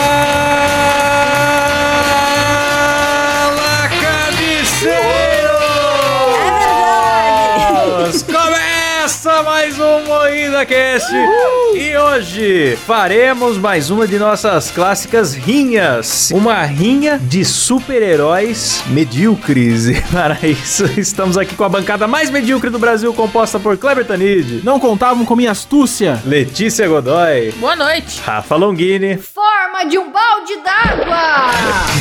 cabeceiros! 4.00 5.02
Começa 8.22 9.42
mais 9.42 9.78
um 9.78 10.04
Moída 10.04 10.64
Cast 10.66 11.12
e 11.75 11.96
hoje 11.96 12.77
faremos 12.87 13.57
mais 13.57 13.91
uma 13.91 14.07
de 14.07 14.19
nossas 14.19 14.70
clássicas 14.70 15.34
rinhas. 15.34 16.30
Uma 16.32 16.62
rinha 16.62 17.19
de 17.19 17.45
super-heróis 17.45 18.82
medíocres. 18.89 19.87
E 19.87 20.01
para 20.11 20.38
isso, 20.46 20.84
estamos 20.98 21.38
aqui 21.38 21.55
com 21.55 21.64
a 21.64 21.69
bancada 21.69 22.06
mais 22.09 22.30
medíocre 22.30 22.70
do 22.70 22.79
Brasil, 22.79 23.12
composta 23.14 23.59
por 23.59 23.77
Kleber 23.77 24.05
Tanid, 24.05 24.62
Não 24.64 24.80
contavam 24.80 25.25
com 25.25 25.37
minha 25.37 25.52
astúcia. 25.52 26.20
Letícia 26.25 26.88
Godoy, 26.88 27.52
Boa 27.52 27.77
noite. 27.77 28.20
Rafa 28.25 28.56
Longini, 28.56 29.16
Forma 29.16 29.84
de 29.89 29.98
um 29.98 30.11
balde 30.11 30.56
d'água. 30.64 31.50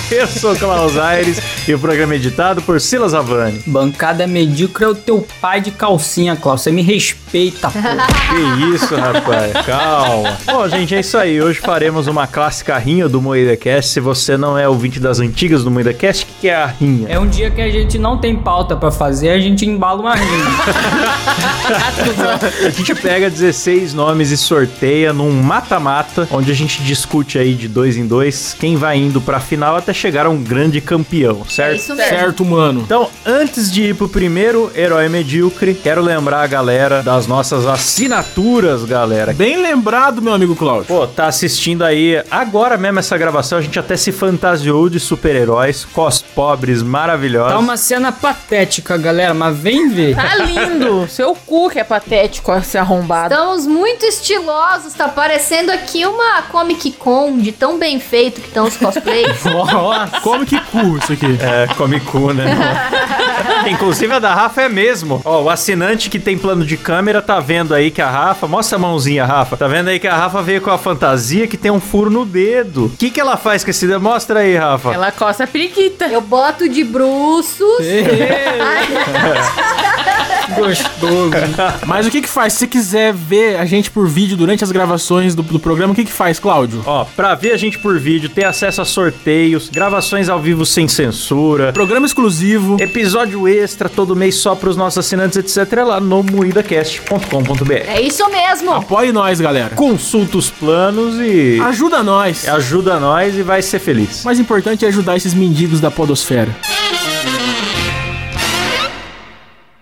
eu 0.11 0.27
sou 0.27 0.55
Klaus 0.55 0.97
Aires 0.97 1.39
e 1.67 1.73
o 1.73 1.79
programa 1.79 2.13
é 2.13 2.15
editado 2.17 2.61
por 2.61 2.81
Silas 2.81 3.13
Havani. 3.13 3.63
Bancada 3.67 4.25
medíocre 4.25 4.85
é 4.85 4.87
o 4.87 4.95
teu 4.95 5.25
pai 5.39 5.61
de 5.61 5.71
calcinha, 5.71 6.35
Klaus. 6.35 6.61
Você 6.61 6.71
me 6.71 6.81
respeita, 6.81 7.69
pô. 7.69 7.79
Que 7.79 8.75
isso, 8.75 8.95
rapaz. 8.95 9.58
Calma. 9.65 10.37
Bom, 10.45 10.67
gente, 10.69 10.95
é 10.95 10.99
isso 10.99 11.17
aí. 11.17 11.41
Hoje 11.41 11.59
faremos 11.59 12.07
uma 12.07 12.27
clássica 12.27 12.77
rinha 12.77 13.07
do 13.07 13.21
Moída 13.21 13.55
Cast. 13.57 13.91
Se 13.91 13.99
você 13.99 14.37
não 14.37 14.57
é 14.57 14.67
ouvinte 14.67 14.99
das 14.99 15.19
antigas 15.19 15.63
do 15.63 15.71
Moída 15.71 15.93
Cast, 15.93 16.23
o 16.23 16.27
que, 16.27 16.33
que 16.41 16.49
é 16.49 16.55
a 16.55 16.65
rinha? 16.65 17.07
É 17.09 17.19
um 17.19 17.27
dia 17.27 17.49
que 17.51 17.61
a 17.61 17.69
gente 17.69 17.97
não 17.97 18.17
tem 18.17 18.35
pauta 18.35 18.75
pra 18.75 18.91
fazer, 18.91 19.29
a 19.29 19.39
gente 19.39 19.65
embala 19.65 20.01
uma 20.01 20.15
rinha. 20.15 20.29
A 22.65 22.69
gente 22.69 22.95
pega 22.95 23.29
16 23.29 23.93
nomes 23.93 24.31
e 24.31 24.37
sorteia 24.37 25.13
num 25.13 25.31
mata-mata, 25.31 26.27
onde 26.31 26.51
a 26.51 26.55
gente 26.55 26.81
discute 26.83 27.37
aí 27.37 27.53
de 27.53 27.67
dois 27.67 27.97
em 27.97 28.05
dois 28.07 28.55
quem 28.59 28.75
vai 28.75 28.97
indo 28.97 29.21
pra 29.21 29.39
final 29.39 29.75
até 29.75 29.93
chegar 29.93 30.25
a 30.25 30.29
um 30.29 30.41
grande 30.41 30.81
campeão, 30.81 31.41
É 31.47 31.51
certo? 31.51 31.75
isso 31.77 31.95
mesmo. 31.95 32.09
Certo, 32.09 32.45
mano. 32.45 32.81
Então, 32.81 33.07
antes 33.25 33.71
de 33.71 33.83
ir 33.83 33.95
pro 33.95 34.07
primeiro 34.09 34.71
herói 34.75 35.07
medíocre, 35.09 35.73
quero 35.73 36.01
lembrar 36.01 36.43
a 36.43 36.47
galera 36.47 37.03
das 37.03 37.27
nossas 37.27 37.65
assinaturas, 37.67 38.83
galera. 38.85 39.33
Bem 39.33 39.48
lembrado, 39.57 40.21
meu 40.21 40.33
amigo 40.33 40.55
Cláudio. 40.55 40.85
Pô, 40.85 41.07
tá 41.07 41.27
assistindo 41.27 41.83
aí 41.83 42.21
agora 42.29 42.77
mesmo 42.77 42.99
essa 42.99 43.17
gravação, 43.17 43.57
a 43.57 43.61
gente 43.61 43.79
até 43.79 43.95
se 43.95 44.11
fantasiou 44.11 44.89
de 44.89 44.99
super-heróis, 44.99 45.85
cos 45.85 46.21
pobres 46.21 46.81
maravilhosos. 46.81 47.53
Tá 47.53 47.59
uma 47.59 47.77
cena 47.77 48.11
patética, 48.11 48.97
galera, 48.97 49.33
mas 49.33 49.57
vem 49.57 49.89
ver. 49.89 50.15
Tá 50.15 50.35
lindo. 50.35 51.07
Seu 51.09 51.35
cu 51.35 51.69
que 51.69 51.79
é 51.79 51.83
patético 51.83 52.53
esse 52.53 52.77
arrombado. 52.77 53.33
Estamos 53.33 53.67
muito 53.67 54.05
estilosos, 54.05 54.93
tá 54.93 55.07
parecendo 55.07 55.71
aqui 55.71 56.05
uma 56.05 56.41
Comic 56.43 56.91
Con 56.91 57.37
de 57.37 57.51
tão 57.51 57.77
bem 57.77 57.99
feito 57.99 58.41
que 58.41 58.47
estão 58.47 58.65
os 58.65 58.77
cosplays. 58.77 59.43
Nossa. 59.45 60.19
Que 60.45 60.59
cu 60.59 60.97
isso 60.97 61.13
aqui? 61.13 61.37
É, 61.41 61.67
come 61.75 61.99
cu, 61.99 62.33
né? 62.33 62.45
Inclusive 63.69 64.13
a 64.13 64.19
da 64.19 64.33
Rafa 64.33 64.63
é 64.63 64.69
mesmo. 64.69 65.21
Ó, 65.23 65.43
o 65.43 65.49
assinante 65.49 66.09
que 66.09 66.19
tem 66.19 66.37
plano 66.37 66.65
de 66.65 66.77
câmera 66.77 67.21
tá 67.21 67.39
vendo 67.39 67.73
aí 67.73 67.91
que 67.91 68.01
a 68.01 68.09
Rafa. 68.09 68.47
Mostra 68.47 68.77
a 68.77 68.79
mãozinha, 68.79 69.25
Rafa. 69.25 69.38
Tá 69.45 69.67
vendo 69.67 69.89
aí 69.89 69.99
que 69.99 70.07
a 70.07 70.15
Rafa 70.15 70.41
veio 70.41 70.61
com 70.61 70.71
a 70.71 70.77
fantasia 70.77 71.47
que 71.47 71.57
tem 71.57 71.71
um 71.71 71.79
furo 71.79 72.09
no 72.09 72.25
dedo. 72.25 72.85
O 72.85 72.89
que, 72.89 73.09
que 73.09 73.19
ela 73.19 73.37
faz 73.37 73.63
com 73.63 73.69
esse 73.69 73.87
dedo? 73.87 74.01
Mostra 74.01 74.39
aí, 74.39 74.55
Rafa. 74.55 74.93
Ela 74.93 75.11
coça 75.11 75.43
a 75.43 75.47
periquita. 75.47 76.07
Eu 76.07 76.21
boto 76.21 76.67
de 76.67 76.83
bruços. 76.83 77.79
Gostoso. 80.55 81.31
Mas 81.85 82.07
o 82.07 82.11
que 82.11 82.21
que 82.21 82.29
faz? 82.29 82.53
Se 82.53 82.67
quiser 82.67 83.13
ver 83.13 83.57
a 83.57 83.65
gente 83.65 83.91
por 83.91 84.07
vídeo 84.07 84.35
durante 84.35 84.63
as 84.63 84.71
gravações 84.71 85.35
do, 85.35 85.43
do 85.43 85.59
programa, 85.59 85.93
o 85.93 85.95
que 85.95 86.05
que 86.05 86.11
faz, 86.11 86.39
Cláudio? 86.39 86.81
Ó, 86.85 87.05
pra 87.05 87.35
ver 87.35 87.51
a 87.51 87.57
gente 87.57 87.77
por 87.77 87.99
vídeo, 87.99 88.29
ter 88.29 88.45
acesso 88.45 88.81
a 88.81 88.85
sorteios, 88.85 89.69
gravações 89.69 90.29
ao 90.29 90.39
vivo 90.39 90.65
sem 90.65 90.87
censura, 90.87 91.71
Programa 91.71 92.05
exclusivo. 92.05 92.77
episódio 92.79 93.47
extra 93.47 93.87
todo 93.87 94.15
mês 94.15 94.35
só 94.35 94.55
pros 94.55 94.75
nossos 94.75 95.05
assinantes, 95.05 95.37
etc. 95.37 95.79
é 95.79 95.83
lá 95.83 95.99
no 95.99 96.23
moidacast.com.br. 96.23 97.73
É 97.87 98.01
isso 98.01 98.27
mesmo. 98.29 98.73
Apoie 98.73 99.11
nós, 99.11 99.28
galera. 99.39 99.75
Consulta 99.75 100.37
os 100.37 100.49
planos 100.49 101.15
e 101.19 101.59
Ajuda 101.61 102.01
nós. 102.01 102.47
ajuda 102.47 102.99
nós 102.99 103.35
e 103.35 103.43
vai 103.43 103.61
ser 103.61 103.79
feliz. 103.79 104.23
O 104.23 104.25
mais 104.25 104.39
importante 104.39 104.85
é 104.85 104.87
ajudar 104.87 105.17
esses 105.17 105.33
mendigos 105.33 105.81
da 105.81 105.91
podosfera. 105.91 106.49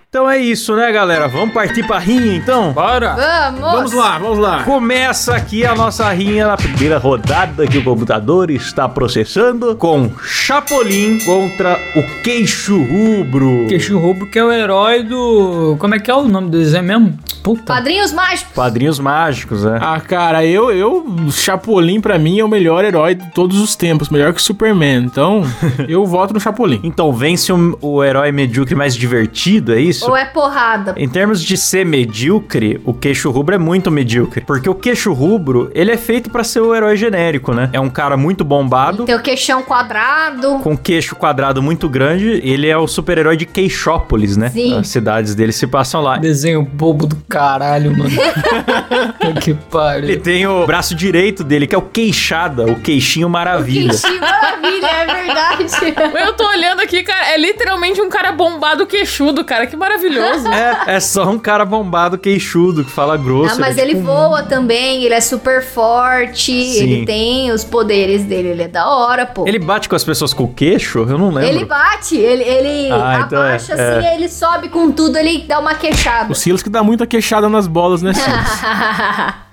Então 0.10 0.28
é 0.28 0.40
isso, 0.40 0.74
né, 0.76 0.90
galera? 0.92 1.28
Vamos 1.28 1.54
partir 1.54 1.86
pra 1.86 2.00
rinha, 2.00 2.34
então? 2.36 2.72
Bora. 2.72 3.14
Vamos. 3.14 3.60
Vamos 3.62 3.92
lá, 3.94 4.18
vamos 4.18 4.40
lá. 4.40 4.64
Começa 4.64 5.36
aqui 5.36 5.66
a 5.66 5.76
nossa 5.76 6.10
rinha 6.10 6.48
na 6.48 6.58
primeira 6.58 6.98
rodada 6.98 7.68
que 7.68 7.78
o 7.78 7.84
computador 7.84 8.50
está 8.50 8.88
processando 8.90 9.76
com 9.76 10.10
Chapolin 10.24 11.20
contra 11.20 11.78
o 11.96 12.22
Queixo 12.24 12.82
Rubro. 12.82 13.66
Queixo 13.68 14.00
Rubro 14.00 14.26
que 14.28 14.40
é 14.40 14.44
o 14.44 14.52
herói 14.52 15.04
do... 15.04 15.76
Como 15.78 15.94
é 15.94 16.00
que 16.00 16.10
é 16.10 16.16
o 16.16 16.24
nome 16.24 16.50
do 16.50 16.58
desenho 16.58 16.84
mesmo? 16.86 17.20
Puta. 17.48 17.64
Padrinhos 17.64 18.12
mágicos. 18.12 18.54
Padrinhos 18.54 19.00
mágicos, 19.00 19.64
né? 19.64 19.80
Ah, 19.82 20.02
cara, 20.02 20.46
eu, 20.46 20.70
eu, 20.70 21.06
o 21.28 21.32
Chapolin 21.32 22.02
pra 22.02 22.20
mim 22.20 22.40
é 22.40 22.44
o 22.44 22.48
melhor 22.50 22.84
herói 22.84 23.16
de 23.16 23.26
todos 23.32 23.62
os 23.62 23.74
tempos, 23.74 24.10
melhor 24.10 24.34
que 24.34 24.40
o 24.42 24.44
Superman. 24.44 25.06
Então, 25.06 25.44
eu 25.88 26.06
voto 26.06 26.34
no 26.34 26.42
Chapolin. 26.42 26.82
Então 26.84 27.14
vence 27.14 27.54
o, 27.54 27.78
o 27.82 28.04
herói 28.04 28.34
medíocre 28.34 28.76
mais 28.76 28.94
divertido, 28.94 29.74
é 29.74 29.80
isso? 29.80 30.10
Ou 30.10 30.18
é 30.18 30.26
porrada? 30.26 30.94
Em 30.98 31.08
termos 31.08 31.42
de 31.42 31.56
ser 31.56 31.86
medíocre, 31.86 32.82
o 32.84 32.94
queixo 32.94 33.32
rubro 33.32 33.56
é 33.56 33.58
muito 33.58 33.90
medíocre. 33.90 34.44
Porque 34.46 34.70
o 34.70 34.76
queixo 34.76 35.14
rubro, 35.14 35.72
ele 35.74 35.90
é 35.92 35.98
feito 35.98 36.30
pra 36.30 36.44
ser 36.44 36.60
o 36.60 36.76
herói 36.76 36.98
genérico, 36.98 37.54
né? 37.54 37.70
É 37.72 37.80
um 37.80 37.90
cara 37.90 38.18
muito 38.18 38.44
bombado, 38.44 39.06
Tem 39.06 39.16
o 39.16 39.22
queixão 39.22 39.64
quadrado. 39.64 40.60
com 40.60 40.76
queixo 40.78 41.16
quadrado 41.16 41.64
muito 41.64 41.88
grande. 41.88 42.42
Ele 42.44 42.68
é 42.68 42.78
o 42.78 42.88
super-herói 42.88 43.38
de 43.38 43.46
Queixópolis, 43.46 44.36
né? 44.36 44.50
Sim. 44.50 44.78
As 44.78 44.90
cidades 44.90 45.34
dele 45.34 45.54
se 45.54 45.66
passam 45.66 46.02
lá. 46.02 46.18
Desenho 46.18 46.62
bobo 46.62 47.08
do 47.08 47.16
caralho, 47.38 47.96
mano. 47.96 48.10
que 49.42 49.52
Ele 49.52 49.60
pariu. 49.70 50.22
tem 50.22 50.48
o 50.48 50.66
braço 50.66 50.96
direito 50.96 51.44
dele, 51.44 51.68
que 51.68 51.76
é 51.76 51.78
o 51.78 51.82
queixada, 51.82 52.66
o 52.66 52.80
queixinho 52.80 53.30
maravilha. 53.30 53.90
Queixinho 53.92 54.20
maravilha, 54.22 54.88
é 54.88 55.06
verdade. 55.06 55.66
Eu 56.26 56.34
tô 56.34 56.48
olhando 56.48 56.82
aqui, 56.82 57.04
cara. 57.04 57.34
É 57.34 57.38
literalmente 57.38 58.02
um 58.02 58.10
cara 58.10 58.32
bombado 58.32 58.86
queixudo, 58.88 59.44
cara. 59.46 59.68
Que 59.68 59.76
maravilhoso. 59.76 60.48
É, 60.48 60.96
é 60.96 61.00
só 61.00 61.30
um 61.30 61.38
cara 61.40 61.66
bombado, 61.66 62.18
queixudo, 62.18 62.84
que 62.84 62.92
fala 62.92 63.16
grosso. 63.18 63.56
Ah, 63.56 63.60
mas 63.60 63.78
é 63.78 63.82
ele 63.82 63.96
tipo 63.96 64.02
um- 64.02 64.06
voa 64.06 64.44
também, 64.44 65.04
ele 65.04 65.14
é 65.14 65.22
super 65.22 65.64
forte, 65.64 66.52
Sim. 66.52 66.82
ele 66.84 67.06
tem 67.06 67.52
os 67.52 67.64
poderes 67.64 68.24
dele, 68.24 68.50
ele 68.50 68.64
é 68.64 68.68
da 68.68 68.88
hora, 68.90 69.26
pô. 69.26 69.48
Ele 69.48 69.60
bate 69.60 69.88
com 69.88 69.96
as 69.96 70.04
pessoas 70.04 70.34
com 70.34 70.44
o 70.46 70.54
queixo? 70.54 71.00
Eu 71.00 71.18
não 71.18 71.30
lembro. 71.30 71.50
Ele 71.50 71.66
bate, 71.66 72.16
ele, 72.18 72.44
ele 72.44 72.92
Ah, 72.92 73.24
então 73.26 73.44
é, 73.44 73.48
abaixa 73.50 73.74
é. 73.74 73.98
assim, 74.00 74.16
ele 74.16 74.30
sobe 74.30 74.70
com 74.70 74.92
tudo, 74.92 75.18
ele 75.18 75.46
dá 75.48 75.60
uma 75.60 75.76
queixada. 75.76 76.32
O 76.32 76.36
Silas 76.36 76.64
que 76.64 76.70
dá 76.70 76.82
muita 76.82 77.06
queixada 77.06 77.27
nas 77.50 77.68
bolas, 77.68 78.02
né, 78.02 78.14
Silas? 78.14 78.62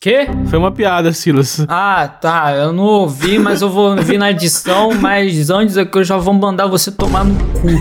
Quê? 0.00 0.28
Foi 0.48 0.56
uma 0.58 0.70
piada, 0.70 1.12
Silas. 1.12 1.66
Ah, 1.68 2.06
tá. 2.06 2.52
Eu 2.54 2.72
não 2.72 2.84
ouvi, 2.84 3.36
mas 3.36 3.62
eu 3.62 3.68
vou 3.68 3.90
ouvir 3.96 4.16
na 4.16 4.30
edição. 4.30 4.90
Mas 5.00 5.50
antes 5.50 5.76
é 5.76 5.84
que 5.84 5.98
eu 5.98 6.04
já 6.04 6.16
vou 6.16 6.32
mandar 6.34 6.66
você 6.66 6.92
tomar 6.92 7.24
no 7.24 7.34
cu. 7.34 7.68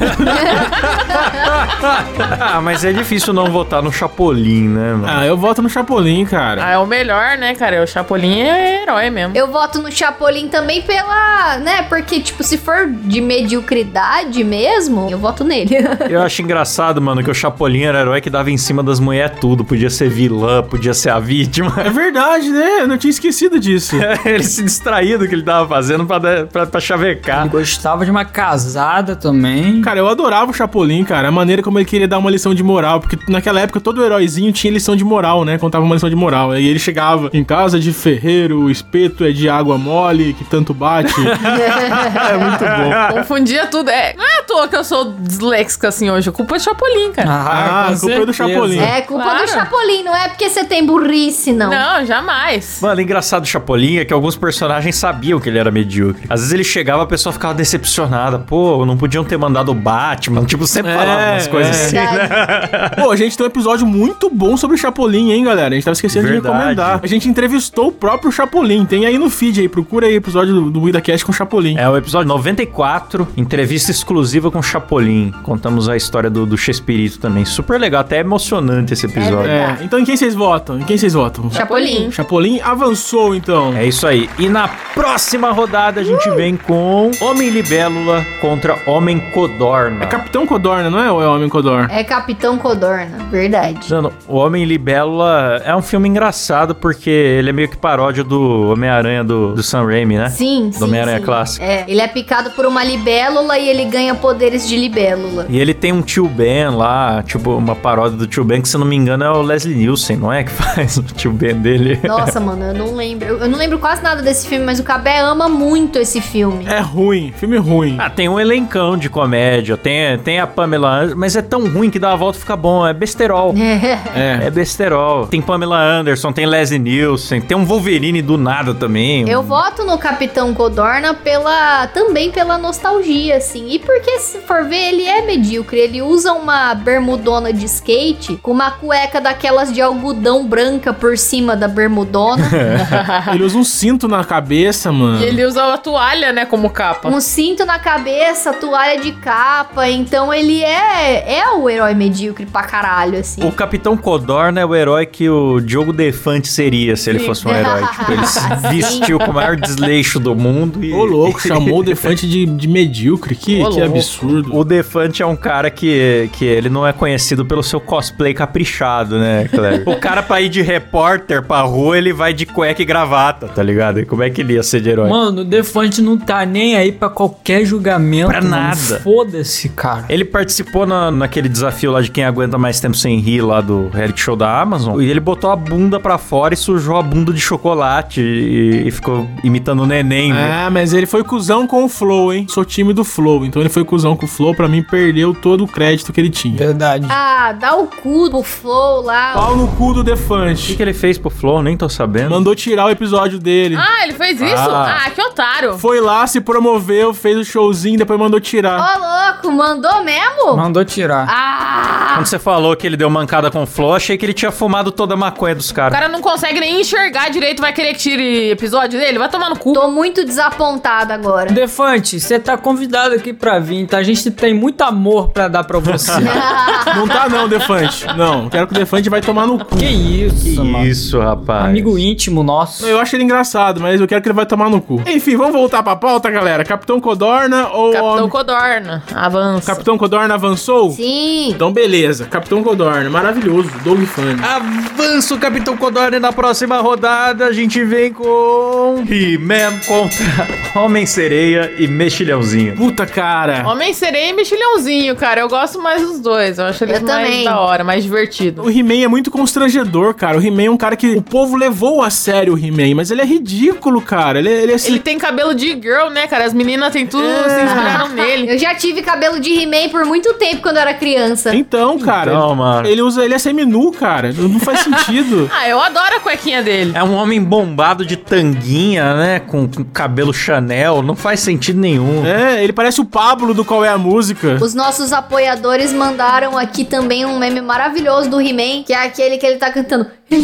ah, 2.40 2.62
mas 2.62 2.84
é 2.84 2.92
difícil 2.92 3.34
não 3.34 3.52
votar 3.52 3.82
no 3.82 3.92
Chapolin, 3.92 4.68
né, 4.70 4.94
mano? 4.94 5.06
Ah, 5.08 5.26
eu 5.26 5.38
voto 5.38 5.62
no 5.62 5.70
Chapolin, 5.70 6.26
cara. 6.26 6.66
Ah, 6.66 6.72
é 6.72 6.78
o 6.78 6.86
melhor, 6.86 7.38
né, 7.38 7.54
cara? 7.56 7.84
O 7.84 7.88
Chapolin 7.88 8.42
é 8.42 8.84
herói 8.84 9.10
mesmo. 9.10 9.36
Eu 9.36 9.52
voto 9.52 9.82
no 9.82 9.92
Chapolin 9.92 10.48
também 10.48 10.82
pela, 10.82 11.58
né, 11.58 11.84
porque, 11.84 12.20
tipo, 12.20 12.44
se 12.44 12.58
for 12.58 12.88
de 12.88 13.22
mediocridade 13.22 14.44
mesmo, 14.44 15.08
eu 15.10 15.18
voto 15.18 15.44
nele. 15.44 15.78
Eu 16.10 16.22
acho 16.22 16.42
engraçado, 16.42 17.02
mano, 17.02 17.24
que 17.24 17.30
o 17.30 17.34
Chapolin 17.34 17.84
era 17.84 18.02
herói 18.02 18.22
que 18.22 18.30
dava 18.30 18.50
em 18.50 18.58
cima 18.58 18.82
das 18.82 19.00
mulheres 19.00 19.38
tudo. 19.40 19.64
Podia 19.64 19.90
ser 19.90 20.10
vilã, 20.10 20.64
podia 20.64 20.94
ser 20.94 21.10
a 21.10 21.20
vítima. 21.20 21.74
É 21.78 21.90
verdade, 21.90 22.07
né? 22.12 22.82
Eu 22.82 22.88
não 22.88 22.98
tinha 22.98 23.12
esquecido 23.12 23.60
disso. 23.60 23.96
ele 24.26 24.44
se 24.44 24.64
distraía 24.64 25.18
do 25.18 25.28
que 25.28 25.34
ele 25.36 25.44
tava 25.44 25.68
fazendo 25.68 26.06
pra, 26.06 26.20
dar- 26.20 26.46
pra, 26.48 26.66
pra 26.66 26.80
chavecar. 26.80 27.42
Ele 27.42 27.50
gostava 27.50 28.06
de 28.06 28.12
uma 28.12 28.26
casada 28.26 29.16
também. 29.16 29.82
Cara, 29.82 30.00
eu 30.00 30.08
adorava 30.08 30.52
o 30.52 30.54
Chapolin, 30.54 31.04
cara. 31.04 31.28
A 31.28 31.32
maneira 31.32 31.62
como 31.62 31.78
ele 31.80 31.86
queria 31.86 32.08
dar 32.08 32.18
uma 32.18 32.30
lição 32.32 32.54
de 32.54 32.64
moral. 32.64 33.00
Porque 33.00 33.18
naquela 33.32 33.60
época 33.60 33.80
todo 33.80 34.04
heróizinho 34.04 34.52
tinha 34.52 34.72
lição 34.72 34.96
de 34.96 35.04
moral, 35.04 35.44
né? 35.46 35.58
Contava 35.58 35.84
uma 35.86 35.96
lição 35.96 36.10
de 36.10 36.16
moral. 36.16 36.52
Aí 36.52 36.66
ele 36.68 36.80
chegava 36.80 37.30
em 37.34 37.44
casa 37.44 37.80
de 37.80 37.92
ferreiro, 37.94 38.62
o 38.62 38.72
espeto 38.72 39.24
é 39.24 39.32
de 39.32 39.50
água 39.50 39.78
mole, 39.78 40.34
que 40.34 40.44
tanto 40.44 40.74
bate. 40.74 41.14
é 41.20 42.38
muito 42.38 42.64
bom. 42.64 43.18
Confundia 43.20 43.68
tudo. 43.68 43.90
É, 43.90 44.14
não 44.16 44.24
é 44.24 44.40
à 44.40 44.44
toa 44.44 44.68
que 44.68 44.76
eu 44.76 44.84
sou 44.84 45.14
disléxica 45.20 45.88
assim 45.90 46.10
hoje. 46.10 46.30
A 46.30 46.32
culpa 46.32 46.56
é 46.56 46.58
do 46.60 46.64
Chapolin, 46.64 47.12
cara. 47.12 47.30
Ah, 47.30 47.86
com 47.90 47.94
a 47.94 48.00
culpa 48.00 48.16
é 48.16 48.26
do. 48.26 48.34
Chapolin. 48.34 48.80
É 48.80 49.02
culpa 49.02 49.24
Claro. 49.24 49.46
do 49.46 49.50
Chapolin, 49.52 50.04
não 50.04 50.16
é 50.16 50.30
porque 50.30 50.50
você 50.50 50.64
tem 50.64 50.86
burrice, 50.86 51.52
não. 51.54 51.70
Não, 51.70 51.97
Não, 51.98 52.06
jamais. 52.06 52.80
Mano, 52.80 53.02
engraçado 53.02 53.42
do 53.42 53.48
Chapolin 53.48 53.98
é 53.98 54.06
que 54.06 54.14
alguns 54.14 54.36
personagens 54.36 54.96
sabiam 54.96 55.40
que 55.40 55.50
ele 55.50 55.58
era 55.58 55.72
medíocre. 55.72 56.24
Às 56.30 56.42
vezes 56.42 56.54
ele 56.54 56.64
chegava, 56.64 57.02
a 57.02 57.06
pessoa 57.08 57.34
ficava 57.34 57.56
decepcionada. 57.56 58.38
Pô, 58.38 58.86
não 58.86 58.96
podiam 58.96 59.24
ter 59.24 59.36
mandado 59.36 59.72
o 59.72 59.74
Batman. 59.74 60.46
Tipo, 60.46 60.68
sempre 60.68 60.92
É, 60.92 60.96
falava 60.98 61.32
umas 61.32 61.48
coisas 61.48 61.76
é. 61.76 61.86
assim, 61.86 61.96
né? 61.96 62.90
Pô, 63.02 63.12
a 63.12 63.16
gente 63.16 63.36
tem 63.36 63.46
um 63.46 63.50
episódio 63.50 63.88
muito 63.88 64.30
bom 64.30 64.56
sobre 64.56 64.76
o 64.76 64.80
Chapolin, 64.80 65.32
hein, 65.32 65.44
galera? 65.44 65.70
A 65.70 65.74
gente 65.74 65.86
tava 65.86 65.94
esquecendo 65.94 66.28
Verdade. 66.28 66.54
de 66.54 66.60
recomendar. 66.60 67.00
A 67.02 67.08
gente 67.08 67.28
entrevistou 67.28 67.88
o 67.88 67.92
próprio 67.92 68.32
Chapolin. 68.32 68.86
Tem 68.86 69.08
aí 69.08 69.18
no 69.18 69.30
feed 69.30 69.62
aí, 69.62 69.68
procura 69.68 70.06
aí 70.06 70.14
o 70.14 70.18
episódio 70.18 70.54
do, 70.54 70.70
do 70.70 70.82
WidaCast 70.82 71.26
com 71.26 71.32
o 71.32 71.36
Chapolin. 71.36 71.78
É 71.80 71.90
o 71.90 71.98
episódio 71.98 72.28
94, 72.28 73.28
entrevista 73.36 73.90
exclusiva 73.90 74.52
com 74.52 74.60
o 74.60 74.64
Chapolin. 74.64 75.34
Contamos 75.42 75.90
a 75.90 75.98
história 75.98 76.30
do, 76.30 76.46
do 76.46 76.58
Chespirito 76.58 77.18
também. 77.18 77.44
Super 77.44 77.80
legal, 77.80 78.02
até 78.02 78.20
emocionante 78.20 78.94
esse 78.94 79.08
episódio. 79.08 79.50
É, 79.50 79.80
então 79.82 79.98
em 79.98 80.06
quem 80.06 80.16
vocês 80.16 80.36
votam? 80.36 80.80
Em 80.80 80.84
quem 80.84 80.96
vocês 80.96 81.14
votam? 81.14 81.50
Chapolin. 81.50 81.87
Chapolin 82.12 82.60
avançou, 82.62 83.36
então. 83.36 83.76
É 83.76 83.86
isso 83.86 84.06
aí. 84.08 84.30
E 84.38 84.48
na 84.48 84.68
próxima 84.94 85.52
rodada 85.52 86.02
a 86.02 86.04
gente 86.04 86.30
vem 86.32 86.56
com 86.56 87.12
Homem 87.22 87.50
Libélula 87.50 88.26
contra 88.42 88.78
Homem 88.86 89.20
Codorna. 89.32 90.04
É 90.04 90.08
Capitão 90.08 90.46
Codorna, 90.46 90.90
não 90.90 91.00
é? 91.00 91.12
Ou 91.12 91.22
é 91.22 91.28
Homem 91.28 91.50
Codorna? 91.50 91.88
É 91.92 92.04
Capitão 92.04 92.58
Codorna, 92.58 93.18
verdade. 93.30 93.92
Mano, 93.92 94.12
o 94.28 94.38
Homem 94.38 94.66
Libélula 94.66 95.62
é 95.64 95.76
um 95.76 95.82
filme 95.82 96.10
engraçado 96.10 96.74
porque 96.76 97.10
ele 97.10 97.50
é 97.50 97.54
meio 97.54 97.70
que 97.70 97.78
paródia 97.78 98.24
do 98.24 98.72
Homem-Aranha 98.72 99.24
do, 99.24 99.54
do 99.54 99.64
Sam 99.64 99.86
Raimi, 99.86 100.18
né? 100.18 100.30
Sim, 100.30 100.72
sim. 100.72 100.80
Do 100.80 100.86
Homem-Aranha 100.86 101.22
clássico. 101.22 101.64
É, 101.64 101.86
ele 101.88 102.02
é 102.02 102.08
picado 102.08 102.52
por 102.52 102.66
uma 102.66 102.84
libélula 102.84 103.58
e 103.58 103.70
ele 103.70 103.86
ganha 103.86 104.16
poderes 104.16 104.68
de 104.68 104.76
libélula. 104.78 105.46
E 105.50 105.60
ele 105.60 105.74
tem 105.74 105.92
um 105.92 106.02
tio 106.02 106.28
Ben 106.28 106.70
lá, 106.70 107.24
tipo, 107.24 107.52
uma 107.52 107.76
paródia 107.76 108.18
do 108.18 108.28
tio 108.28 108.44
Ben, 108.44 108.62
que 108.62 108.70
se 108.70 108.76
eu 108.76 108.80
não 108.80 108.88
me 108.88 108.96
engano 108.96 109.24
é 109.24 109.30
o 109.30 109.42
Leslie 109.42 109.76
Nielsen, 109.76 110.18
não 110.18 110.32
é? 110.34 110.44
Que 110.48 110.54
faz 110.54 110.98
o 110.98 111.04
tio 111.04 111.32
Ben 111.32 111.56
dele. 111.56 111.77
Nossa, 112.08 112.40
mano, 112.40 112.64
eu 112.66 112.74
não 112.74 112.96
lembro. 112.96 113.28
Eu 113.28 113.38
eu 113.48 113.52
não 113.52 113.58
lembro 113.58 113.80
quase 113.80 114.04
nada 114.04 114.22
desse 114.22 114.48
filme, 114.48 114.66
mas 114.66 114.80
o 114.80 114.84
Cabé 114.84 115.20
ama 115.20 115.48
muito 115.48 115.98
esse 116.00 116.20
filme. 116.20 116.66
É 116.68 116.80
ruim, 116.80 117.34
filme 117.38 117.58
ruim. 117.58 117.96
Ah, 118.00 118.10
tem 118.10 118.28
um 118.28 118.40
elencão 118.40 118.98
de 118.98 119.10
comédia, 119.10 119.78
tem, 119.78 120.18
tem 120.20 120.40
a 120.40 120.46
Pamela 120.48 120.90
Anderson, 121.00 121.16
mas 121.18 121.36
é 121.36 121.42
tão 121.42 121.68
ruim 121.70 121.90
que 121.90 121.98
dá 121.98 122.12
a 122.12 122.16
volta 122.16 122.38
e 122.38 122.42
fica 122.42 122.56
bom, 122.58 122.86
é 122.86 122.94
besterol. 122.94 123.54
É. 123.58 124.48
É 124.48 124.50
besterol. 124.52 125.28
Tem 125.28 125.42
Pamela 125.42 125.78
Anderson, 125.80 126.32
tem 126.34 126.46
Leslie 126.46 126.80
Nielsen, 126.80 127.40
tem 127.42 127.56
um 127.56 127.66
Wolverine 127.66 128.22
do 128.22 128.38
nada 128.38 128.74
também. 128.74 129.28
Eu 129.30 129.40
um- 129.40 129.44
voto 129.44 129.84
no 129.86 129.98
Capitão 129.98 130.54
Codorna 130.54 131.14
pela 131.14 131.88
também 131.88 132.32
pela 132.32 132.58
nostalgia, 132.58 133.38
assim. 133.38 133.70
E 133.70 133.80
porque 133.80 134.20
se 134.20 134.40
for 134.40 134.66
ver, 134.66 134.90
ele 134.90 135.04
é 135.04 135.26
medíocre. 135.26 135.80
Ele 135.80 136.02
usa 136.02 136.34
uma 136.34 136.74
bermudona 136.76 137.54
de 137.54 137.66
skate 137.66 138.38
com 138.42 138.52
uma 138.52 138.72
cueca 138.72 139.22
daquelas 139.22 139.72
de 139.72 139.82
algodão 139.82 140.46
branca 140.48 140.92
por 140.94 141.18
cima 141.18 141.56
da 141.56 141.67
bermudona, 141.68 142.48
Ele 143.34 143.44
usa 143.44 143.58
um 143.58 143.64
cinto 143.64 144.08
na 144.08 144.24
cabeça, 144.24 144.92
mano. 144.92 145.24
E 145.24 145.26
ele 145.26 145.46
usa 145.46 145.74
a 145.74 145.78
toalha, 145.78 146.32
né, 146.32 146.46
como 146.46 146.70
capa. 146.70 147.10
um 147.10 147.20
cinto 147.20 147.66
na 147.66 147.80
cabeça, 147.80 148.54
toalha 148.54 149.00
de 149.00 149.12
capa. 149.14 149.88
Então 149.90 150.34
ele 150.34 150.64
é 150.64 151.38
é 151.38 151.50
o 151.52 151.70
herói 151.70 151.94
medíocre 151.94 152.46
pra 152.46 152.64
caralho, 152.64 153.20
assim. 153.20 153.44
O 153.46 153.52
Capitão 153.52 153.98
Codorna 153.98 154.62
é 154.62 154.66
o 154.66 154.76
herói 154.76 155.06
que 155.06 155.30
o 155.30 155.60
Diogo 155.60 155.94
Defante 155.94 156.48
seria 156.48 156.96
se 156.96 157.10
ele 157.10 157.20
Sim. 157.20 157.26
fosse 157.26 157.48
um 157.48 157.52
herói. 157.52 157.82
tipo, 157.88 158.12
ele 158.12 158.26
se 158.28 158.56
vestiu 158.70 159.20
com 159.20 159.32
o 159.32 159.34
maior 159.34 159.56
desleixo 159.56 160.20
do 160.20 160.36
mundo 160.36 160.84
e... 160.84 160.94
Ô, 160.94 161.04
louco, 161.04 161.40
chamou 161.40 161.80
o 161.80 161.84
Defante 161.84 162.28
de, 162.28 162.46
de 162.46 162.68
medíocre. 162.68 163.36
Que, 163.36 163.62
Ô, 163.62 163.70
que 163.70 163.82
absurdo. 163.82 164.56
O 164.56 164.64
Defante 164.64 165.22
é 165.22 165.26
um 165.26 165.36
cara 165.36 165.70
que, 165.70 166.30
que 166.34 166.46
ele 166.46 166.70
não 166.70 166.86
é 166.86 166.94
conhecido 166.94 167.46
pelo 167.46 167.64
seu 167.64 167.80
cosplay 167.80 168.34
caprichado, 168.34 169.20
né, 169.20 169.48
Cleber? 169.50 169.84
o 169.88 170.00
cara 170.00 170.22
pra 170.22 170.42
ir 170.42 170.50
de 170.50 170.62
repórter 170.62 171.44
pra 171.44 171.57
rua, 171.62 171.98
ele 171.98 172.14
vai 172.14 172.34
de 172.34 172.46
cueca 172.46 172.82
e 172.82 172.86
gravata, 172.86 173.48
tá 173.48 173.62
ligado? 173.64 174.00
E 174.00 174.06
como 174.06 174.24
é 174.24 174.30
que 174.30 174.42
ele 174.42 174.54
ia 174.54 174.64
ser 174.64 174.82
de 174.82 174.90
herói? 174.90 175.10
Mano, 175.10 175.42
o 175.42 175.46
Defante 175.46 176.02
não 176.02 176.18
tá 176.18 176.46
nem 176.46 176.76
aí 176.76 176.92
pra 176.92 177.10
qualquer 177.10 177.66
julgamento. 177.66 178.28
Pra 178.30 178.42
mano. 178.42 178.50
nada. 178.52 179.00
Foda-se, 179.04 179.70
cara. 179.70 180.06
Ele 180.10 180.26
participou 180.26 180.86
na- 180.86 181.12
naquele 181.12 181.50
desafio 181.50 181.92
lá 181.92 182.02
de 182.02 182.12
quem 182.12 182.24
aguenta 182.24 182.58
mais 182.58 182.80
tempo 182.80 182.96
sem 182.96 183.18
rir 183.20 183.42
lá 183.42 183.62
do 183.62 183.90
reality 183.90 184.22
show 184.22 184.36
da 184.36 184.60
Amazon. 184.62 185.02
E 185.02 185.10
ele 185.10 185.20
botou 185.20 185.50
a 185.52 185.56
bunda 185.56 186.00
pra 186.00 186.18
fora 186.18 186.54
e 186.54 186.58
sujou 186.58 186.98
a 186.98 187.02
bunda 187.04 187.32
de 187.34 187.40
chocolate 187.42 188.22
e, 188.22 188.88
e 188.88 188.92
ficou 188.92 189.28
imitando 189.44 189.84
o 189.84 189.86
neném. 189.86 190.34
né? 190.34 190.66
É, 190.66 190.70
mas 190.70 190.94
ele 190.94 191.06
foi 191.06 191.24
cuzão 191.24 191.66
com 191.68 191.84
o 191.86 191.90
Flow, 191.90 192.34
hein? 192.34 192.46
Sou 192.50 192.64
time 192.66 192.94
do 192.94 193.04
Flow. 193.04 193.46
Então 193.46 193.62
ele 193.62 193.70
foi 193.70 193.84
cuzão 193.84 194.16
com 194.16 194.26
o 194.26 194.30
Flow. 194.30 194.54
Pra 194.56 194.68
mim, 194.68 194.82
perdeu 194.84 195.34
todo 195.34 195.64
o 195.64 195.68
crédito 195.68 196.12
que 196.14 196.20
ele 196.20 196.30
tinha. 196.30 196.58
Verdade. 196.58 197.06
Ah, 197.10 197.54
dá 197.54 197.76
o 197.76 197.88
cu 197.88 198.30
pro 198.30 198.44
Flow 198.44 199.02
lá. 199.04 199.34
Pau 199.34 199.56
no 199.56 199.68
cu 199.70 199.94
do 199.94 200.02
O 200.02 200.04
que, 200.04 200.10
Defante. 200.12 200.76
que 200.76 200.82
ele 200.82 200.94
fez 200.94 201.18
pro 201.18 201.30
Flow? 201.30 201.47
Nem 201.64 201.76
tô 201.78 201.88
sabendo. 201.90 202.30
Mandou 202.32 202.54
tirar 202.56 202.86
o 202.86 202.90
episódio 202.90 203.40
dele. 203.40 203.76
Ah, 203.78 204.04
ele 204.04 204.14
fez 204.14 204.40
isso? 204.42 204.56
Ah. 204.70 205.04
Ah, 205.06 205.10
que 205.10 205.22
otário. 205.22 205.78
Foi 205.78 206.00
lá, 206.02 206.26
se 206.28 206.42
promoveu, 206.42 207.14
fez 207.14 207.38
o 207.38 207.44
showzinho, 207.44 207.98
depois 207.98 208.20
mandou 208.20 208.40
tirar. 208.40 208.78
Ô, 208.80 209.00
louco, 209.00 209.52
mandou 209.58 210.04
mesmo? 210.04 210.56
Mandou 210.58 210.84
tirar. 210.86 211.26
Ah! 211.30 212.14
Quando 212.16 212.26
você 212.26 212.40
falou 212.40 212.76
que 212.76 212.86
ele 212.88 212.98
deu 212.98 213.10
mancada 213.10 213.50
com 213.52 213.64
o 213.64 213.66
Flow, 213.68 213.94
achei 213.96 214.18
que 214.18 214.26
ele 214.26 214.34
tinha 214.34 214.52
fumado 214.52 214.92
toda 214.92 215.14
a 215.14 215.18
maconha 215.18 215.54
dos 215.56 215.70
O 215.70 215.74
caras. 215.74 215.94
cara 215.94 216.08
não 216.10 216.22
consegue 216.22 216.60
nem 216.60 216.82
enxergar 216.82 217.30
direito, 217.30 217.62
vai 217.62 217.72
querer 217.74 217.94
que 217.94 218.00
tire 218.00 218.50
episódio 218.52 219.00
dele? 219.00 219.18
Vai 219.20 219.30
tomar 219.30 219.50
no 219.50 219.58
cu. 219.58 219.74
Tô 219.74 219.90
muito 219.90 220.26
desapontada 220.26 221.14
agora. 221.14 221.52
Defante, 221.52 222.20
você 222.20 222.40
tá 222.40 222.58
convidado 222.58 223.14
aqui 223.16 223.34
pra 223.34 223.60
vir, 223.60 223.86
tá? 223.88 223.98
A 223.98 224.04
gente 224.04 224.30
tem 224.32 224.54
muito 224.54 224.82
amor 224.82 225.30
pra 225.30 225.48
dar 225.48 225.64
pra 225.64 225.80
você. 225.80 226.12
Não 226.96 227.08
tá 227.08 227.28
não, 227.30 227.48
Defante. 227.48 228.06
Não, 228.16 228.50
quero 228.50 228.66
que 228.68 228.74
o 228.74 228.78
Defante 228.78 229.10
vai 229.10 229.22
tomar 229.22 229.46
no 229.46 229.64
cu. 229.64 229.76
que 229.78 229.86
isso, 229.86 230.44
Que 230.44 230.60
mano. 230.60 230.86
isso, 230.86 231.22
rapaz. 231.30 231.66
Amigo 231.66 231.98
íntimo 231.98 232.44
nosso. 232.44 232.86
Eu 232.86 233.00
acho 233.00 233.16
ele 233.16 233.24
engraçado, 233.24 233.80
mas 233.82 234.00
eu 234.00 234.08
quero 234.08 234.22
que 234.22 234.28
ele 234.28 234.36
vai 234.36 234.46
tomar 234.46 234.70
no 234.70 234.82
cu. 234.82 235.02
Enfim, 235.08 235.36
vamos 235.36 235.54
voltar 235.54 235.84
pra 235.84 235.96
pauta, 235.96 236.30
galera. 236.30 236.64
Capitão 236.64 237.00
Codorna 237.00 237.68
ou... 237.70 237.92
Capitão 237.92 238.30
Codorna, 238.30 239.04
avança. 239.14 239.72
Capitão 239.72 239.98
Codorna 239.98 240.34
avançou? 240.34 240.92
Sim. 240.92 241.50
Então 241.50 241.72
beleza, 241.72 242.26
Capitão 242.26 242.64
Codorna, 242.64 243.10
maravilhoso, 243.10 243.70
Doug 243.84 244.02
Funny. 244.04 244.38
Avança 244.44 245.34
o 245.34 245.38
Capitão 245.40 245.76
Codorna 245.78 246.18
e 246.18 246.20
na 246.20 246.32
próxima 246.32 246.78
rodada 246.80 247.46
a 247.46 247.52
gente 247.52 247.84
vem 247.84 248.12
com 248.14 249.04
He-Man 249.10 249.80
contra 249.88 250.48
Homem-Sereia 250.82 251.74
e 251.78 251.88
Mexilhãozinho. 251.88 252.76
Puta 252.76 253.06
cara. 253.06 253.68
Homem 253.68 253.94
sereia 253.94 254.30
e 254.30 254.34
mexilhãozinho, 254.34 255.16
cara. 255.16 255.42
Eu 255.42 255.50
gosto 255.50 255.82
mais 255.82 256.02
dos 256.02 256.20
dois. 256.20 256.60
Eu 256.60 256.66
acho 256.66 256.84
eles 256.84 257.00
Eu 257.02 257.08
mais 257.08 257.26
também. 257.28 257.44
da 257.44 257.60
hora, 257.60 257.84
mais 257.84 258.04
divertido. 258.04 258.64
O 258.64 258.70
He-Man 258.70 259.04
é 259.04 259.08
muito 259.08 259.32
constrangedor, 259.32 260.14
cara. 260.14 260.38
O 260.38 260.42
He-Man 260.46 260.64
é 260.64 260.70
um 260.72 260.78
cara 260.78 260.96
que 260.96 261.17
o 261.18 261.22
povo 261.22 261.56
levou 261.56 262.02
a 262.02 262.10
sério 262.10 262.54
o 262.54 262.58
He-Man, 262.58 262.96
mas 262.96 263.12
ele 263.12 263.22
é 263.22 263.26
ridículo, 263.26 264.02
cara. 264.02 264.40
Ele, 264.40 264.50
ele 264.50 264.72
é 264.72 264.76
assim. 264.76 264.90
Ele 264.92 265.00
tem 265.00 265.18
cabelo 265.18 265.54
de 265.54 265.70
girl, 265.72 266.10
né, 266.12 266.28
cara? 266.28 266.46
As 266.46 266.54
meninas 266.54 266.92
têm 266.94 267.06
tudo, 267.08 267.24
É. 267.28 267.50
se 267.50 267.66
inspiraram 267.66 268.10
nele. 268.10 268.52
Eu 268.54 268.58
já 268.58 268.74
tive 268.76 269.02
cabelo 269.02 269.40
de 269.40 269.52
He-Man 269.52 269.90
por 269.90 270.06
muito 270.06 270.34
tempo 270.36 270.62
quando 270.62 270.78
eu 270.78 270.82
era 270.82 270.94
criança. 270.94 271.56
Então, 271.56 271.98
cara. 272.00 272.32
Então, 272.32 272.48
ele, 272.50 272.56
mano. 272.58 272.88
ele 272.88 273.02
usa. 273.02 273.26
Ele 273.26 273.34
é 273.34 273.40
seminu, 273.40 273.92
cara. 273.92 274.32
Não 274.34 274.60
faz 274.60 274.80
sentido. 274.82 275.50
Ah, 275.60 275.68
eu 275.68 275.80
adoro 275.82 276.18
a 276.18 276.20
cuequinha 276.20 276.62
dele. 276.62 276.92
É 276.94 277.04
um 277.04 277.16
homem 277.16 277.42
bombado 277.42 278.06
de 278.06 278.16
tanguinha, 278.16 279.16
né? 279.16 279.40
Com, 279.40 279.68
com 279.68 279.84
cabelo 279.84 280.34
Chanel. 280.34 281.02
Não 281.02 281.16
faz 281.16 281.40
sentido 281.40 281.80
nenhum. 281.80 282.24
É, 282.26 282.64
ele 282.64 282.72
parece 282.74 283.02
o 283.02 283.06
Pablo 283.06 283.54
do 283.54 283.66
Qual 283.66 283.84
é 283.84 283.90
a 283.90 283.98
Música. 283.98 284.58
Os 284.62 284.74
nossos 284.76 285.12
apoiadores 285.12 285.92
mandaram 285.94 286.58
aqui 286.58 286.86
também 286.86 287.26
um 287.26 287.40
meme 287.40 287.62
maravilhoso 287.62 288.30
do 288.30 288.40
He-Man, 288.40 288.84
que 288.84 288.94
é 288.94 289.04
aquele 289.04 289.38
que 289.38 289.46
ele 289.46 289.58
tá 289.58 289.72
cantando. 289.72 290.06
And 290.30 290.42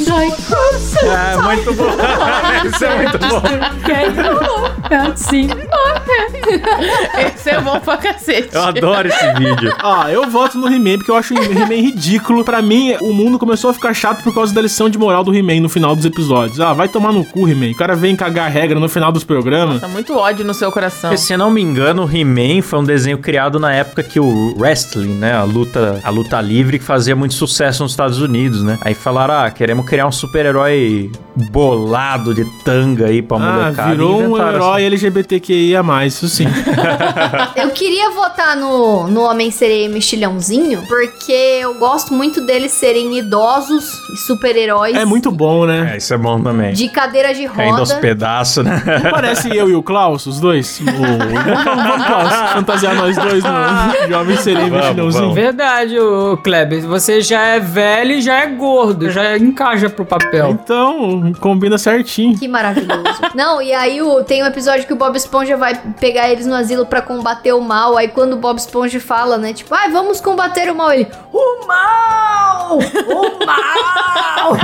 I 0.72 1.04
É 1.34 1.38
muito 1.38 1.74
bom. 1.74 1.90
Isso 2.66 2.86
é 2.86 2.96
muito 2.96 3.18
bom. 3.20 3.42
Sim. 5.16 5.48
Esse 7.34 7.50
é 7.50 7.62
bom 7.62 7.80
pra 7.80 7.98
cacete. 7.98 8.50
Eu 8.54 8.64
adoro 8.64 9.08
esse 9.08 9.34
vídeo. 9.34 9.74
Ah, 9.82 10.12
eu 10.12 10.30
voto 10.30 10.58
no 10.58 10.68
He-Man 10.68 10.98
porque 10.98 11.12
eu 11.12 11.16
acho 11.16 11.34
o 11.34 11.38
He-Man 11.38 11.82
ridículo. 11.82 12.44
Pra 12.44 12.62
mim, 12.62 12.96
o 13.02 13.14
mundo 13.14 13.40
começou 13.40 13.70
a 13.70 13.74
ficar 13.74 13.94
chato 13.94 14.24
por 14.24 14.34
causa 14.34 14.54
da 14.54 14.62
lição 14.62 14.90
de 14.90 14.98
moral 14.98 15.24
do 15.24 15.34
He-Man 15.36 15.62
no 15.62 15.70
final 15.70 15.96
dos 15.96 16.06
episódios. 16.06 16.60
Ah, 16.60 16.74
vai 16.74 16.88
tomar 16.88 17.12
no 17.12 17.26
cu, 17.26 17.48
He-Man. 17.48 17.72
O 17.72 17.76
cara 17.76 17.96
vem 17.96 18.16
cagar 18.16 18.50
regra 18.50 18.80
no 18.80 18.88
final 18.88 19.12
dos 19.12 19.24
programas. 19.24 19.82
Tá 19.82 19.88
muito 19.88 20.16
ódio 20.18 20.46
no 20.46 20.54
seu 20.54 20.72
coração. 20.72 21.10
Porque, 21.10 21.18
se 21.24 21.36
não 21.36 21.50
me 21.50 21.62
engano, 21.62 22.06
o 22.06 22.10
He-Man 22.10 22.62
foi 22.62 22.80
um 22.80 22.84
desenho 22.84 23.18
criado 23.18 23.60
na 23.60 23.74
época 23.74 24.04
que 24.04 24.20
o 24.20 24.56
wrestling, 24.58 25.16
né? 25.16 25.34
A 25.34 25.44
luta, 25.44 26.00
a 26.04 26.10
luta 26.10 26.40
livre, 26.42 26.80
que 26.80 26.86
fazia 26.86 27.16
muito 27.16 27.34
sucesso 27.34 27.84
nos 27.84 27.92
Estados 27.92 28.20
Unidos, 28.20 28.64
né? 28.64 28.78
Aí 28.82 28.94
falaram, 28.94 29.34
ah, 29.36 29.52
queremos 29.52 29.86
criar 29.86 30.08
um 30.08 30.12
super-herói 30.54 31.12
bolado 31.52 32.34
de 32.34 32.46
tanga 32.64 33.08
aí 33.08 33.22
pra 33.22 33.38
Ah, 33.38 33.40
molecada. 33.40 33.90
virou 33.90 34.22
um 34.22 34.38
herói 34.38 34.84
LGBTQIA+, 34.86 35.82
isso 36.06 36.28
sim. 36.30 36.46
Eu 37.56 37.72
queria 37.72 38.12
votar 38.12 38.56
no, 38.56 39.08
no 39.08 39.22
Homem-Sereia 39.24 39.86
e 39.86 39.90
Mexilhãozinho, 39.90 40.84
porque 40.88 41.60
eu 41.62 41.74
gosto 41.76 42.14
muito 42.14 42.46
deles 42.46 42.72
serem 42.72 43.18
idosos 43.18 43.84
e 44.14 44.18
super-heróis. 44.18 44.96
É 44.96 45.06
muito 45.06 45.32
bom, 45.32 45.64
assim. 45.64 45.74
É, 45.74 45.82
né? 45.84 45.98
isso 45.98 46.14
é 46.14 46.18
bom 46.18 46.40
também. 46.42 46.74
De 46.74 46.88
cadeira 46.90 47.34
de 47.34 47.48
Caindo 47.48 47.80
aos 47.80 47.90
roda. 47.90 48.02
pedaços, 48.02 48.64
né? 48.64 48.82
Não 49.04 49.12
parece 49.12 49.56
eu 49.56 49.70
e 49.70 49.76
o 49.76 49.82
Klaus, 49.82 50.26
os 50.28 50.40
dois? 50.40 50.82
O... 50.84 50.86
Vamos, 50.86 51.84
vamos, 51.84 52.06
Klaus, 52.06 52.34
fantasiar 52.54 52.96
nós 52.96 53.18
dois 53.18 53.44
no 53.44 53.50
Jovem 54.10 54.38
Serei 54.38 54.70
Vamos, 54.70 54.78
Mexilhãozinho. 54.86 55.22
vamos. 55.24 55.36
Verdade, 55.36 56.00
ô 56.00 56.38
Kleber. 56.38 56.82
Você 56.88 57.22
já 57.22 57.42
é 57.42 57.60
velho 57.60 58.12
e 58.14 58.22
já 58.22 58.42
é 58.42 58.48
gordo. 58.48 59.10
Já 59.10 59.38
encaixa 59.38 59.90
pro 59.90 60.06
papel. 60.06 60.43
Léo. 60.44 60.52
Então, 60.52 61.34
combina 61.40 61.78
certinho. 61.78 62.38
Que 62.38 62.48
maravilhoso. 62.48 63.22
Não, 63.34 63.62
e 63.62 63.74
aí 63.74 64.02
o, 64.02 64.24
tem 64.24 64.44
um 64.44 64.46
episódio 64.46 64.86
que 64.86 64.94
o 64.94 64.96
Bob 64.96 65.16
Esponja 65.16 65.58
vai 65.58 65.76
pegar 66.00 66.30
eles 66.30 66.46
no 66.46 66.56
asilo 66.56 66.86
pra 66.86 67.02
combater 67.02 67.54
o 67.54 67.62
mal. 67.62 67.98
Aí 67.98 68.08
quando 68.08 68.34
o 68.34 68.38
Bob 68.38 68.58
Esponja 68.58 69.00
fala, 69.00 69.38
né? 69.38 69.54
Tipo, 69.54 69.74
ai, 69.74 69.92
vamos 69.92 70.22
combater 70.22 70.72
o 70.72 70.76
mal. 70.76 70.92
Ele, 70.92 71.08
o 71.32 71.68
mal! 71.68 72.78
O 72.78 73.46
mal! 73.46 74.54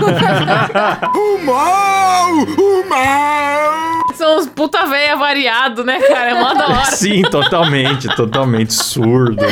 São 4.16 4.38
uns 4.38 4.48
puta 4.48 4.86
véia 4.86 5.16
variado, 5.16 5.84
né, 5.84 6.00
cara? 6.02 6.32
É 6.32 6.34
mó 6.34 6.54
da 6.54 6.68
hora. 6.68 6.86
Sim, 6.92 7.22
totalmente, 7.24 8.08
totalmente 8.16 8.74
surdo. 8.74 9.46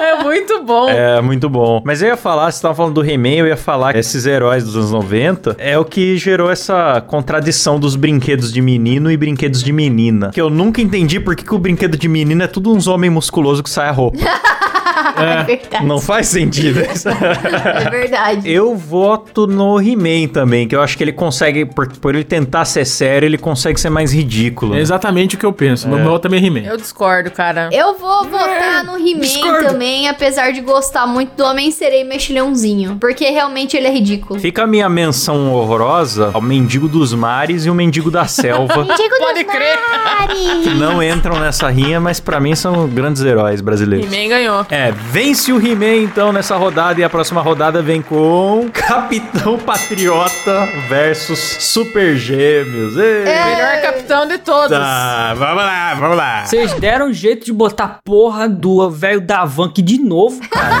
É 0.00 0.22
muito 0.22 0.62
bom. 0.62 0.88
É 0.88 1.20
muito 1.20 1.48
bom. 1.48 1.80
Mas 1.84 2.02
eu 2.02 2.08
ia 2.08 2.16
falar, 2.16 2.50
você 2.50 2.60
tava 2.60 2.74
falando 2.74 2.94
do 2.94 3.04
He-Man, 3.04 3.36
eu 3.36 3.46
ia 3.46 3.56
falar 3.56 3.92
que 3.92 3.98
esses 3.98 4.26
heróis 4.26 4.64
dos 4.64 4.76
anos 4.76 4.90
90 4.90 5.56
é 5.58 5.78
o 5.78 5.84
que 5.84 6.16
gerou 6.16 6.50
essa 6.50 7.00
contradição 7.00 7.78
dos 7.78 7.96
brinquedos 7.96 8.52
de 8.52 8.60
menino 8.60 9.10
e 9.10 9.16
brinquedos 9.16 9.62
de 9.62 9.72
menina. 9.72 10.30
Que 10.30 10.40
eu 10.40 10.50
nunca 10.50 10.80
entendi 10.80 11.20
por 11.20 11.36
que, 11.36 11.44
que 11.44 11.54
o 11.54 11.58
brinquedo 11.58 11.96
de 11.96 12.08
menina 12.08 12.44
é 12.44 12.46
tudo 12.46 12.72
uns 12.72 12.86
homens 12.86 13.12
musculosos 13.12 13.62
que 13.62 13.70
sai 13.70 13.88
a 13.88 13.92
roupa. 13.92 14.18
É 15.16 15.44
verdade. 15.44 15.86
Não 15.86 16.00
faz 16.00 16.26
sentido 16.28 16.80
isso. 16.80 17.08
É 17.08 17.90
verdade. 17.90 18.50
Eu 18.50 18.76
voto 18.76 19.46
no 19.46 19.80
He-Man 19.80 20.28
também, 20.32 20.66
que 20.66 20.74
eu 20.74 20.80
acho 20.82 20.96
que 20.96 21.04
ele 21.04 21.12
consegue, 21.12 21.64
por, 21.64 21.88
por 21.96 22.14
ele 22.14 22.24
tentar 22.24 22.64
ser 22.64 22.84
sério, 22.84 23.26
ele 23.26 23.38
consegue 23.38 23.80
ser 23.80 23.90
mais 23.90 24.12
ridículo. 24.12 24.74
É 24.74 24.80
exatamente 24.80 25.36
o 25.36 25.38
que 25.38 25.46
eu 25.46 25.52
penso. 25.52 25.88
Meu 25.88 25.98
meu 25.98 26.18
também 26.18 26.42
é 26.42 26.46
He-Man. 26.46 26.60
Eu 26.60 26.76
discordo, 26.76 27.30
cara. 27.30 27.68
Eu 27.72 27.96
vou 27.96 28.24
votar 28.24 28.84
no 28.84 28.96
He-Man 28.96 29.62
também, 29.66 30.08
apesar 30.08 30.52
de 30.52 30.60
gostar 30.60 31.06
muito 31.06 31.34
do 31.36 31.44
Homem-Sereia 31.44 32.02
e 32.02 32.04
Mexilhãozinho. 32.04 32.96
Porque 33.00 33.24
realmente 33.30 33.76
ele 33.76 33.86
é 33.86 33.92
ridículo. 33.92 34.38
Fica 34.40 34.64
a 34.64 34.66
minha 34.66 34.88
menção 34.88 35.52
horrorosa 35.52 36.30
ao 36.32 36.40
Mendigo 36.42 36.88
dos 36.88 37.12
Mares 37.14 37.64
e 37.66 37.70
o 37.70 37.74
Mendigo 37.74 38.10
da 38.10 38.26
Selva. 38.26 38.82
Mendigo 38.84 39.16
Pode 39.18 39.44
dos 39.44 39.52
crer. 39.52 39.78
mares. 40.04 40.64
que 40.64 40.70
não 40.74 41.02
entram 41.02 41.38
nessa 41.38 41.68
rinha, 41.68 42.00
mas 42.00 42.20
pra 42.20 42.40
mim 42.40 42.54
são 42.54 42.86
grandes 42.88 43.22
heróis 43.22 43.60
brasileiros. 43.60 44.12
He-Man 44.12 44.28
ganhou. 44.28 44.66
É, 44.74 44.90
vence 44.90 45.52
o 45.52 45.64
He-Man 45.64 46.02
então 46.02 46.32
nessa 46.32 46.56
rodada 46.56 47.00
e 47.00 47.04
a 47.04 47.08
próxima 47.08 47.40
rodada 47.40 47.80
vem 47.80 48.02
com 48.02 48.68
Capitão 48.72 49.56
Patriota 49.56 50.68
versus 50.88 51.38
Super 51.38 52.16
Gêmeos. 52.16 52.96
Ei. 52.96 53.24
Melhor 53.24 53.80
capitão 53.82 54.26
de 54.26 54.38
todos. 54.38 54.76
Tá, 54.76 55.32
vamos 55.34 55.62
lá, 55.62 55.94
vamos 55.94 56.16
lá. 56.16 56.44
Vocês 56.44 56.72
deram 56.74 57.12
jeito 57.12 57.46
de 57.46 57.52
botar 57.52 58.00
porra 58.04 58.48
do 58.48 58.90
velho 58.90 59.20
da 59.20 59.44
van 59.44 59.66
aqui 59.66 59.80
de 59.80 59.96
novo, 59.96 60.40
cara. 60.48 60.80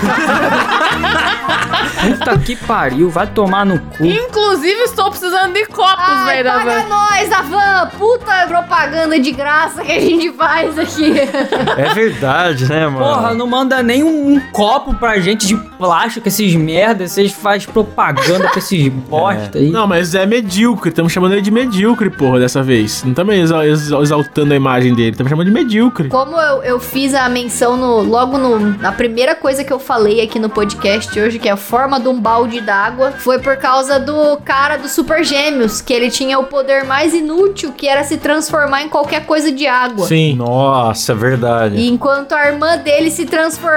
Puta 2.04 2.38
que 2.38 2.56
pariu, 2.56 3.08
vai 3.08 3.26
tomar 3.26 3.64
no 3.64 3.78
cu. 3.78 4.04
Inclusive, 4.04 4.82
estou 4.82 5.08
precisando 5.10 5.54
de 5.54 5.64
copos, 5.66 6.24
velho. 6.26 6.44
da 6.44 6.52
paga 6.54 6.80
van. 6.82 6.88
nós, 6.88 7.32
Avan! 7.32 7.90
Puta 7.96 8.46
propaganda 8.46 9.18
de 9.18 9.30
graça 9.32 9.82
que 9.82 9.92
a 9.92 10.00
gente 10.00 10.32
faz 10.32 10.78
aqui. 10.78 11.14
É 11.78 11.94
verdade, 11.94 12.68
né, 12.68 12.86
mano? 12.88 12.98
Porra, 12.98 13.34
não 13.34 13.46
manda 13.46 13.82
nem 13.84 14.02
um, 14.02 14.34
um 14.34 14.40
copo 14.52 14.94
pra 14.94 15.18
gente 15.20 15.46
de 15.46 15.56
plástico, 15.56 16.26
esses 16.28 16.54
merdas. 16.54 17.12
Vocês 17.12 17.32
fazem 17.32 17.68
propaganda 17.68 18.48
pra 18.48 18.58
esses 18.58 18.88
bosta 19.08 19.58
aí. 19.58 19.70
Não, 19.70 19.86
mas 19.86 20.14
é 20.14 20.24
medíocre. 20.26 20.88
Estamos 20.90 21.12
chamando 21.12 21.32
ele 21.32 21.42
de 21.42 21.50
medíocre, 21.50 22.10
porra, 22.10 22.38
dessa 22.40 22.62
vez. 22.62 23.02
Não 23.04 23.10
estamos 23.10 23.34
exa- 23.34 23.66
exa- 23.66 23.98
exaltando 24.00 24.52
a 24.52 24.56
imagem 24.56 24.94
dele. 24.94 25.10
Estamos 25.10 25.30
chamando 25.30 25.46
de 25.46 25.52
medíocre. 25.52 26.08
Como 26.08 26.40
eu, 26.40 26.62
eu 26.62 26.80
fiz 26.80 27.14
a 27.14 27.28
menção 27.28 27.76
no, 27.76 28.00
logo 28.02 28.38
no, 28.38 28.58
na 28.78 28.92
primeira 28.92 29.34
coisa 29.34 29.62
que 29.62 29.72
eu 29.72 29.78
falei 29.78 30.20
aqui 30.22 30.38
no 30.38 30.48
podcast 30.48 31.18
hoje, 31.18 31.38
que 31.38 31.48
é 31.48 31.52
a 31.52 31.56
forma 31.56 32.00
de 32.00 32.08
um 32.08 32.18
balde 32.20 32.60
d'água, 32.60 33.12
foi 33.18 33.38
por 33.38 33.56
causa 33.56 33.98
do 34.00 34.36
cara 34.44 34.76
do 34.76 34.88
Super 34.88 35.24
Gêmeos, 35.24 35.80
que 35.80 35.92
ele 35.92 36.10
tinha 36.10 36.38
o 36.38 36.44
poder 36.44 36.84
mais 36.84 37.12
inútil, 37.12 37.72
que 37.72 37.86
era 37.88 38.02
se 38.04 38.16
transformar 38.16 38.82
em 38.82 38.88
qualquer 38.88 39.26
coisa 39.26 39.52
de 39.52 39.66
água. 39.66 40.06
Sim. 40.06 40.34
Nossa, 40.36 41.12
é 41.12 41.14
verdade. 41.14 41.76
E 41.76 41.88
enquanto 41.90 42.32
a 42.32 42.46
irmã 42.46 42.78
dele 42.78 43.10
se 43.10 43.24
transformava 43.26 43.73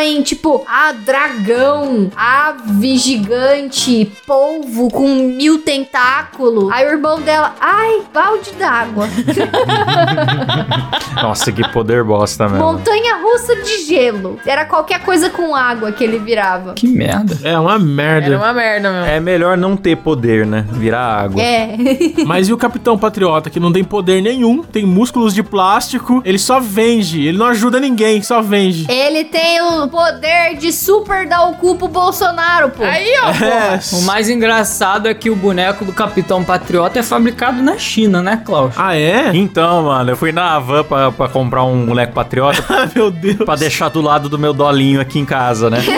em, 0.00 0.22
tipo, 0.22 0.64
a 0.68 0.92
dragão, 0.92 2.10
ave 2.16 2.96
gigante, 2.96 4.10
polvo 4.26 4.90
com 4.90 5.08
mil 5.08 5.62
tentáculos. 5.62 6.70
Aí 6.72 6.86
o 6.86 6.90
irmão 6.90 7.20
dela, 7.20 7.54
ai, 7.60 8.02
balde 8.12 8.52
d'água. 8.52 9.08
Nossa, 11.22 11.52
que 11.52 11.66
poder 11.68 12.04
bosta 12.04 12.48
mesmo. 12.48 12.64
Montanha 12.64 13.16
russa 13.22 13.56
de 13.56 13.84
gelo. 13.84 14.38
Era 14.46 14.64
qualquer 14.64 15.00
coisa 15.00 15.30
com 15.30 15.54
água 15.54 15.92
que 15.92 16.04
ele 16.04 16.18
virava. 16.18 16.74
Que 16.74 16.86
merda. 16.86 17.36
É 17.42 17.58
uma 17.58 17.78
merda. 17.78 18.26
Era 18.26 18.38
uma 18.38 18.52
merda, 18.52 18.92
meu. 18.92 19.04
É 19.04 19.20
melhor 19.20 19.56
não 19.56 19.76
ter 19.76 19.96
poder, 19.96 20.46
né? 20.46 20.64
Virar 20.72 21.24
água. 21.24 21.42
É. 21.42 21.76
Mas 22.26 22.48
e 22.48 22.52
o 22.52 22.56
Capitão 22.56 22.98
Patriota, 22.98 23.50
que 23.50 23.60
não 23.60 23.72
tem 23.72 23.84
poder 23.84 24.20
nenhum, 24.20 24.62
tem 24.62 24.84
músculos 24.84 25.34
de 25.34 25.42
plástico, 25.42 26.22
ele 26.24 26.38
só 26.38 26.60
vende, 26.60 27.26
ele 27.26 27.38
não 27.38 27.46
ajuda 27.46 27.80
ninguém, 27.80 28.22
só 28.22 28.40
vende. 28.40 28.86
ele 28.90 29.24
tem 29.24 29.39
o 29.62 29.88
poder 29.88 30.56
de 30.58 30.72
super 30.72 31.26
dar 31.28 31.46
o 31.48 31.54
cu 31.54 31.76
pro 31.76 31.88
Bolsonaro, 31.88 32.70
pô. 32.70 32.82
Aí, 32.84 33.12
ó. 33.24 33.30
É. 33.44 33.80
O 33.92 34.02
mais 34.02 34.28
engraçado 34.28 35.08
é 35.08 35.14
que 35.14 35.30
o 35.30 35.36
boneco 35.36 35.84
do 35.84 35.92
Capitão 35.92 36.42
Patriota 36.44 36.98
é 36.98 37.02
fabricado 37.02 37.62
na 37.62 37.76
China, 37.78 38.22
né, 38.22 38.40
Klaus? 38.44 38.74
Ah, 38.76 38.96
é? 38.96 39.30
Então, 39.34 39.84
mano, 39.84 40.10
eu 40.10 40.16
fui 40.16 40.32
na 40.32 40.54
Havan 40.54 40.84
pra, 40.84 41.10
pra 41.12 41.28
comprar 41.28 41.64
um 41.64 41.86
moleque 41.86 42.12
patriota 42.12 42.62
Ah, 42.68 42.88
meu 42.94 43.10
Deus. 43.10 43.36
pra 43.38 43.56
deixar 43.56 43.88
do 43.88 44.00
lado 44.00 44.28
do 44.28 44.38
meu 44.38 44.52
dolinho 44.52 45.00
aqui 45.00 45.18
em 45.18 45.24
casa, 45.24 45.68
né? 45.70 45.78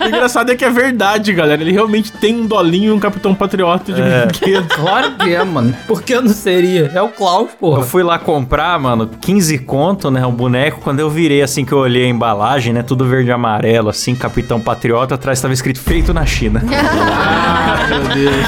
O 0.00 0.04
engraçado 0.08 0.50
é 0.50 0.56
que 0.56 0.64
é 0.64 0.70
verdade, 0.70 1.30
galera. 1.30 1.60
Ele 1.60 1.72
realmente 1.72 2.10
tem 2.10 2.34
um 2.40 2.46
dolinho 2.46 2.88
e 2.88 2.90
um 2.90 2.98
Capitão 2.98 3.34
Patriota 3.34 3.92
de 3.92 4.00
É. 4.00 4.24
brinquedo. 4.24 4.66
Claro 4.74 5.10
que 5.16 5.34
é, 5.34 5.44
mano. 5.44 5.76
Por 5.86 6.00
que 6.02 6.18
não 6.18 6.30
seria? 6.32 6.90
É 6.94 7.02
o 7.02 7.08
Klaus, 7.10 7.50
Eu 7.50 7.56
porra. 7.58 7.82
fui 7.82 8.02
lá 8.02 8.18
comprar, 8.18 8.80
mano, 8.80 9.06
15 9.20 9.58
conto, 9.58 10.10
né, 10.10 10.24
o 10.24 10.32
boneco. 10.32 10.80
Quando 10.80 11.00
eu 11.00 11.10
virei, 11.10 11.42
assim, 11.42 11.66
que 11.66 11.72
eu 11.72 11.78
olhei 11.78 12.06
a 12.06 12.08
embalagem, 12.08 12.69
né, 12.72 12.82
tudo 12.82 13.04
verde 13.06 13.30
e 13.30 13.32
amarelo, 13.32 13.88
assim, 13.88 14.14
Capitão 14.14 14.60
Patriota, 14.60 15.14
atrás 15.14 15.40
tava 15.40 15.54
escrito 15.54 15.80
feito 15.80 16.12
na 16.14 16.24
China. 16.26 16.62
Ah, 17.62 17.86
meu 17.88 18.02
Deus. 18.14 18.46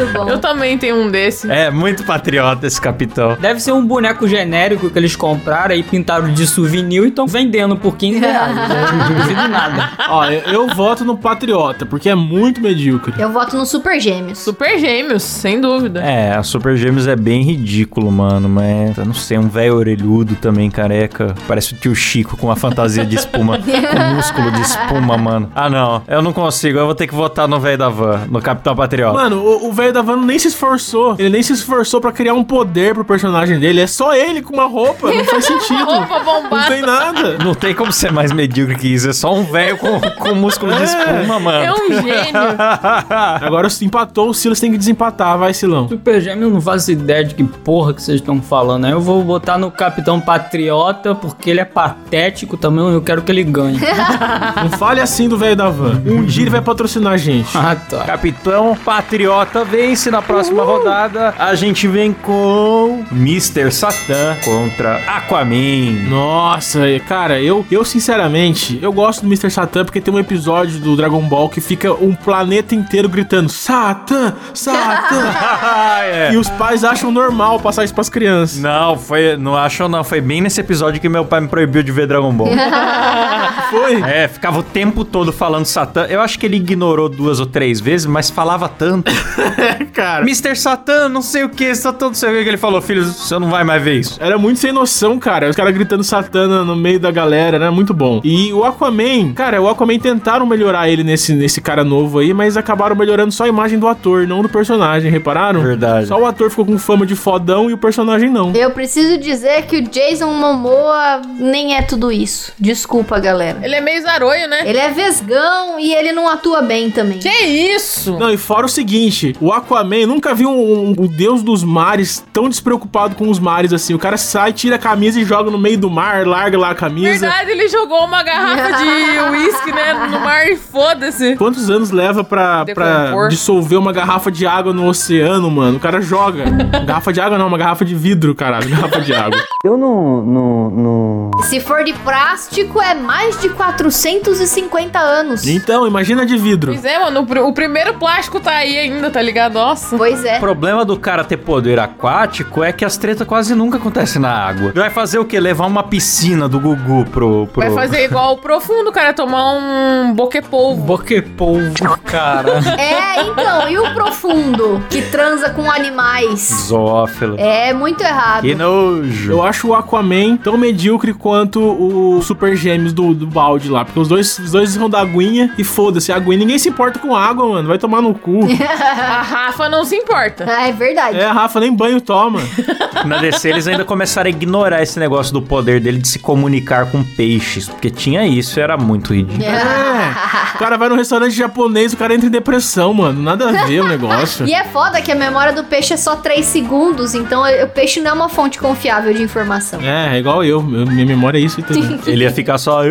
Muito 0.00 0.12
bom. 0.18 0.28
Eu 0.28 0.38
também 0.38 0.76
tenho 0.78 0.96
um 0.96 1.10
desse. 1.10 1.50
É, 1.50 1.70
muito 1.70 2.04
patriota 2.04 2.66
esse 2.66 2.80
capitão. 2.80 3.36
Deve 3.40 3.60
ser 3.60 3.72
um 3.72 3.84
boneco 3.84 4.26
genérico 4.26 4.90
que 4.90 4.98
eles 4.98 5.14
compraram 5.16 5.74
e 5.74 5.82
pintaram 5.82 6.32
de 6.32 6.46
souvenir 6.46 7.02
e 7.04 7.08
estão 7.08 7.26
vendendo 7.26 7.76
por 7.76 7.96
15 7.96 8.18
reais. 8.18 8.54
né? 8.54 8.86
Não 8.92 9.14
duvido 9.14 9.48
nada. 9.48 9.90
Ó, 10.08 10.24
eu, 10.26 10.40
eu 10.40 10.68
voto 10.68 11.04
no 11.04 11.16
Patriota, 11.16 11.84
porque 11.86 12.08
é 12.08 12.14
muito 12.14 12.60
medíocre. 12.60 13.14
Eu 13.18 13.30
voto 13.32 13.56
no 13.56 13.66
Super 13.66 14.00
Gêmeos. 14.00 14.38
Super 14.38 14.78
gêmeos, 14.78 15.22
sem 15.22 15.60
dúvida. 15.60 16.00
É, 16.00 16.34
a 16.34 16.42
Super 16.42 16.76
Gêmeos 16.76 17.06
é 17.06 17.16
bem 17.16 17.42
ridículo, 17.42 18.10
mano, 18.10 18.48
mas 18.48 18.96
eu 18.96 19.04
não 19.04 19.14
sei, 19.14 19.38
um 19.38 19.48
velho 19.48 19.76
orelhudo 19.76 20.34
também, 20.36 20.70
careca. 20.70 21.34
Parece 21.46 21.74
o 21.74 21.76
tio 21.76 21.94
Chico 21.94 22.36
com 22.36 22.46
uma 22.46 22.56
fantasia 22.60 23.04
de 23.04 23.16
espuma, 23.16 23.58
com 23.58 23.98
músculo 24.14 24.50
de 24.52 24.60
espuma, 24.60 25.16
mano. 25.16 25.50
Ah, 25.54 25.68
não, 25.70 26.02
eu 26.06 26.22
não 26.22 26.32
consigo, 26.32 26.78
eu 26.78 26.86
vou 26.86 26.94
ter 26.94 27.06
que 27.06 27.14
votar 27.14 27.48
no 27.48 27.58
velho 27.58 27.78
da 27.78 27.88
van, 27.88 28.20
no 28.30 28.40
Capitão 28.40 28.74
Patriota. 28.76 29.14
Mano, 29.18 29.42
o- 29.42 29.72
velho 29.72 29.92
da 29.92 30.02
van 30.02 30.16
nem 30.16 30.38
se 30.38 30.48
esforçou. 30.48 31.14
Ele 31.18 31.30
nem 31.30 31.42
se 31.42 31.52
esforçou 31.52 32.00
pra 32.00 32.12
criar 32.12 32.34
um 32.34 32.44
poder 32.44 32.94
pro 32.94 33.04
personagem 33.04 33.58
dele. 33.58 33.80
É 33.80 33.86
só 33.86 34.14
ele 34.14 34.42
com 34.42 34.52
uma 34.54 34.66
roupa. 34.66 35.10
Não 35.12 35.24
faz 35.24 35.44
sentido. 35.46 35.84
Roupa 35.84 36.18
Não 36.18 36.42
bombada. 36.42 36.66
tem 36.68 36.82
nada. 36.82 37.38
Não 37.42 37.54
tem 37.54 37.74
como 37.74 37.92
ser 37.92 38.12
mais 38.12 38.30
medíocre 38.32 38.76
que 38.76 38.88
isso, 38.88 39.08
é 39.08 39.12
só 39.12 39.32
um 39.34 39.44
velho 39.44 39.78
com, 39.78 40.00
com 40.00 40.34
músculo 40.34 40.72
de 40.74 40.82
É. 40.82 40.84
espuma, 40.84 41.38
mano. 41.40 41.64
É 41.64 41.72
um 41.72 41.88
gênio. 42.02 42.40
Agora 43.40 43.68
se 43.70 43.84
empatou, 43.84 44.28
o 44.30 44.34
Silas 44.34 44.60
tem 44.60 44.70
que 44.70 44.78
desempatar. 44.78 45.38
Vai, 45.38 45.54
Silão. 45.54 45.88
Super 45.88 46.20
Gêmeo 46.20 46.48
eu 46.48 46.50
não 46.50 46.60
faço 46.60 46.90
ideia 46.92 47.24
de 47.24 47.34
que 47.34 47.44
porra 47.44 47.94
que 47.94 48.02
vocês 48.02 48.20
estão 48.20 48.40
falando. 48.42 48.84
Aí 48.84 48.92
eu 48.92 49.00
vou 49.00 49.22
botar 49.22 49.56
no 49.58 49.70
Capitão 49.70 50.20
Patriota 50.20 51.14
porque 51.14 51.50
ele 51.50 51.60
é 51.60 51.64
patético 51.64 52.49
também. 52.56 52.92
Eu 52.92 53.02
quero 53.02 53.22
que 53.22 53.30
ele 53.30 53.44
ganhe. 53.44 53.78
Não 54.62 54.70
fale 54.78 55.00
assim 55.00 55.28
do 55.28 55.36
velho 55.36 55.56
da 55.56 55.68
van. 55.68 56.02
Um 56.06 56.24
dia 56.24 56.44
ele 56.44 56.50
vai 56.50 56.60
patrocinar 56.60 57.14
a 57.14 57.16
gente. 57.16 57.56
ah, 57.56 57.74
tá. 57.74 58.04
Capitão 58.04 58.76
Patriota 58.84 59.64
vence 59.64 60.10
na 60.10 60.22
próxima 60.22 60.62
rodada. 60.62 61.34
A 61.38 61.54
gente 61.54 61.86
vem 61.86 62.12
com 62.12 63.04
Mr. 63.12 63.70
Satan 63.70 64.36
contra 64.44 64.96
Aquaman. 65.06 66.08
Nossa, 66.08 66.80
cara, 67.06 67.40
eu, 67.40 67.64
eu 67.70 67.84
sinceramente, 67.84 68.78
eu 68.82 68.92
gosto 68.92 69.22
do 69.22 69.26
Mr. 69.26 69.50
Satan 69.50 69.84
porque 69.84 70.00
tem 70.00 70.12
um 70.12 70.18
episódio 70.18 70.78
do 70.80 70.96
Dragon 70.96 71.22
Ball 71.22 71.48
que 71.48 71.60
fica 71.60 71.92
um 71.92 72.14
planeta 72.14 72.74
inteiro 72.74 73.08
gritando 73.08 73.48
Satan, 73.48 74.34
Satan. 74.54 75.30
é. 76.04 76.32
e 76.32 76.36
os 76.36 76.48
pais 76.50 76.84
acham 76.84 77.10
normal 77.10 77.60
passar 77.60 77.84
isso 77.84 77.94
pras 77.94 78.08
crianças. 78.08 78.60
Não, 78.60 78.96
foi. 78.96 79.36
Não 79.36 79.56
achou, 79.56 79.88
não. 79.88 80.04
Foi 80.04 80.20
bem 80.20 80.40
nesse 80.40 80.60
episódio 80.60 81.00
que 81.00 81.08
meu 81.08 81.24
pai 81.24 81.40
me 81.40 81.48
proibiu 81.48 81.82
de 81.82 81.92
ver 81.92 82.06
Dragon 82.06 82.29
Ball. 82.32 82.50
Foi? 83.70 84.02
é, 84.02 84.26
ficava 84.26 84.58
o 84.58 84.62
tempo 84.62 85.04
todo 85.04 85.32
falando 85.32 85.64
Satã. 85.64 86.06
Eu 86.08 86.20
acho 86.20 86.38
que 86.38 86.46
ele 86.46 86.56
ignorou 86.56 87.08
duas 87.08 87.38
ou 87.38 87.46
três 87.46 87.80
vezes, 87.80 88.06
mas 88.06 88.28
falava 88.28 88.68
tanto. 88.68 89.12
cara. 89.92 90.22
Mr. 90.22 90.56
Satã, 90.56 91.08
não 91.08 91.22
sei 91.22 91.44
o 91.44 91.48
que, 91.48 91.74
Satã, 91.74 92.06
não 92.06 92.14
sei 92.14 92.30
o 92.30 92.42
que. 92.42 92.48
Ele 92.48 92.56
falou, 92.56 92.80
filho, 92.82 93.04
você 93.04 93.38
não 93.38 93.48
vai 93.48 93.62
mais 93.62 93.82
ver 93.82 94.00
isso. 94.00 94.18
Era 94.20 94.36
muito 94.36 94.58
sem 94.58 94.72
noção, 94.72 95.18
cara. 95.18 95.48
Os 95.48 95.56
caras 95.56 95.72
gritando 95.72 96.02
Satana 96.02 96.64
no 96.64 96.74
meio 96.74 96.98
da 96.98 97.10
galera, 97.10 97.56
era 97.56 97.70
muito 97.70 97.94
bom. 97.94 98.20
E 98.24 98.52
o 98.52 98.64
Aquaman, 98.64 99.32
cara, 99.32 99.60
o 99.62 99.68
Aquaman 99.68 99.98
tentaram 99.98 100.44
melhorar 100.44 100.88
ele 100.88 101.04
nesse, 101.04 101.32
nesse 101.34 101.60
cara 101.60 101.84
novo 101.84 102.18
aí, 102.18 102.34
mas 102.34 102.56
acabaram 102.56 102.80
acabaram 102.80 102.96
melhorando 102.96 103.32
só 103.32 103.44
a 103.44 103.48
imagem 103.48 103.78
do 103.78 103.86
ator, 103.86 104.26
não 104.26 104.42
do 104.42 104.48
personagem, 104.48 105.10
repararam? 105.10 105.60
Verdade. 105.60 106.06
Só 106.06 106.18
o 106.18 106.26
ator 106.26 106.50
ficou 106.50 106.64
com 106.64 106.78
fama 106.78 107.04
de 107.04 107.14
fodão 107.14 107.70
e 107.70 107.74
o 107.74 107.78
personagem 107.78 108.30
não. 108.30 108.52
Eu 108.54 108.70
preciso 108.70 109.18
dizer 109.18 109.66
que 109.66 109.78
o 109.78 109.82
Jason 109.82 110.32
Momoa 110.32 111.20
nem 111.38 111.76
é 111.76 111.82
tudo 111.82 112.10
isso. 112.10 112.19
Desculpa, 112.58 113.18
galera. 113.18 113.58
Ele 113.62 113.74
é 113.74 113.80
meio 113.80 114.02
zaroio, 114.02 114.48
né? 114.48 114.60
Ele 114.64 114.78
é 114.78 114.90
vesgão 114.90 115.78
e 115.78 115.92
ele 115.94 116.12
não 116.12 116.28
atua 116.28 116.62
bem 116.62 116.90
também. 116.90 117.18
Que 117.18 117.28
isso? 117.28 118.16
Não, 118.18 118.30
e 118.30 118.36
fora 118.36 118.66
o 118.66 118.68
seguinte, 118.68 119.34
o 119.40 119.52
Aquaman, 119.52 120.06
nunca 120.06 120.34
vi 120.34 120.46
um, 120.46 120.50
um- 120.90 120.94
o 120.98 121.08
deus 121.08 121.42
dos 121.42 121.62
mares 121.64 122.24
tão 122.32 122.48
despreocupado 122.48 123.14
com 123.14 123.28
os 123.28 123.38
mares 123.38 123.72
assim. 123.72 123.94
O 123.94 123.98
cara 123.98 124.16
sai, 124.16 124.52
tira 124.52 124.76
a 124.76 124.78
camisa 124.78 125.20
e 125.20 125.24
joga 125.24 125.50
no 125.50 125.58
meio 125.58 125.78
do 125.78 125.90
mar, 125.90 126.26
larga 126.26 126.58
lá 126.58 126.70
a 126.70 126.74
camisa. 126.74 127.26
Verdade, 127.26 127.50
ele 127.50 127.68
jogou 127.68 128.04
uma 128.04 128.22
garrafa 128.22 128.72
de 128.78 128.84
uísque, 129.32 129.72
né, 129.72 129.92
no 130.10 130.20
mar 130.20 130.46
e 130.48 130.56
foda-se. 130.56 131.36
Quantos 131.36 131.70
anos 131.70 131.90
leva 131.90 132.22
pra, 132.24 132.64
pra 132.74 133.28
dissolver 133.28 133.78
uma 133.78 133.92
garrafa 133.92 134.30
de 134.30 134.46
água 134.46 134.72
no 134.72 134.86
oceano, 134.88 135.50
mano? 135.50 135.76
O 135.76 135.80
cara 135.80 136.00
joga. 136.00 136.44
garrafa 136.84 137.12
de 137.12 137.20
água 137.20 137.38
não, 137.38 137.46
uma 137.46 137.58
garrafa 137.58 137.84
de 137.84 137.94
vidro, 137.94 138.34
caralho. 138.34 138.68
Garrafa 138.68 139.00
de 139.00 139.14
água. 139.14 139.38
Eu 139.64 139.76
não, 139.76 140.22
não, 140.24 140.70
não, 140.70 141.30
Se 141.44 141.60
for 141.60 141.84
de 141.84 141.92
plástico, 142.10 142.82
é 142.82 142.92
mais 142.92 143.40
de 143.40 143.48
450 143.50 144.98
anos. 144.98 145.46
Então, 145.46 145.86
imagina 145.86 146.26
de 146.26 146.36
vidro. 146.36 146.72
Pois 146.72 146.84
é, 146.84 146.98
mano, 146.98 147.20
o 147.20 147.26
pr- 147.26 147.38
o 147.38 147.52
primeiro 147.52 147.94
plástico 147.94 148.40
tá 148.40 148.50
aí 148.50 148.76
ainda, 148.76 149.10
tá 149.10 149.22
ligado? 149.22 149.54
Nossa. 149.54 149.96
Pois 149.96 150.24
é. 150.24 150.36
O 150.38 150.40
problema 150.40 150.84
do 150.84 150.98
cara 150.98 151.22
ter 151.22 151.36
poder 151.36 151.78
aquático 151.78 152.64
é 152.64 152.72
que 152.72 152.84
as 152.84 152.96
tretas 152.96 153.26
quase 153.26 153.54
nunca 153.54 153.76
acontecem 153.76 154.20
na 154.20 154.32
água. 154.32 154.72
Vai 154.74 154.90
fazer 154.90 155.18
o 155.20 155.24
quê? 155.24 155.38
Levar 155.38 155.66
uma 155.66 155.84
piscina 155.84 156.48
do 156.48 156.58
Gugu 156.58 157.04
pro. 157.10 157.46
pro... 157.52 157.60
Vai 157.62 157.70
fazer 157.70 158.04
igual 158.06 158.34
o 158.34 158.38
profundo, 158.38 158.90
cara, 158.90 159.12
tomar 159.14 159.52
um 159.52 160.12
boquepolvo. 160.14 160.82
Boquepolvo, 160.82 161.98
cara. 162.04 162.60
É, 162.80 163.22
então, 163.22 163.68
e 163.68 163.78
o 163.78 163.94
profundo 163.94 164.82
que 164.90 165.02
transa 165.02 165.50
com 165.50 165.70
animais? 165.70 166.40
Zoófilo. 166.66 167.36
É 167.38 167.72
muito 167.72 168.02
errado. 168.02 168.42
Que 168.42 168.54
nojo. 168.54 169.30
Eu 169.32 169.42
acho 169.42 169.68
o 169.68 169.74
Aquaman 169.74 170.36
tão 170.36 170.56
medíocre 170.56 171.12
quanto 171.12 171.60
o 171.60 171.99
Super 172.22 172.56
Gêmeos 172.56 172.92
do, 172.92 173.14
do 173.14 173.26
balde 173.26 173.68
lá. 173.68 173.84
Porque 173.84 173.98
os 173.98 174.08
dois, 174.08 174.38
os 174.38 174.52
dois 174.52 174.76
vão 174.76 174.88
dar 174.88 175.00
aguinha 175.00 175.52
e 175.58 175.64
foda-se, 175.64 176.12
a 176.12 176.16
aguinha. 176.16 176.38
Ninguém 176.38 176.58
se 176.58 176.68
importa 176.68 176.98
com 176.98 177.14
água, 177.14 177.48
mano. 177.48 177.68
Vai 177.68 177.78
tomar 177.78 178.00
no 178.02 178.14
cu. 178.14 178.40
A 178.70 179.22
Rafa 179.22 179.68
não 179.68 179.84
se 179.84 179.96
importa. 179.96 180.44
Ah, 180.48 180.68
é 180.68 180.72
verdade. 180.72 181.18
É, 181.18 181.24
a 181.24 181.32
Rafa 181.32 181.60
nem 181.60 181.74
banho 181.74 182.00
toma. 182.00 182.40
Na 183.04 183.18
DC 183.18 183.48
eles 183.48 183.66
ainda 183.66 183.84
começaram 183.84 184.28
a 184.28 184.30
ignorar 184.30 184.82
esse 184.82 184.98
negócio 184.98 185.32
do 185.32 185.42
poder 185.42 185.80
dele 185.80 185.98
de 185.98 186.08
se 186.08 186.18
comunicar 186.18 186.90
com 186.90 187.02
peixes. 187.02 187.68
Porque 187.68 187.90
tinha 187.90 188.26
isso 188.26 188.58
e 188.58 188.62
era 188.62 188.76
muito 188.76 189.14
ridículo. 189.14 189.44
É. 189.44 190.54
O 190.54 190.58
cara 190.58 190.76
vai 190.76 190.88
num 190.88 190.96
restaurante 190.96 191.34
japonês, 191.34 191.92
o 191.92 191.96
cara 191.96 192.14
entra 192.14 192.26
em 192.26 192.30
depressão, 192.30 192.92
mano. 192.92 193.22
Nada 193.22 193.48
a 193.48 193.64
ver 193.64 193.80
o 193.80 193.88
negócio. 193.88 194.46
E 194.50 194.54
é 194.54 194.64
foda 194.64 195.00
que 195.00 195.12
a 195.12 195.14
memória 195.14 195.52
do 195.52 195.62
peixe 195.64 195.94
é 195.94 195.96
só 195.96 196.16
3 196.16 196.44
segundos, 196.44 197.14
então 197.14 197.42
o 197.42 197.68
peixe 197.68 198.00
não 198.00 198.10
é 198.10 198.14
uma 198.14 198.28
fonte 198.28 198.58
confiável 198.58 199.12
de 199.14 199.22
informação. 199.22 199.80
É, 199.80 200.16
é 200.16 200.18
igual 200.18 200.42
eu. 200.42 200.60
Minha 200.62 201.06
memória 201.06 201.38
é 201.38 201.40
isso 201.40 201.60
e 201.60 201.62
tudo. 201.62 201.78
Ele 202.06 202.24
ia 202.24 202.30
ficar 202.30 202.58
só. 202.58 202.82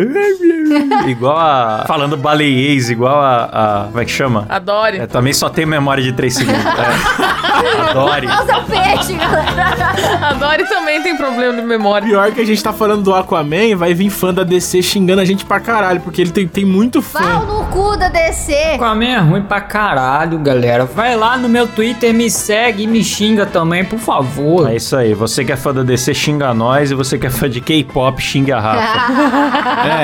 igual 1.06 1.36
a. 1.36 1.84
Falando 1.86 2.16
baleiês, 2.16 2.90
igual 2.90 3.20
a, 3.20 3.44
a. 3.44 3.84
Como 3.86 4.00
é 4.00 4.04
que 4.04 4.10
chama? 4.10 4.46
Adore. 4.48 4.98
É, 4.98 5.06
também 5.06 5.32
só 5.32 5.48
tem 5.48 5.66
memória 5.66 6.02
de 6.02 6.12
3 6.12 6.34
segundos. 6.34 6.64
É. 6.64 7.90
Adore. 7.90 8.26
Nossa, 8.26 8.52
é 8.52 8.56
o 8.56 8.62
peixe, 8.64 9.12
galera. 9.14 10.28
Adore 10.30 10.64
também 10.68 11.02
tem 11.02 11.16
problema 11.16 11.54
de 11.60 11.62
memória. 11.66 12.06
Pior 12.08 12.32
que 12.32 12.40
a 12.40 12.46
gente 12.46 12.62
tá 12.62 12.72
falando 12.72 13.02
do 13.02 13.14
Aquaman, 13.14 13.76
vai 13.76 13.92
vir 13.94 14.10
fã 14.10 14.32
da 14.32 14.42
DC 14.44 14.82
xingando 14.82 15.20
a 15.20 15.24
gente 15.24 15.44
pra 15.44 15.60
caralho, 15.60 16.00
porque 16.00 16.20
ele 16.20 16.30
tem, 16.30 16.46
tem 16.46 16.64
muito 16.64 17.02
Pau 17.02 17.22
fã. 17.22 17.40
no 17.40 17.64
cu 17.66 17.96
da 17.96 18.08
DC. 18.08 18.54
Aquaman 18.74 19.04
é 19.04 19.18
ruim 19.18 19.42
pra 19.42 19.60
caralho, 19.60 20.38
galera. 20.38 20.84
Vai 20.84 21.16
lá 21.16 21.36
no 21.36 21.48
meu 21.48 21.66
Twitter, 21.66 22.14
me 22.14 22.30
segue 22.30 22.84
e 22.84 22.86
me 22.86 23.02
xinga 23.04 23.44
também, 23.46 23.84
por 23.84 23.98
favor. 23.98 24.70
É 24.70 24.76
isso 24.76 24.96
aí. 24.96 25.12
Você 25.14 25.44
que 25.44 25.52
é 25.52 25.56
fã 25.56 25.72
da 25.74 25.82
DC, 25.82 26.14
xinga 26.14 26.54
nós. 26.54 26.90
E 26.90 26.94
você 26.94 27.18
que 27.18 27.26
é 27.26 27.30
fã 27.30 27.48
de 27.48 27.60
K-pop, 27.60 28.20
xinga 28.22 28.56
a 28.56 28.60
Rafa. 28.60 28.89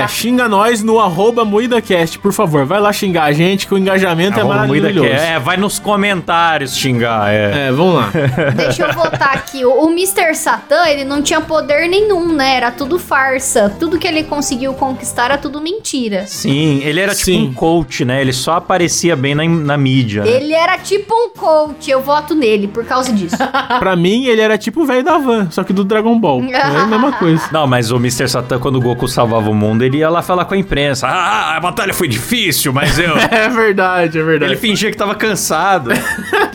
É, 0.02 0.06
xinga 0.08 0.48
nós 0.48 0.82
no 0.82 0.98
arroba 1.00 1.44
MoídaCast, 1.44 2.18
por 2.18 2.32
favor. 2.32 2.64
Vai 2.64 2.80
lá 2.80 2.92
xingar 2.92 3.24
a 3.24 3.32
gente, 3.32 3.66
que 3.66 3.74
o 3.74 3.78
engajamento 3.78 4.38
Arroba 4.40 4.64
é 4.64 4.66
Moída 4.66 4.88
maravilhoso. 4.88 5.22
É, 5.22 5.38
vai 5.38 5.56
nos 5.56 5.78
comentários 5.78 6.76
xingar. 6.76 7.30
É. 7.32 7.68
É, 7.68 7.72
vamos 7.72 7.94
lá. 7.94 8.10
Deixa 8.54 8.84
eu 8.84 8.92
voltar 8.92 9.32
aqui. 9.32 9.64
O, 9.64 9.84
o 9.86 9.90
Mr. 9.90 10.34
Satan, 10.34 10.86
ele 10.88 11.04
não 11.04 11.22
tinha 11.22 11.40
poder 11.40 11.88
nenhum, 11.88 12.32
né? 12.34 12.56
Era 12.56 12.70
tudo 12.70 12.98
farsa. 12.98 13.74
Tudo 13.78 13.98
que 13.98 14.06
ele 14.06 14.24
conseguiu 14.24 14.74
conquistar 14.74 15.26
era 15.26 15.38
tudo 15.38 15.60
mentira. 15.60 16.24
Sim, 16.26 16.80
ele 16.82 17.00
era 17.00 17.14
tipo 17.14 17.24
Sim. 17.26 17.48
um 17.48 17.52
coach, 17.54 18.04
né? 18.04 18.20
Ele 18.20 18.32
só 18.32 18.54
aparecia 18.54 19.14
bem 19.16 19.34
na, 19.34 19.44
na 19.48 19.76
mídia. 19.76 20.22
né? 20.22 20.30
Ele 20.30 20.52
era 20.52 20.78
tipo 20.78 21.14
um 21.14 21.30
coach. 21.30 21.90
Eu 21.90 22.00
voto 22.02 22.34
nele 22.34 22.66
por 22.68 22.84
causa 22.84 23.12
disso. 23.12 23.36
pra 23.78 23.94
mim, 23.96 24.26
ele 24.26 24.40
era 24.40 24.56
tipo 24.58 24.82
o 24.82 24.86
velho 24.86 25.04
da 25.04 25.18
van, 25.18 25.48
só 25.50 25.62
que 25.64 25.72
do 25.72 25.84
Dragon 25.84 26.18
Ball. 26.18 26.42
É 26.44 26.60
a 26.62 26.86
mesma 26.86 27.12
coisa. 27.18 27.42
Não, 27.52 27.66
mas 27.66 27.90
o 27.90 27.96
Mr. 27.96 28.28
Satan, 28.28 28.58
quando 28.58 28.75
o 28.76 28.80
Goku 28.80 29.08
salvava 29.08 29.48
o 29.50 29.54
mundo, 29.54 29.82
ele 29.82 29.98
ia 29.98 30.08
lá 30.10 30.22
falar 30.22 30.44
com 30.44 30.54
a 30.54 30.56
imprensa. 30.56 31.06
Ah, 31.08 31.56
a 31.56 31.60
batalha 31.60 31.92
foi 31.94 32.08
difícil, 32.08 32.72
mas 32.72 32.98
eu. 32.98 33.16
É 33.30 33.48
verdade, 33.48 34.18
é 34.18 34.22
verdade. 34.22 34.52
ele 34.52 34.60
fingia 34.60 34.90
que 34.90 34.96
tava 34.96 35.14
cansado. 35.14 35.90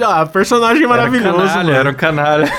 Ah, 0.03 0.25
personagem 0.25 0.87
maravilhoso, 0.87 1.37
Era 1.41 1.41
um 1.41 1.45
canalha, 1.45 1.63
mano. 1.63 1.77
era 1.77 1.89
um 1.91 1.93
canalha. 1.93 2.51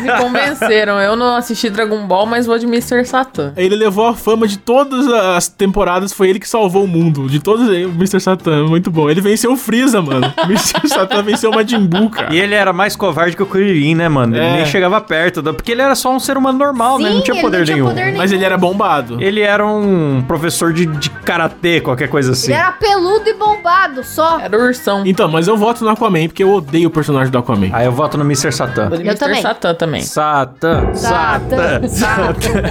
Me 0.00 0.12
convenceram. 0.16 1.00
Eu 1.00 1.16
não 1.16 1.34
assisti 1.34 1.68
Dragon 1.68 2.06
Ball, 2.06 2.24
mas 2.24 2.46
vou 2.46 2.56
de 2.56 2.66
Mr. 2.66 3.04
Satan. 3.04 3.52
Ele 3.56 3.74
levou 3.74 4.06
a 4.06 4.14
fama 4.14 4.46
de 4.46 4.58
todas 4.58 5.08
as 5.08 5.48
temporadas, 5.48 6.12
foi 6.12 6.28
ele 6.30 6.38
que 6.38 6.48
salvou 6.48 6.84
o 6.84 6.86
mundo. 6.86 7.28
De 7.28 7.40
todos, 7.40 7.66
o 7.68 7.72
Mr. 7.72 8.20
Satan, 8.20 8.66
muito 8.68 8.92
bom. 8.92 9.10
Ele 9.10 9.20
venceu 9.20 9.52
o 9.52 9.56
Freeza, 9.56 10.00
mano. 10.00 10.32
O 10.38 10.42
Mr. 10.46 10.86
Satan 10.88 11.20
venceu 11.24 11.50
o 11.50 11.54
Majin 11.54 11.84
Buu, 11.84 12.10
cara. 12.10 12.32
E 12.32 12.38
ele 12.38 12.54
era 12.54 12.72
mais 12.72 12.94
covarde 12.94 13.34
que 13.34 13.42
o 13.42 13.46
Kuririn, 13.46 13.96
né, 13.96 14.08
mano? 14.08 14.36
Ele 14.36 14.44
É. 14.46 14.52
nem 14.58 14.66
chegava 14.66 15.00
perto, 15.00 15.42
da- 15.42 15.52
porque 15.52 15.72
ele 15.72 15.82
era 15.82 15.96
só 15.96 16.14
um 16.14 16.20
ser 16.20 16.36
humano 16.36 16.58
normal, 16.60 17.00
né? 17.00 17.10
Não 17.10 17.22
tinha 17.22 17.34
ele 17.34 17.42
poder 17.42 17.58
não 17.58 17.64
tinha 17.64 17.76
nenhum. 17.76 17.88
poder 17.88 18.04
nenhum. 18.04 18.18
Mas 18.18 18.30
ele 18.30 18.44
era 18.44 18.56
bombado. 18.56 18.87
Ele 19.20 19.40
era 19.40 19.66
um 19.66 20.22
professor 20.26 20.72
de, 20.72 20.86
de 20.86 21.10
karatê, 21.10 21.80
qualquer 21.80 22.08
coisa 22.08 22.32
assim. 22.32 22.52
Ele 22.52 22.60
era 22.60 22.72
peludo 22.72 23.28
e 23.28 23.34
bombado 23.34 24.02
só. 24.02 24.40
Era 24.40 24.56
o 24.58 24.62
ursão. 24.62 25.02
Então, 25.06 25.28
mas 25.28 25.46
eu 25.46 25.56
voto 25.56 25.84
no 25.84 25.90
Aquaman, 25.90 26.26
porque 26.28 26.42
eu 26.42 26.52
odeio 26.52 26.88
o 26.88 26.90
personagem 26.90 27.30
do 27.30 27.38
Aquaman. 27.38 27.70
Aí 27.72 27.86
eu 27.86 27.92
voto 27.92 28.16
no 28.16 28.24
Mr. 28.24 28.52
Satan. 28.52 28.88
Eu 28.90 29.00
Mr. 29.00 29.18
também. 29.18 29.42
Satan 29.42 29.74
também. 29.74 30.02
Satan, 30.02 30.94
Satan, 30.94 31.88
Satan. 31.88 32.62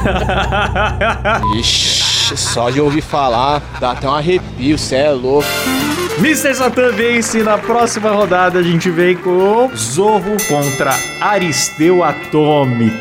Ixi, 1.60 2.38
só 2.38 2.70
de 2.70 2.82
ouvir 2.82 3.02
falar, 3.02 3.62
dá 3.80 3.92
até 3.92 4.08
um 4.10 4.14
arrepio, 4.16 4.78
cê 4.78 4.96
é 4.96 5.12
louco. 5.12 5.48
Mr. 6.20 6.56
Satan 6.56 6.92
vence 6.94 7.44
na 7.44 7.60
próxima 7.60 8.10
rodada. 8.10 8.58
A 8.58 8.64
gente 8.64 8.90
vem 8.90 9.16
com 9.16 9.70
Zorro 9.76 10.36
contra 10.48 10.98
Aristeu 11.22 12.04
Atômico. 12.04 12.98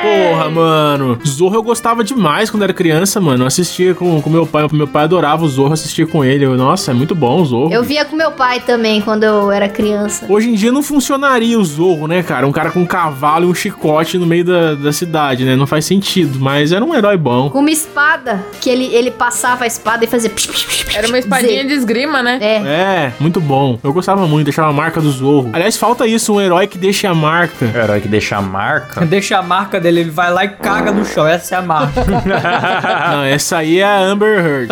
Porra, 0.00 0.48
mano. 0.48 1.18
Zorro 1.26 1.56
eu 1.56 1.62
gostava 1.62 2.02
demais 2.02 2.50
quando 2.50 2.62
era 2.62 2.72
criança, 2.72 3.20
mano. 3.20 3.42
Eu 3.42 3.46
assistia 3.46 3.94
com, 3.94 4.22
com 4.22 4.30
meu 4.30 4.46
pai. 4.46 4.66
Meu 4.72 4.86
pai 4.86 5.04
adorava 5.04 5.44
o 5.44 5.48
Zorro, 5.48 5.74
assistia 5.74 6.06
com 6.06 6.24
ele. 6.24 6.44
Eu, 6.46 6.56
Nossa, 6.56 6.92
é 6.92 6.94
muito 6.94 7.14
bom 7.14 7.42
o 7.42 7.44
Zorro. 7.44 7.72
Eu 7.72 7.82
via 7.82 8.04
com 8.04 8.16
meu 8.16 8.32
pai 8.32 8.60
também 8.60 9.02
quando 9.02 9.24
eu 9.24 9.50
era 9.50 9.68
criança. 9.68 10.24
Hoje 10.28 10.48
em 10.48 10.54
dia 10.54 10.72
não 10.72 10.82
funcionaria 10.82 11.58
o 11.58 11.64
Zorro, 11.64 12.06
né, 12.06 12.22
cara? 12.22 12.46
Um 12.46 12.52
cara 12.52 12.70
com 12.70 12.80
um 12.80 12.86
cavalo 12.86 13.46
e 13.46 13.50
um 13.50 13.54
chicote 13.54 14.16
no 14.16 14.26
meio 14.26 14.44
da, 14.44 14.74
da 14.74 14.92
cidade, 14.92 15.44
né? 15.44 15.54
Não 15.54 15.66
faz 15.66 15.84
sentido, 15.84 16.38
mas 16.40 16.72
era 16.72 16.84
um 16.84 16.94
herói 16.94 17.16
bom. 17.16 17.50
Com 17.50 17.58
uma 17.58 17.70
espada, 17.70 18.44
que 18.60 18.70
ele, 18.70 18.86
ele 18.94 19.10
passava 19.10 19.64
a 19.64 19.66
espada 19.66 20.04
e 20.04 20.08
fazia. 20.08 20.30
Era 20.94 21.08
uma 21.08 21.18
espadinha 21.18 21.66
de 21.66 21.74
esgrima, 21.74 22.22
né? 22.22 22.37
É. 22.40 22.56
É, 22.56 23.12
muito 23.20 23.40
bom. 23.40 23.78
Eu 23.82 23.92
gostava 23.92 24.26
muito, 24.26 24.44
deixava 24.44 24.68
a 24.68 24.72
marca 24.72 25.00
do 25.00 25.10
Zorro. 25.10 25.50
Aliás, 25.52 25.76
falta 25.76 26.06
isso, 26.06 26.34
um 26.34 26.40
herói 26.40 26.66
que 26.66 26.78
deixe 26.78 27.06
a 27.06 27.14
marca. 27.14 27.64
O 27.64 27.76
herói 27.78 28.00
que 28.00 28.08
deixa 28.08 28.36
a 28.36 28.42
marca. 28.42 29.04
Deixa 29.08 29.38
a 29.38 29.42
marca 29.42 29.80
dele, 29.80 30.00
ele 30.00 30.10
vai 30.10 30.30
lá 30.30 30.44
e 30.44 30.48
caga 30.48 30.92
no 30.92 31.04
chão. 31.04 31.26
Essa 31.26 31.54
é 31.56 31.58
a 31.58 31.62
marca. 31.62 32.04
Não, 33.10 33.24
essa 33.24 33.58
aí 33.58 33.78
é 33.80 33.84
a 33.84 33.98
Amber 33.98 34.38
Heard. 34.44 34.70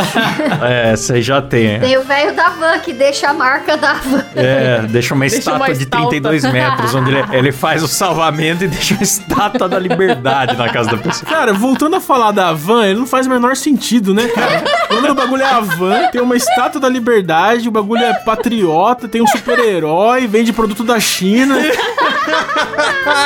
É, 0.62 0.92
essa 0.92 1.14
aí 1.14 1.22
já 1.22 1.40
tem. 1.40 1.66
é. 1.74 1.78
Tem 1.78 1.96
o 1.96 2.02
velho 2.04 2.34
da 2.34 2.50
van 2.50 2.78
que 2.80 2.92
deixa 2.92 3.30
a 3.30 3.32
marca 3.32 3.76
da 3.76 3.94
van. 3.94 4.24
É, 4.34 4.82
deixa 4.88 5.14
uma 5.14 5.22
Deixa 5.22 5.38
estátua 5.38 5.58
uma 5.60 5.66
de 5.74 5.82
estátua. 5.82 6.08
32 6.10 6.52
metros, 6.52 6.94
onde 6.94 7.10
ele, 7.10 7.24
ele 7.32 7.52
faz 7.52 7.82
o 7.82 7.88
salvamento 7.88 8.64
e 8.64 8.68
deixa 8.68 8.94
uma 8.94 9.02
estátua 9.02 9.68
da 9.68 9.78
liberdade 9.78 10.56
na 10.56 10.68
casa 10.68 10.90
da 10.90 10.98
pessoa. 10.98 11.28
Cara, 11.30 11.52
voltando 11.52 11.96
a 11.96 12.00
falar 12.00 12.32
da 12.32 12.52
van, 12.52 12.84
ele 12.86 12.98
não 12.98 13.06
faz 13.06 13.26
o 13.26 13.30
menor 13.30 13.56
sentido, 13.56 14.12
né, 14.14 14.28
cara? 14.28 14.64
O 14.90 14.94
nome 14.96 15.08
do 15.08 15.14
bagulho 15.14 15.42
é 15.42 15.46
a 15.50 15.60
van, 15.60 16.08
tem 16.12 16.20
uma 16.20 16.36
estátua 16.36 16.80
da 16.80 16.88
liberdade, 16.88 17.55
o 17.66 17.70
bagulho 17.70 18.02
é 18.02 18.12
patriota, 18.14 19.08
tem 19.08 19.22
um 19.22 19.26
super-herói, 19.26 20.26
vende 20.26 20.52
produto 20.52 20.84
da 20.84 20.98
China. 21.00 21.56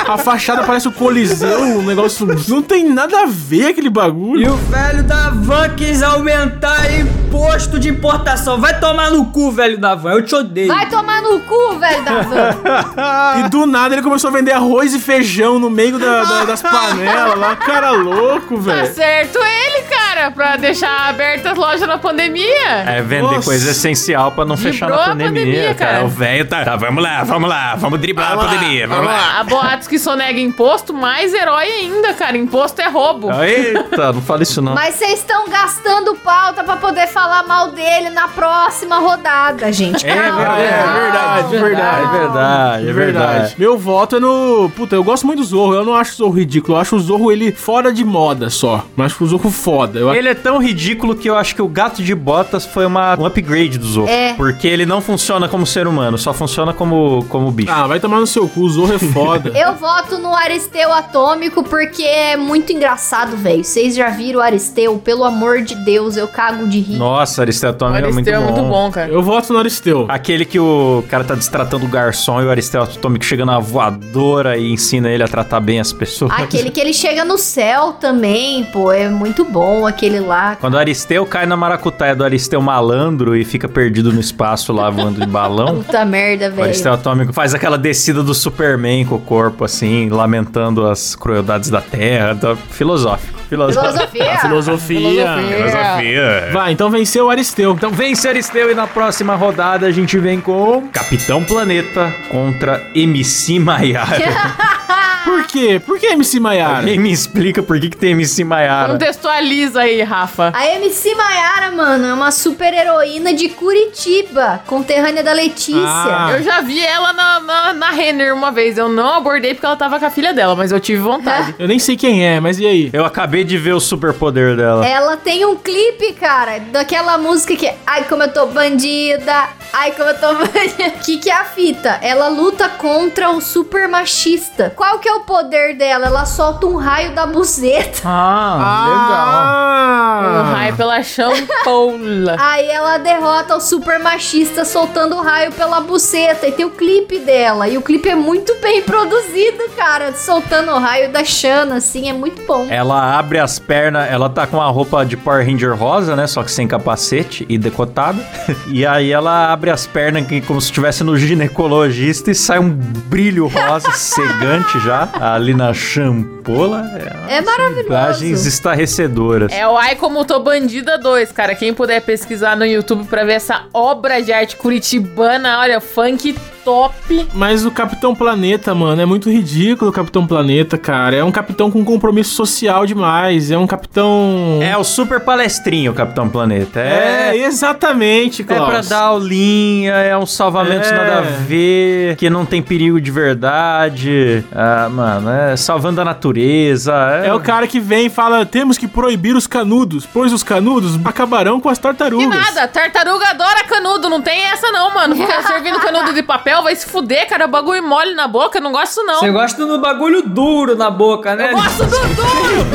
A 0.09 0.19
fachada 0.19 0.63
parece 0.65 0.89
o 0.89 0.93
Coliseu, 0.93 1.61
um 1.61 1.83
negócio. 1.83 2.27
Não 2.49 2.63
tem 2.63 2.89
nada 2.89 3.23
a 3.23 3.27
ver 3.27 3.69
aquele 3.69 3.87
E 3.87 3.91
bagulho. 3.91 4.53
o 4.53 4.57
velho 4.57 5.03
da 5.03 5.31
van 5.31 5.71
quis 5.71 6.03
aumentar 6.03 6.91
imposto 6.93 7.79
de 7.79 7.89
importação. 7.89 8.61
Vai 8.61 8.79
tomar 8.79 9.11
no 9.11 9.27
cu, 9.27 9.51
velho 9.51 9.79
da 9.79 9.95
van. 9.95 10.13
Eu 10.13 10.25
te 10.25 10.35
odeio. 10.35 10.69
Vai 10.69 10.89
tomar 10.89 11.23
no 11.23 11.41
cu, 11.41 11.79
velho 11.79 12.05
da 12.05 12.21
van. 12.23 13.41
E 13.47 13.49
do 13.49 13.67
nada 13.67 13.95
ele 13.95 14.03
começou 14.03 14.29
a 14.29 14.33
vender 14.33 14.53
arroz 14.53 14.93
e 14.95 14.99
feijão 14.99 15.59
no 15.59 15.71
meio 15.71 15.99
da- 15.99 16.25
da- 16.25 16.45
das 16.45 16.61
panelas 16.63 17.39
lá. 17.39 17.57
Cara 17.57 17.91
louco, 17.93 18.57
Tá 18.57 18.63
velho. 18.63 18.95
certo 18.95 19.39
ele, 19.39 19.83
cara. 19.89 20.00
Cara, 20.21 20.31
pra 20.31 20.57
deixar 20.57 21.09
abertas 21.09 21.53
as 21.53 21.59
lojas 21.59 21.89
na 21.89 21.99
pandemia. 21.99 22.69
É 22.87 23.01
vender 23.01 23.23
Nossa. 23.37 23.43
coisa 23.43 23.71
essencial 23.71 24.33
pra 24.33 24.45
não 24.45 24.57
fechar 24.57 24.89
na 24.89 24.97
a 24.97 25.09
pandemia, 25.09 25.45
pandemia, 25.45 25.75
cara. 25.75 25.93
cara. 25.93 26.05
O 26.05 26.09
velho 26.09 26.45
tá, 26.47 26.65
tá, 26.65 26.77
vamos 26.77 27.03
lá, 27.03 27.25
vamos 27.25 27.49
lá, 27.49 27.75
vamos 27.77 28.01
driblar 28.01 28.33
a 28.33 28.37
pandemia, 28.37 28.87
vamos 28.87 29.07
lá. 29.07 29.41
Há 29.41 29.45
boatos 29.45 29.89
que 29.89 29.99
sonega 29.99 30.39
imposto, 30.39 30.93
mais 30.93 31.33
herói 31.33 31.67
ainda, 31.67 32.13
cara. 32.15 32.37
Imposto 32.37 32.81
é 32.83 32.89
roubo. 32.89 33.31
Eita, 33.43 34.13
não 34.13 34.21
fala 34.23 34.43
isso 34.43 34.61
não. 34.61 34.75
Mas 34.75 34.97
vocês 34.97 35.21
estão 35.21 35.49
gastando 35.49 36.15
pauta 36.17 36.63
pra 36.65 36.77
poder 36.77 37.07
falar 37.07 37.45
mal 37.45 37.71
dele 37.71 38.11
na 38.11 38.29
próxima 38.29 38.99
rodada, 38.99 39.73
gente. 39.73 40.07
É 40.07 40.15
Calma. 40.15 40.55
verdade, 40.57 41.57
é 41.57 41.61
verdade, 41.61 42.05
É 42.05 42.19
verdade, 42.19 42.89
é 42.89 42.93
verdade. 42.93 43.55
Meu 43.59 43.79
voto 43.79 44.17
é 44.17 44.21
no. 44.21 44.71
Puta, 44.77 44.95
eu 44.95 45.05
gosto 45.05 45.27
muito 45.27 45.39
do 45.41 45.45
Zorro. 45.45 45.75
Eu 45.75 45.85
não 45.85 45.95
acho 45.95 46.13
o 46.13 46.17
Zorro 46.17 46.33
ridículo. 46.39 46.77
Eu 46.77 46.81
acho 46.81 46.97
o 46.97 47.01
Zorro 47.01 47.33
ele 47.33 47.53
fora 47.53 47.93
de 47.93 48.05
moda 48.05 48.51
só. 48.51 48.85
Mas 48.97 49.13
acho 49.13 49.25
o 49.25 49.27
Zorro 49.27 49.51
foda. 49.51 49.99
Eu 49.99 50.10
Ele 50.15 50.29
é 50.29 50.35
tão 50.35 50.59
ridículo 50.59 51.15
que 51.15 51.29
eu 51.29 51.37
acho 51.37 51.55
que 51.55 51.63
o 51.63 51.69
gato 51.69 52.03
de 52.03 52.15
botas 52.15 52.65
foi 52.65 52.87
uma, 52.87 53.19
um 53.19 53.25
upgrade 53.27 53.79
do 53.79 53.87
Zorro. 53.87 54.09
É. 54.09 54.35
Porque 54.35 54.67
ele 54.67 54.87
não 54.87 55.01
funciona 55.01 55.49
como 55.49 55.67
ser 55.67 55.87
humano, 55.87 56.19
só 56.19 56.33
funciona 56.33 56.73
como, 56.73 57.25
como 57.29 57.51
bicho. 57.51 57.71
Ah, 57.73 57.87
vai 57.87 58.01
tomar 58.01 58.21
no 58.21 58.27
seu 58.27 58.49
cu. 58.49 58.61
O 58.61 58.71
Zorro 58.71 58.95
é 58.95 58.99
foda. 58.99 59.53
Eu 59.59 59.75
voto 59.75 60.19
no 60.19 60.35
Aristeu 60.35 60.93
Atômico 60.93 61.63
porque 61.65 62.03
é 62.03 62.37
muito 62.37 62.73
engraçado, 62.73 63.37
velho. 63.37 63.65
Vocês 63.65 63.95
já 63.95 64.11
viram 64.11 64.41
o 64.41 64.43
Aristeu? 64.43 64.99
Pelo 64.99 65.25
amor 65.25 65.63
de 65.63 65.75
Deus, 65.75 66.17
eu 66.17 66.29
cago 66.29 66.67
de 66.69 66.81
rir. 66.81 66.97
Nossa, 66.97 67.43
Aristotle 67.43 67.89
é 67.97 68.03
muito 68.03 68.29
Aristeu 68.29 68.41
bom. 68.41 68.49
é 68.49 68.53
muito 68.53 68.69
bom, 68.69 68.91
cara. 68.91 69.11
Eu 69.11 69.23
voto 69.23 69.53
no 69.53 69.59
Aristeu. 69.59 70.07
Aquele 70.09 70.45
que 70.45 70.59
o 70.59 71.05
cara 71.09 71.25
tá 71.25 71.35
destratando 71.35 71.85
o 71.85 71.89
garçom 71.89 72.41
e 72.41 72.45
o 72.45 72.51
Aristotle 72.51 72.99
chega 73.21 73.45
na 73.45 73.59
voadora 73.59 74.57
e 74.57 74.73
ensina 74.73 75.09
ele 75.11 75.23
a 75.23 75.29
tratar 75.29 75.61
bem 75.61 75.81
as 75.81 75.93
pessoas. 75.93 76.33
Aquele 76.33 76.71
que 76.71 76.81
ele 76.81 76.93
chega 76.93 77.25
no 77.25 77.39
céu 77.39 77.93
também, 77.93 78.65
pô, 78.65 78.91
é 78.93 79.09
muito 79.09 79.45
bom 79.45 79.87
aquele 79.87 80.00
lá. 80.09 80.57
Quando 80.57 80.75
o 80.75 80.79
Aristeu 80.79 81.27
cai 81.27 81.45
na 81.47 81.57
maracutaia 81.57 82.15
do 82.17 82.25
Aristeu 82.25 82.61
malandro 82.63 83.37
e 83.37 83.45
fica 83.45 83.69
perdido 83.69 84.13
no 84.13 84.21
espaço 84.21 84.73
lá 84.73 84.89
voando 84.89 85.21
de 85.21 85.27
balão. 85.27 85.83
Puta 85.85 86.05
merda, 86.05 86.49
O 86.49 86.53
velho. 86.53 86.65
Aristeu 86.65 86.93
Atômico 86.93 87.33
faz 87.33 87.55
aquela 87.55 87.77
descida 87.77 88.23
do 88.23 88.35
Superman 88.35 89.05
com 89.05 89.17
o 89.17 89.21
corpo, 89.21 89.65
assim, 89.65 90.09
lamentando 90.09 90.87
as 90.87 91.15
crueldades 91.15 91.69
da 91.71 91.81
Terra. 91.81 92.35
Tá 92.35 92.57
filosófico. 92.57 93.40
Filosofia. 93.51 94.39
Filosofia. 94.39 95.37
Filosofia. 95.39 96.51
Vai, 96.53 96.73
então 96.73 96.89
venceu 96.89 97.27
o 97.27 97.31
Aristeu. 97.31 97.73
Então 97.73 97.91
vence 97.91 98.29
Aristeu 98.29 98.71
e 98.71 98.75
na 98.75 98.87
próxima 98.87 99.35
rodada 99.35 99.87
a 99.89 99.91
gente 99.91 100.17
vem 100.19 100.41
com 100.41 100.89
Capitão 100.93 101.43
Planeta 101.43 102.15
contra 102.31 102.81
MC 102.95 103.59
Maiara. 103.59 104.71
Por 105.25 105.47
quê? 105.47 105.81
Por 105.85 105.99
que 105.99 106.07
MC 106.07 106.41
Maiara? 106.41 106.79
Alguém 106.79 106.99
me 106.99 107.13
explica 107.13 107.63
por 107.63 107.79
que, 107.79 107.91
que 107.91 107.97
tem 107.97 108.13
MC 108.13 108.43
Maiara? 108.43 108.93
Contextualiza 108.93 109.83
aí, 109.83 110.03
Rafa. 110.03 110.53
A 110.55 110.67
MC 110.77 111.15
Maiara, 111.15 111.71
mano, 111.71 112.07
é 112.07 112.15
uma 112.15 112.31
super 112.31 112.73
heroína 112.73 113.33
de 113.35 113.49
Curitiba, 113.51 114.61
conterrânea 114.67 115.23
da 115.23 115.33
Letícia. 115.33 115.85
Ah. 115.85 116.31
Eu 116.33 116.43
já 116.43 116.61
vi 116.61 116.81
ela 116.81 117.13
na, 117.13 117.41
na, 117.41 117.73
na 117.75 117.91
Renner 117.91 118.35
uma 118.35 118.51
vez. 118.51 118.79
Eu 118.79 118.89
não 118.89 119.15
abordei 119.15 119.55
porque 119.55 119.67
ela 119.67 119.77
tava 119.77 119.99
com 119.99 120.07
a 120.07 120.11
filha 120.11 120.33
dela, 120.33 120.57
mas 120.57 120.73
eu 120.73 120.81
tive 120.81 121.01
vontade. 121.01 121.55
Eu 121.59 121.69
nem 121.69 121.79
sei 121.79 121.97
quem 121.97 122.27
é, 122.27 122.41
mas 122.41 122.59
e 122.59 122.67
aí? 122.67 122.91
Eu 122.93 123.05
acabei 123.05 123.40
de 123.45 123.57
ver 123.59 123.73
o 123.75 123.81
superpoder 123.81 124.57
dela. 124.57 124.87
Ela 124.87 125.17
tem 125.17 125.45
um 125.45 125.57
clipe, 125.57 126.13
cara, 126.15 126.59
daquela 126.71 127.19
música 127.19 127.55
que 127.57 127.67
é 127.67 127.77
Ai, 127.87 128.05
como 128.05 128.23
eu 128.23 128.33
tô 128.33 128.47
bandida, 128.47 129.49
ai, 129.73 129.93
como 129.93 130.09
eu 130.09 130.19
tô 130.19 130.35
bandida. 130.47 130.91
Que 131.05 131.19
que 131.19 131.31
é 131.31 131.35
a 131.35 131.45
fita? 131.45 131.99
Ela 132.03 132.29
luta 132.29 132.69
contra 132.69 133.31
o 133.31 133.41
super 133.41 133.89
machista. 133.89 134.73
Qual 134.77 134.99
que 134.99 135.09
é 135.09 135.15
o 135.15 135.21
poder 135.21 135.77
dela? 135.77 136.07
Ela 136.07 136.25
solta 136.25 136.67
um 136.67 136.77
raio 136.77 137.15
da 137.15 137.27
buzeta. 137.27 138.01
Ah, 138.05 138.57
Um 138.59 140.51
Ah! 140.51 140.53
raio 140.55 140.77
pela 140.77 141.03
champola. 141.03 142.37
Aí 142.39 142.67
ela 142.69 142.99
derrota 142.99 143.57
o 143.57 143.61
super 143.61 143.99
machista 143.99 144.65
soltando 144.65 145.17
o 145.17 145.23
raio 145.23 145.53
pela 145.53 145.81
buceta. 145.81 146.47
E 146.47 146.53
tem 146.53 146.65
o 146.65 146.71
clipe 146.71 147.19
dela. 147.19 147.69
E 147.69 147.77
o 147.77 147.83
clipe 147.83 148.09
é 148.09 148.15
muito 148.15 148.55
bem 148.61 148.83
produzido, 148.85 149.65
cara. 149.77 150.15
Soltando 150.15 150.71
o 150.73 150.79
raio 150.79 151.11
da 151.11 151.25
Xana, 151.25 151.77
assim, 151.77 152.09
é 152.09 152.13
muito 152.13 152.43
bom. 152.47 152.67
Ela 152.71 153.19
abre 153.19 153.30
as 153.39 153.59
pernas, 153.59 154.09
ela 154.11 154.29
tá 154.29 154.47
com 154.47 154.61
a 154.61 154.67
roupa 154.69 155.05
de 155.05 155.17
Power 155.17 155.45
Ranger 155.47 155.75
rosa, 155.77 156.17
né? 156.17 156.27
Só 156.27 156.43
que 156.43 156.51
sem 156.51 156.67
capacete 156.67 157.47
e 157.49 157.57
decotada. 157.59 158.23
e 158.69 158.85
aí 158.87 159.11
ela 159.13 159.53
abre 159.53 159.71
as 159.71 159.87
pernas 159.87 160.27
que- 160.27 160.41
como 160.41 160.61
se 160.61 160.67
estivesse 160.69 161.05
no 161.05 161.17
ginecologista 161.17 162.31
e 162.31 162.35
sai 162.35 162.59
um 162.59 162.71
brilho 162.71 163.47
rosa 163.47 163.93
cegante 163.95 164.79
já 164.81 165.09
ali 165.21 165.55
na 165.55 165.73
champola. 165.73 166.85
É 167.29 167.41
maravilhoso. 167.41 167.87
Imagens 167.87 168.47
estarrecedoras. 168.47 169.53
É 169.53 169.67
o 169.67 169.77
Ai 169.77 169.97
Como 169.97 170.25
Tô 170.25 170.41
Bandida 170.41 170.99
2, 170.99 171.33
cara. 171.33 171.55
Quem 171.55 171.73
puder 171.75 172.01
pesquisar 172.03 172.57
no 172.57 172.65
YouTube 172.65 173.05
pra 173.05 173.25
ver 173.25 173.35
essa 173.35 173.63
obra 173.73 174.21
de 174.23 174.33
arte 174.33 174.57
curitibana, 174.57 175.59
olha, 175.61 175.81
funk 175.81 176.35
top. 176.65 176.95
Mas 177.35 177.65
o 177.65 177.71
Capitão 177.71 178.15
Planeta, 178.15 178.75
mano, 178.75 179.01
é 179.01 179.07
muito 179.07 179.31
ridículo 179.31 179.91
o 179.91 179.95
Capitão 179.95 180.27
Planeta, 180.27 180.77
cara. 180.79 181.17
É 181.17 181.25
um 181.25 181.33
capitão 181.33 181.71
com 181.71 181.85
compromisso 181.85 182.35
social 182.35 182.87
demais. 182.87 183.51
É 183.51 183.59
um 183.59 183.67
capitão. 183.67 184.59
É 184.63 184.77
o 184.77 184.85
super 184.85 185.21
palestrinho, 185.21 185.93
Capitão 185.95 186.29
Planeta. 186.29 186.81
É, 186.81 187.31
É, 187.31 187.37
exatamente, 187.47 188.43
é 188.43 188.45
Klaus. 188.45 188.69
pra 188.69 188.81
dar 188.83 189.03
aulinha, 189.05 189.93
é 189.95 190.17
um 190.17 190.27
salvamento 190.27 190.87
É. 190.89 190.93
nada 190.93 191.19
a 191.19 191.23
ver, 191.23 192.17
que 192.17 192.29
não 192.31 192.45
tem 192.45 192.63
perigo 192.63 193.01
de 193.01 193.11
verdade. 193.11 194.45
Ah, 194.55 194.89
mano, 194.91 195.31
é 195.31 195.57
salvando 195.57 196.01
a 196.01 196.05
natureza. 196.05 196.93
É 197.25 197.33
o 197.33 197.41
cara 197.41 197.67
que 197.67 197.81
vem 197.81 198.07
e 198.07 198.11
fala: 198.11 198.45
temos 198.47 198.77
que 198.79 198.87
proibir 198.87 199.35
os 199.37 199.47
canudos, 199.47 200.07
pois 200.07 200.33
os 200.33 200.43
canudos 200.43 200.99
acabarão 201.05 201.61
com 201.61 201.69
as 201.69 201.79
tartarugas. 201.79 202.25
E 202.27 202.29
nada, 202.29 202.67
tartaruga 202.69 203.29
adora 203.31 203.65
canudo, 203.65 204.09
não 204.09 204.21
tem 204.21 204.43
essa 204.45 204.71
não, 204.71 204.93
mano. 204.95 205.17
Ficar 205.17 205.43
servindo 205.43 205.79
canudo 205.81 206.13
de 206.13 206.23
papel 206.23 206.60
vai 206.63 206.77
se 206.77 206.87
fuder, 206.87 207.29
cara. 207.29 207.47
Bagulho 207.47 207.83
mole 207.83 208.15
na 208.15 208.29
boca, 208.29 208.61
não 208.61 208.73
gosto 208.73 209.03
não. 209.05 209.21
você 209.21 209.31
gosta 209.31 209.67
do 209.67 209.79
bagulho 209.79 210.23
duro 210.23 210.77
na 210.77 210.91
boca, 210.91 211.35
né? 211.35 211.51
Eu 211.51 211.57
gosto 211.57 211.85
do 211.85 211.91
duro, 211.91 212.67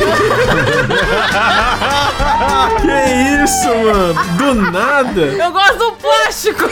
Que 2.80 3.44
isso, 3.44 3.68
mano? 3.68 4.14
Do 4.36 4.54
nada? 4.70 5.20
eu 5.20 5.52
gosto 5.52 5.78
do 5.78 5.92
plástico. 5.92 6.68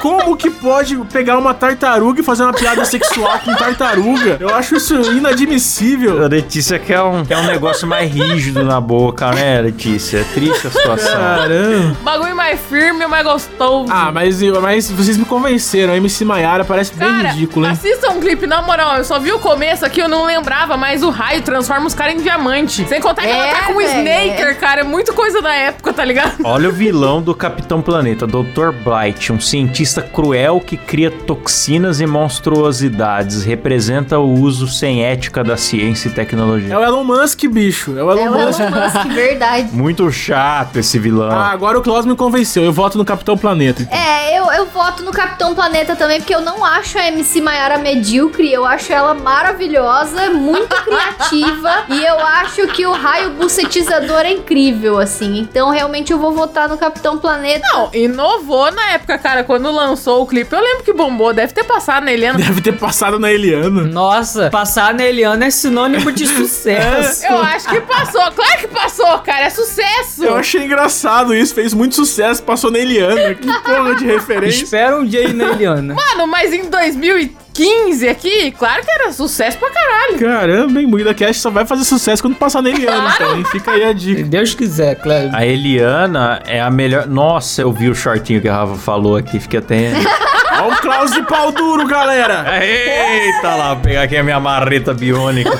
Como 0.00 0.36
que 0.36 0.50
pode 0.50 0.96
pegar 1.12 1.38
uma 1.38 1.52
tartaruga 1.52 2.20
e 2.20 2.24
fazer 2.24 2.44
uma 2.44 2.52
piada 2.52 2.84
sexual 2.84 3.38
com 3.40 3.54
tartaruga? 3.54 4.36
Eu 4.38 4.54
acho 4.54 4.76
isso 4.76 4.94
inadmissível. 5.12 6.22
A 6.24 6.28
Letícia 6.28 6.78
quer 6.78 7.02
um, 7.02 7.24
quer 7.24 7.38
um 7.38 7.46
negócio 7.46 7.86
mais 7.88 8.12
rígido 8.12 8.62
na 8.62 8.80
boca, 8.80 9.30
né, 9.32 9.60
Letícia? 9.60 10.18
É 10.18 10.24
triste 10.34 10.66
a 10.66 10.70
situação. 10.70 11.12
Caramba. 11.12 11.96
Bagulho 12.02 12.36
mais 12.36 12.60
firme, 12.60 13.06
mais 13.06 13.24
gostoso. 13.24 13.90
Ah, 13.90 14.12
mas, 14.12 14.40
mas 14.42 14.90
vocês 14.90 15.16
me 15.16 15.24
convenceram. 15.24 15.85
A 15.92 15.96
MC 15.96 16.24
Maiara 16.24 16.64
parece 16.64 16.94
bem 16.94 17.08
Cara, 17.08 17.28
ridículo, 17.30 17.66
hein? 17.66 17.72
assista 17.72 18.10
um 18.10 18.20
clipe, 18.20 18.46
na 18.46 18.62
moral, 18.62 18.96
eu 18.98 19.04
só 19.04 19.18
vi 19.18 19.32
o 19.32 19.38
começo 19.38 19.84
aqui, 19.84 20.00
eu 20.00 20.08
não 20.08 20.24
lembrava, 20.24 20.76
mas 20.76 21.02
o 21.02 21.10
raio 21.10 21.42
transforma 21.42 21.86
os 21.86 21.94
caras 21.94 22.14
em 22.14 22.22
diamante. 22.22 22.86
Sem 22.88 23.00
contar 23.00 23.22
que 23.22 23.28
ela 23.28 23.46
É, 23.46 23.52
tá 23.54 23.62
com 23.66 23.72
um 23.74 23.76
velho, 23.78 23.98
Snaker, 24.32 24.58
cara, 24.58 24.80
é 24.80 24.84
muito 24.84 25.12
coisa 25.14 25.40
da 25.42 25.54
época, 25.54 25.92
tá 25.92 26.04
ligado? 26.04 26.36
Olha 26.44 26.68
o 26.68 26.72
vilão 26.72 27.20
do 27.22 27.34
Capitão 27.34 27.80
Planeta, 27.82 28.26
Dr. 28.26 28.70
Blight, 28.84 29.32
um 29.32 29.40
cientista 29.40 30.02
cruel 30.02 30.60
que 30.60 30.76
cria 30.76 31.10
toxinas 31.10 32.00
e 32.00 32.06
monstruosidades, 32.06 33.44
representa 33.44 34.18
o 34.18 34.32
uso 34.40 34.66
sem 34.68 35.04
ética 35.04 35.42
da 35.44 35.56
ciência 35.56 36.08
e 36.08 36.12
É 36.12 36.14
tecnologia. 36.14 36.78
o 36.78 36.82
Elon 36.82 37.04
Musk, 37.04 37.44
bicho. 37.46 37.96
É 37.98 38.02
o 38.02 38.10
É 38.16 38.22
Elon 38.24 38.36
o 38.36 38.46
Musk. 38.46 38.60
Elon 38.60 38.70
Musk, 38.70 39.06
verdade. 39.14 39.68
Muito 39.72 40.10
chato 40.10 40.76
esse 40.78 40.98
vilão. 40.98 41.30
Ah, 41.30 41.50
agora 41.50 41.78
o 41.78 41.82
Klaus 41.82 42.04
me 42.06 42.14
convenceu. 42.16 42.64
Eu 42.64 42.72
voto 42.72 42.96
no 42.98 43.04
Capitão 43.04 43.36
Planeta. 43.36 43.82
então. 43.82 43.96
É, 43.98 44.38
eu, 44.38 44.50
eu 44.52 44.66
voto 44.66 45.02
no 45.02 45.10
Capitão 45.12 45.54
Planeta 45.54 45.75
também, 45.84 46.20
porque 46.20 46.34
eu 46.34 46.40
não 46.40 46.64
acho 46.64 46.98
a 46.98 47.08
MC 47.08 47.40
Maiara 47.40 47.78
medíocre, 47.78 48.52
eu 48.52 48.64
acho 48.64 48.92
ela 48.92 49.14
maravilhosa, 49.14 50.30
muito 50.30 50.74
criativa, 50.82 51.84
e 51.90 52.04
eu 52.04 52.18
acho 52.18 52.66
que 52.68 52.86
o 52.86 52.92
raio 52.92 53.30
bucetizador 53.30 54.20
é 54.20 54.32
incrível, 54.32 54.98
assim. 54.98 55.38
Então, 55.38 55.70
realmente, 55.70 56.12
eu 56.12 56.18
vou 56.18 56.32
votar 56.32 56.68
no 56.68 56.78
Capitão 56.78 57.18
Planeta. 57.18 57.66
Não, 57.72 57.90
inovou 57.92 58.70
na 58.72 58.92
época, 58.92 59.18
cara, 59.18 59.44
quando 59.44 59.70
lançou 59.70 60.22
o 60.22 60.26
clipe. 60.26 60.52
Eu 60.54 60.62
lembro 60.62 60.84
que 60.84 60.92
bombou, 60.92 61.34
deve 61.34 61.52
ter 61.52 61.64
passado 61.64 62.04
na 62.04 62.12
Eliana. 62.12 62.38
Deve 62.38 62.60
ter 62.60 62.72
passado 62.72 63.18
na 63.18 63.32
Eliana. 63.32 63.82
Nossa, 63.82 64.50
passar 64.50 64.94
na 64.94 65.04
Eliana 65.04 65.46
é 65.46 65.50
sinônimo 65.50 66.10
de 66.12 66.26
sucesso. 66.26 67.26
Eu 67.26 67.38
acho 67.42 67.68
que 67.68 67.80
passou, 67.80 68.22
claro 68.32 68.58
que 68.60 68.68
passou, 68.68 69.18
cara, 69.18 69.46
é 69.46 69.50
sucesso. 69.50 70.24
Eu 70.24 70.36
achei 70.36 70.64
engraçado 70.64 71.34
isso. 71.34 71.54
Fez 71.54 71.74
muito 71.74 71.94
sucesso. 71.94 72.42
Passou 72.42 72.70
na 72.70 72.78
Eliana. 72.78 73.34
Que 73.34 73.46
porra 73.46 73.94
de 73.94 74.04
referência. 74.04 74.64
Espera 74.64 74.96
um 74.96 75.04
dia 75.04 75.22
ir 75.22 75.34
na 75.34 75.44
Eliana. 75.44 75.65
Mano, 75.94 76.26
mas 76.26 76.52
em 76.52 76.68
2015 76.70 78.08
aqui, 78.08 78.50
claro 78.52 78.82
que 78.84 78.90
era 78.90 79.12
sucesso 79.12 79.58
pra 79.58 79.70
caralho. 79.70 80.18
Caramba, 80.18 80.80
hein? 80.80 80.86
Moída 80.86 81.14
Cash 81.14 81.38
só 81.38 81.50
vai 81.50 81.66
fazer 81.66 81.84
sucesso 81.84 82.22
quando 82.22 82.36
passar 82.36 82.62
na 82.62 82.70
Eliana. 82.70 83.12
Então? 83.14 83.44
Fica 83.46 83.72
aí 83.72 83.84
a 83.84 83.88
Se 83.88 83.94
dica. 83.94 84.22
Deus 84.24 84.54
quiser, 84.54 84.94
Cléber. 84.96 85.34
A 85.34 85.44
Eliana 85.46 86.42
é 86.46 86.60
a 86.60 86.70
melhor. 86.70 87.06
Nossa, 87.06 87.62
eu 87.62 87.72
vi 87.72 87.88
o 87.88 87.94
shortinho 87.94 88.40
que 88.40 88.48
a 88.48 88.54
Rafa 88.54 88.76
falou 88.76 89.16
aqui, 89.16 89.38
fiquei 89.40 89.58
até. 89.58 89.92
Olha 90.58 90.72
o 90.74 90.76
Klaus 90.78 91.10
de 91.12 91.22
pau 91.22 91.52
duro, 91.52 91.86
galera. 91.86 92.46
Eita 92.64 93.54
lá, 93.54 93.74
vou 93.74 93.82
pegar 93.82 94.02
aqui 94.02 94.16
a 94.16 94.22
minha 94.22 94.40
marreta 94.40 94.94
biônica. 94.94 95.50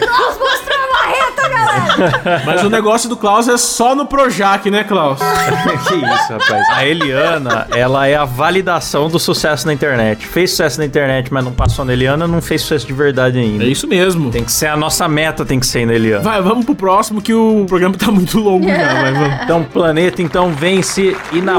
Mas 2.45 2.63
o 2.63 2.71
negócio 2.71 3.09
do 3.09 3.17
Klaus 3.17 3.49
é 3.49 3.57
só 3.57 3.95
no 3.95 4.07
Projac, 4.07 4.71
né, 4.71 4.85
Klaus? 4.85 5.19
que 5.89 5.95
isso, 5.95 6.33
rapaz. 6.33 6.69
A 6.71 6.85
Eliana, 6.85 7.67
ela 7.75 8.07
é 8.07 8.17
a 8.17 8.25
validação 8.25 9.09
do 9.09 9.19
sucesso 9.19 9.67
na 9.67 9.73
internet. 9.73 10.27
Fez 10.27 10.51
sucesso 10.51 10.79
na 10.79 10.87
internet, 10.87 11.33
mas 11.33 11.45
não 11.45 11.53
passou 11.53 11.85
na 11.85 11.93
Eliana, 11.93 12.27
não 12.27 12.41
fez 12.41 12.63
sucesso 12.63 12.87
de 12.87 12.93
verdade 12.93 13.39
ainda. 13.39 13.65
É 13.65 13.69
isso 13.69 13.87
mesmo. 13.87 14.31
Tem 14.31 14.45
que 14.45 14.53
ser 14.53 14.67
a 14.67 14.77
nossa 14.77 15.09
meta, 15.09 15.45
tem 15.45 15.61
que 15.61 15.67
ser 15.67 15.87
na 15.87 15.95
Eliana. 15.95 16.23
Vai, 16.23 16.41
vamos 16.43 16.65
pro 16.65 16.75
próximo 16.75 17.21
que 17.21 17.35
o 17.35 17.65
programa 17.69 17.97
tá 17.97 18.11
muito 18.11 18.39
longo 18.39 18.67
já, 18.67 18.95
vai, 19.03 19.13
vamos. 19.13 19.43
Então, 19.43 19.65
planeta 19.65 20.23
então 20.23 20.53
vence 20.53 21.17
e 21.33 21.41
na 21.41 21.59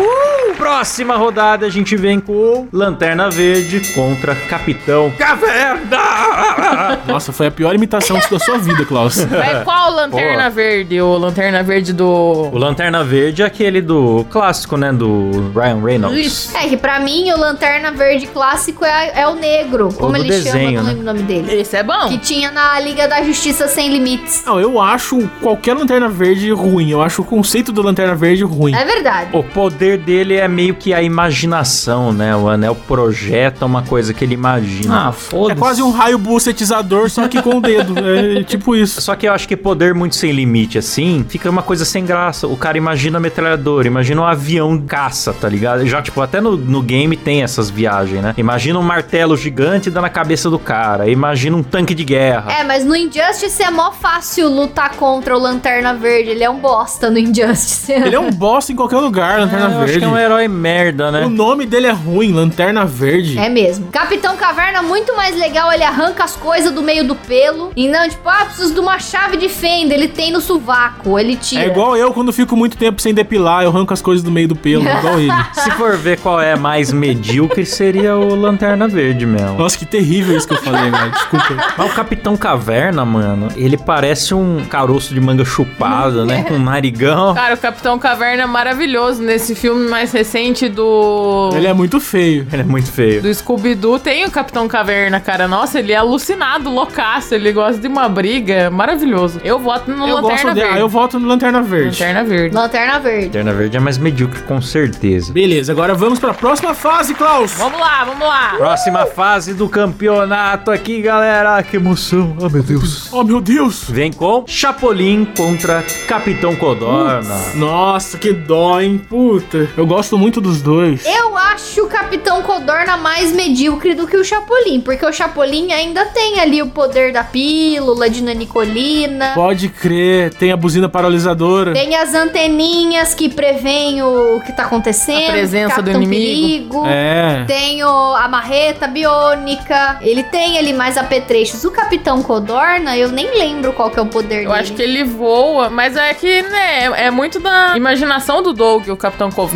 próxima 0.58 1.15
rodada 1.15 1.65
a 1.65 1.70
gente 1.70 1.96
vem 1.96 2.20
com 2.20 2.67
Lanterna 2.74 3.30
Verde 3.30 3.80
contra 3.93 4.36
Capitão 4.36 5.12
Caverna. 5.17 7.00
Nossa, 7.08 7.32
foi 7.32 7.48
a 7.48 7.52
pior 7.52 7.76
imitação 7.76 8.20
da 8.30 8.39
sua 8.39 8.58
vida, 8.58 8.84
Klaus. 8.84 9.24
Mas 9.26 9.63
qual 9.63 9.91
Lanterna 9.93 10.43
Boa. 10.43 10.50
Verde? 10.50 11.00
O 11.00 11.17
Lanterna 11.17 11.62
Verde 11.63 11.93
do... 11.93 12.08
O 12.08 12.58
Lanterna 12.58 13.04
Verde 13.04 13.43
é 13.43 13.46
aquele 13.46 13.82
do 13.82 14.26
clássico, 14.32 14.76
né, 14.76 14.91
do 14.91 15.52
Ryan 15.56 15.82
Reynolds. 15.84 16.26
Isso. 16.26 16.58
É 16.58 16.67
que 16.67 16.76
pra 16.76 17.00
mim 17.00 17.32
o 17.32 17.38
Lanterna 17.38 17.91
Verde 17.91 18.28
clássico 18.28 18.84
é, 18.84 19.22
é 19.22 19.28
o 19.28 19.36
negro. 19.36 19.89
Como 19.93 20.17
ele 20.17 20.28
desenho, 20.28 20.54
chama, 20.54 20.72
não 20.72 20.84
né? 20.84 20.89
lembro 20.89 21.02
o 21.02 21.06
nome 21.06 21.22
dele. 21.22 21.54
Esse 21.62 21.78
é 21.78 21.84
bom. 21.84 22.08
Que 22.08 22.17
tinha 22.17 22.52
na 22.52 22.80
Liga 22.80 23.08
da 23.08 23.22
Justiça 23.22 23.67
Sem 23.67 23.89
Limites. 23.89 24.43
Não, 24.46 24.60
eu 24.60 24.82
acho 24.82 25.28
qualquer 25.39 25.76
Lanterna 25.76 26.10
Verde 26.10 26.52
ruim. 26.52 26.89
Eu 26.89 27.02
acho 27.02 27.22
o 27.22 27.26
conceito 27.26 27.72
do 27.72 27.82
Lanterna 27.82 28.15
Verde 28.15 28.43
ruim. 28.43 28.74
É 28.74 28.84
verdade. 28.84 29.30
O 29.34 29.43
poder 29.43 29.98
dele 29.98 30.36
é 30.36 30.46
meio 30.47 30.75
que 30.75 30.93
a 30.93 31.01
imaginação, 31.01 32.12
né? 32.12 32.36
O 32.36 32.47
anel 32.49 32.75
projeta 32.75 33.65
uma 33.65 33.83
coisa 33.83 34.13
que 34.13 34.23
ele 34.23 34.33
imagina. 34.33 35.07
Ah, 35.07 35.12
foda-se. 35.12 35.51
É 35.51 35.55
quase 35.55 35.81
um 35.81 35.91
raio 35.91 36.17
bucetizador, 36.17 37.10
só 37.10 37.27
que 37.27 37.41
com 37.41 37.57
o 37.57 37.62
dedo. 37.62 37.95
É 38.07 38.43
tipo 38.43 38.75
isso. 38.75 39.01
Só 39.01 39.15
que 39.15 39.27
eu 39.27 39.33
acho 39.33 39.47
que 39.47 39.55
poder 39.55 39.93
muito 39.93 40.15
sem 40.15 40.31
limite, 40.31 40.77
assim, 40.77 41.25
fica 41.27 41.49
uma 41.49 41.62
coisa 41.62 41.86
sem 41.86 42.05
graça. 42.05 42.47
O 42.47 42.57
cara 42.57 42.77
imagina 42.77 43.17
a 43.17 43.21
metralhadora, 43.21 43.88
imagina 43.88 44.21
um 44.21 44.25
avião 44.25 44.79
caça, 44.79 45.33
tá 45.33 45.47
ligado? 45.47 45.86
Já, 45.86 46.01
tipo, 46.01 46.21
até 46.21 46.39
no, 46.41 46.55
no 46.55 46.81
game 46.81 47.15
tem 47.15 47.43
essas 47.43 47.69
viagens, 47.69 48.21
né? 48.21 48.33
Imagina 48.38 48.79
um 48.79 48.83
martelo 48.83 49.36
gigante 49.38 49.89
dando 49.89 50.03
na 50.03 50.10
cabeça 50.10 50.49
do 50.49 50.57
cara. 50.57 51.10
Imagina 51.10 51.57
um 51.57 51.63
tanque 51.63 51.93
de 51.93 52.03
guerra. 52.03 52.51
É, 52.51 52.63
mas 52.63 52.83
no 52.86 52.95
Injustice 52.95 53.62
é 53.62 53.69
mó 53.69 53.91
fácil 53.91 54.47
lutar 54.49 54.95
contra 54.95 55.36
o 55.36 55.39
Lanterna 55.39 55.93
Verde. 55.93 56.31
Ele 56.31 56.43
é 56.43 56.49
um 56.49 56.60
bosta 56.60 57.10
no 57.10 57.17
Injustice. 57.19 57.91
Ele 57.91 58.15
é 58.15 58.19
um 58.19 58.31
bosta 58.31 58.71
em 58.71 58.75
qualquer 58.75 58.97
lugar, 58.97 59.39
Lanterna 59.39 59.65
eu 59.65 59.69
acho 59.69 59.77
Verde. 59.79 59.99
que 59.99 60.05
é 60.05 60.07
um 60.07 60.17
herói 60.17 60.37
merda, 60.45 61.10
né? 61.10 61.26
O 61.26 61.30
nome 61.30 61.65
dele 61.65 61.88
é 61.88 61.91
ruim, 61.91 62.34
Lanterna 62.34 62.86
Verde. 62.86 63.39
É 63.39 63.47
mesmo. 63.47 63.88
Capitão 63.88 64.36
Caverna, 64.36 64.82
muito 64.82 65.15
mais 65.15 65.38
legal, 65.38 65.71
ele 65.71 65.84
arranca 65.84 66.26
as 66.26 66.36
coisas 66.36 66.71
do 66.71 66.82
meio 66.82 67.06
do 67.06 67.15
pelo. 67.15 67.71
E 67.76 67.88
não, 67.88 68.08
tipo, 68.10 68.28
ah, 68.28 68.45
preciso 68.45 68.73
de 68.73 68.80
uma 68.80 69.00
chave 69.00 69.38
de 69.38 69.47
fenda. 69.47 69.93
Ele 69.93 70.08
tem 70.08 70.32
no 70.32 70.41
sovaco, 70.41 71.17
ele 71.17 71.36
tira. 71.38 71.63
É 71.63 71.67
igual 71.67 71.95
eu 71.95 72.12
quando 72.12 72.34
fico 72.34 72.56
muito 72.58 72.78
tempo 72.78 73.02
sem 73.02 73.13
depilar, 73.13 73.63
eu 73.63 73.69
arranco 73.69 73.93
as 73.93 74.02
coisas 74.02 74.23
do 74.23 74.32
meio 74.32 74.50
do 74.50 74.56
pelo, 74.56 74.84
igual 74.88 75.19
ele. 75.19 75.32
Se 75.54 75.71
for 75.71 75.95
ver 75.97 76.19
qual 76.19 76.41
é 76.41 76.56
mais 76.56 76.91
medíocre, 76.91 77.65
seria 77.65 78.15
o 78.15 78.36
Lanterna 78.36 78.88
Verde 78.88 79.26
mesmo. 79.26 79.58
Nossa, 79.58 79.78
que 79.78 79.86
terrível 79.86 80.36
isso 80.36 80.47
que 80.47 80.54
eu 80.54 80.62
falei, 80.62 80.91
velho. 80.91 81.12
Desculpa. 81.12 81.47
Mas 81.78 81.91
o 81.91 81.95
Capitão 81.95 82.36
Caverna, 82.36 83.06
mano, 83.06 83.47
ele 83.56 83.78
parece 83.78 84.34
um 84.34 84.65
caroço 84.65 85.13
de 85.13 85.21
manga 85.21 85.45
chupada, 85.45 86.26
né? 86.26 86.43
Com 86.43 86.56
um 86.56 86.60
narigão. 86.60 87.34
Cara, 87.34 87.56
o 87.56 87.58
Capitão 87.58 87.97
Caverna 87.97 88.43
é 88.43 88.45
maravilhoso. 88.45 89.21
Nesse 89.21 89.56
filme 89.56 89.89
mais 89.89 90.12
recente 90.12 90.27
do... 90.70 91.52
Ele 91.54 91.68
é 91.68 91.74
muito 91.74 92.00
feio. 92.00 92.48
Ele 92.52 92.62
é 92.62 92.66
muito 92.66 92.92
feio. 92.92 93.22
Do 93.22 93.34
Scooby-Doo 93.34 94.00
tem 94.00 94.26
o 94.26 94.32
Capitão 94.32 94.68
Caverna, 94.68 95.20
cara. 95.20 95.48
Nossa, 95.48 95.80
ele 95.80 95.92
é 95.94 95.96
alucinado, 95.96 96.70
loucaço. 96.70 97.34
Ele 97.34 97.52
gosta 97.52 97.80
de 97.80 97.88
uma 97.88 98.10
briga. 98.10 98.70
Maravilhoso. 98.70 99.40
Eu 99.44 99.60
voto 99.60 99.92
no 99.92 100.08
Eu 100.08 100.16
Lanterna 100.16 100.22
gosto 100.22 100.54
dele. 100.54 100.68
Verde. 100.68 100.80
Eu 100.80 100.90
voto 100.90 101.20
no 101.20 101.28
Lanterna 101.28 101.62
Verde. 101.62 101.88
Lanterna 101.88 102.24
Verde. 102.24 102.56
Lanterna 102.56 103.00
Verde. 103.00 103.26
Lanterna 103.26 103.54
Verde 103.54 103.78
é 103.78 103.80
mais 103.80 103.98
medíocre, 103.98 104.42
com 104.44 104.62
certeza. 104.62 105.32
Beleza, 105.32 105.72
agora 105.72 105.94
vamos 105.94 106.20
pra 106.20 106.34
próxima 106.34 106.74
fase, 106.74 107.13
Klaus. 107.13 107.54
Vamos 107.54 107.80
lá, 107.80 108.04
vamos 108.04 108.28
lá. 108.28 108.54
Próxima 108.58 109.06
fase 109.06 109.54
do 109.54 109.70
campeonato 109.70 110.72
aqui, 110.72 111.02
galera. 111.02 111.62
Que 111.63 111.78
emoção. 111.78 112.36
Oh, 112.40 112.50
meu 112.50 112.63
Deus. 112.63 113.12
Oh, 113.12 113.24
meu 113.24 113.42
Deus. 113.42 113.90
Vem 113.90 114.12
com 114.12 114.44
Chapolin 114.48 115.26
contra 115.36 115.84
Capitão 116.08 116.56
Codorna. 116.56 117.36
Nossa, 117.56 118.18
que 118.18 118.34
dó, 118.34 118.80
hein? 118.80 119.02
Puta. 119.10 119.70
Eu 119.78 119.86
gosto 119.86 120.16
muito 120.17 120.41
dos 120.41 120.62
dois. 120.62 121.06
Eu 121.06 121.38
acho 121.38 121.84
o 121.84 121.88
Capitão 121.88 122.41
Codorna 122.41 122.97
mais 122.97 123.32
medíocre 123.32 123.93
do 123.93 124.08
que 124.08 124.17
o 124.17 124.23
Chapolin, 124.23 124.82
porque 124.82 125.06
o 125.06 125.12
Chapolin 125.13 125.71
ainda 125.71 126.06
tem 126.06 126.39
ali 126.39 126.62
o 126.62 126.67
poder 126.67 127.12
da 127.13 127.23
pílula 127.23 128.10
de 128.10 128.21
nanicolina. 128.23 129.32
Pode 129.36 129.69
crer, 129.69 130.34
tem 130.34 130.51
a 130.51 130.58
buzina 130.58 130.89
paralisadora. 130.89 131.73
Tem 131.73 131.95
as 131.95 132.13
anteninhas 132.13 133.13
que 133.13 133.30
preveem 133.30 134.01
o 134.01 134.41
que 134.45 134.51
tá 134.51 134.63
acontecendo. 134.63 135.27
A 135.30 135.32
presença 135.32 135.82
do 135.82 135.89
inimigo. 135.91 136.82
Perigo. 136.82 136.84
É. 136.88 137.45
Tem 137.47 137.84
o, 137.84 137.88
a 138.15 138.27
marreta 138.27 138.88
biônica. 138.88 139.97
Ele 140.01 140.23
tem 140.23 140.58
ali 140.58 140.73
mais 140.73 140.97
apetrechos. 140.97 141.63
O 141.63 141.71
Capitão 141.71 142.21
Codorna, 142.23 142.97
eu 142.97 143.10
nem 143.10 143.38
lembro 143.38 143.73
qual 143.73 143.89
que 143.89 143.99
é 143.99 144.01
o 144.01 144.06
poder 144.06 144.43
Eu 144.43 144.49
dele. 144.49 144.62
acho 144.62 144.73
que 144.73 144.82
ele 144.82 145.03
voa, 145.03 145.69
mas 145.69 145.95
é 145.95 146.13
que, 146.13 146.41
né, 146.43 146.86
é 147.06 147.12
muito 147.12 147.39
da 147.39 147.75
imaginação 147.75 148.41
do 148.41 148.53
Doug, 148.53 148.88
o 148.89 148.97
Capitão 148.97 149.30
Co- 149.32 149.49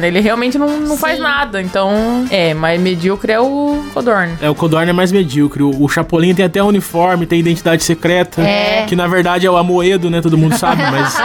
Codorna. 0.00 0.06
Ele 0.06 0.20
realmente 0.20 0.58
não, 0.58 0.80
não 0.80 0.96
faz 0.96 1.18
nada, 1.18 1.60
então... 1.60 2.24
É, 2.30 2.54
mas 2.54 2.80
medíocre 2.80 3.32
é 3.32 3.40
o 3.40 3.82
Codorna. 3.92 4.32
É, 4.40 4.48
o 4.48 4.54
Codorna 4.54 4.90
é 4.90 4.92
mais 4.92 5.12
medíocre. 5.12 5.62
O, 5.62 5.82
o 5.84 5.88
Chapolin 5.88 6.34
tem 6.34 6.44
até 6.44 6.62
uniforme, 6.62 7.26
tem 7.26 7.40
identidade 7.40 7.82
secreta. 7.84 8.42
É. 8.42 8.84
Que 8.86 8.96
na 8.96 9.06
verdade 9.06 9.46
é 9.46 9.50
o 9.50 9.56
Amoedo, 9.56 10.08
né? 10.10 10.20
Todo 10.20 10.36
mundo 10.38 10.56
sabe, 10.56 10.82
mas. 10.90 11.16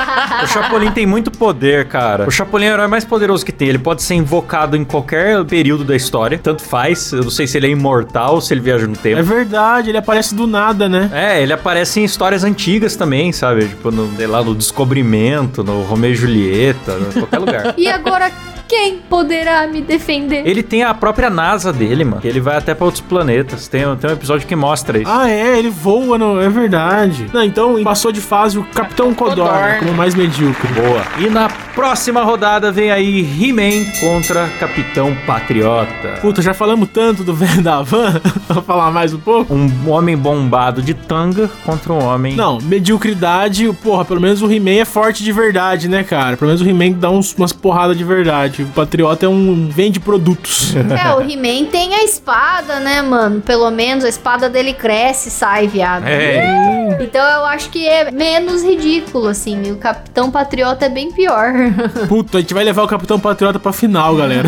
O 0.44 0.48
Chapolin 0.48 0.92
tem 0.92 1.06
muito 1.06 1.32
poder, 1.32 1.88
cara. 1.88 2.28
O 2.28 2.32
Chapolin 2.32 2.66
é 2.66 2.72
o 2.72 2.74
herói 2.74 2.88
mais 2.88 3.06
poderoso 3.06 3.46
que 3.46 3.52
tem. 3.52 3.70
Ele 3.70 3.80
pode 3.80 4.04
ser 4.04 4.16
invocado 4.16 4.76
em 4.76 4.84
qualquer 4.84 5.44
período 5.46 5.84
da 5.84 5.96
história. 5.96 6.38
Tanto 6.38 6.62
faz. 6.64 7.12
Eu 7.12 7.24
não 7.24 7.30
sei 7.32 7.48
se 7.48 7.58
ele 7.58 7.68
é 7.68 7.70
imortal 7.70 8.36
ou 8.36 8.42
se 8.42 8.54
ele 8.54 8.62
viaja 8.62 8.86
no 8.88 8.94
É 8.94 8.98
tempo. 8.98 9.24
verdade, 9.24 9.90
ele 9.90 9.98
aparece 9.98 10.36
do 10.36 10.46
nada, 10.48 10.90
né? 10.90 11.10
É, 11.14 11.42
ele 11.42 11.54
aparece 11.54 12.00
em 12.00 12.04
histórias 12.04 12.44
antigas 12.44 12.96
também, 12.96 13.32
sabe? 13.32 13.68
Tipo, 13.68 13.92
no, 13.92 14.16
sei 14.16 14.28
lá, 14.28 14.44
no 14.44 14.54
Descobrimento, 14.56 15.64
no 15.64 15.84
Romeu 15.84 16.12
e 16.12 16.16
Julieta, 16.16 16.98
em 17.00 17.20
qualquer 17.20 17.40
lugar. 17.40 17.76
E 17.78 17.88
agora, 17.88 18.32
quem 18.76 18.98
poderá 19.10 19.66
me 19.68 19.82
defender? 19.82 20.46
Ele 20.46 20.62
tem 20.62 20.84
a 20.84 20.94
própria 20.94 21.30
NASA 21.30 21.72
dele, 21.72 22.04
mano. 22.04 22.22
Que 22.22 22.28
ele 22.28 22.42
vai 22.42 22.58
até 22.58 22.76
pra 22.76 22.84
outros 22.84 23.02
planetas. 23.02 23.70
Tem, 23.70 23.84
tem 23.96 24.10
um 24.10 24.14
episódio 24.14 24.46
que 24.46 24.56
mostra 24.56 25.00
isso. 25.00 25.10
Ah, 25.10 25.30
é, 25.30 25.58
ele 25.58 25.70
voa, 25.70 26.18
no... 26.18 26.42
é 26.42 26.50
verdade. 26.50 27.28
Não, 27.34 27.42
então 27.42 27.82
passou 27.84 28.12
de 28.12 28.20
fase 28.20 28.60
o 28.60 28.66
Capitão 28.66 29.14
Codorna, 29.14 29.54
Codorna. 29.54 29.80
como 29.80 29.94
mais 29.94 30.14
medíocre. 30.14 30.68
Boa. 30.74 31.04
E 31.20 31.30
na 31.30 31.48
próxima 31.74 32.22
rodada 32.24 32.70
vem 32.70 32.92
aí 32.92 33.22
He-Man 33.22 33.86
contra 34.02 34.50
Capitão 34.60 35.16
Patriota. 35.26 36.20
Puta, 36.22 36.42
já 36.42 36.54
falamos 36.54 36.90
tanto 36.92 37.24
do 37.24 37.32
velho 37.34 37.62
da 37.62 37.82
van. 37.82 38.22
Vou 38.50 38.64
falar 38.64 38.92
mais 38.92 39.14
um 39.14 39.20
pouco? 39.20 39.54
Um 39.54 39.90
homem 39.90 40.18
bombado 40.18 40.82
de 40.82 40.94
tanga 40.94 41.50
contra 41.66 41.94
um 41.94 42.04
homem. 42.04 42.36
Não, 42.36 42.60
mediocridade, 42.60 43.72
porra, 43.82 44.04
pelo 44.04 44.20
menos 44.20 44.42
o 44.42 44.52
He-Man 44.52 44.82
é 44.82 44.86
forte 44.86 45.24
de 45.24 45.32
verdade, 45.32 45.88
né, 45.88 46.04
cara? 46.04 46.36
Pelo 46.36 46.50
menos 46.50 46.62
o 46.62 46.70
He-Man 46.70 46.92
dá 47.00 47.10
uns, 47.10 47.34
umas 47.36 47.54
porradas 47.54 47.98
de 47.98 48.04
verdade. 48.04 48.65
O 48.70 48.74
Patriota 48.74 49.26
é 49.26 49.30
um 49.30 49.68
vende 49.70 50.00
produtos. 50.00 50.74
É, 50.96 51.14
o 51.14 51.22
He-Man 51.22 51.66
tem 51.70 51.94
a 51.94 52.04
espada, 52.04 52.80
né, 52.80 53.02
mano? 53.02 53.42
Pelo 53.42 53.70
menos 53.70 54.04
a 54.04 54.10
espada 54.10 54.50
dele 54.50 54.74
cresce 54.74 55.30
e 55.30 55.32
sai, 55.32 55.68
viado. 55.68 56.06
É. 56.06 56.75
Então 57.00 57.22
eu 57.24 57.46
acho 57.46 57.70
que 57.70 57.88
é 57.88 58.12
menos 58.12 58.64
ridículo, 58.64 59.28
assim. 59.28 59.62
E 59.66 59.72
o 59.72 59.78
Capitão 59.78 60.32
Patriota 60.32 60.86
é 60.86 60.90
bem 60.90 61.12
pior. 61.12 61.52
Puta, 62.08 62.38
a 62.38 62.42
gente 62.42 62.54
vai 62.54 62.64
levar 62.64 62.84
o 62.84 62.88
Capitão 62.88 63.20
Patriota 63.20 63.60
pra 63.60 63.74
final, 63.74 64.16
galera. 64.16 64.48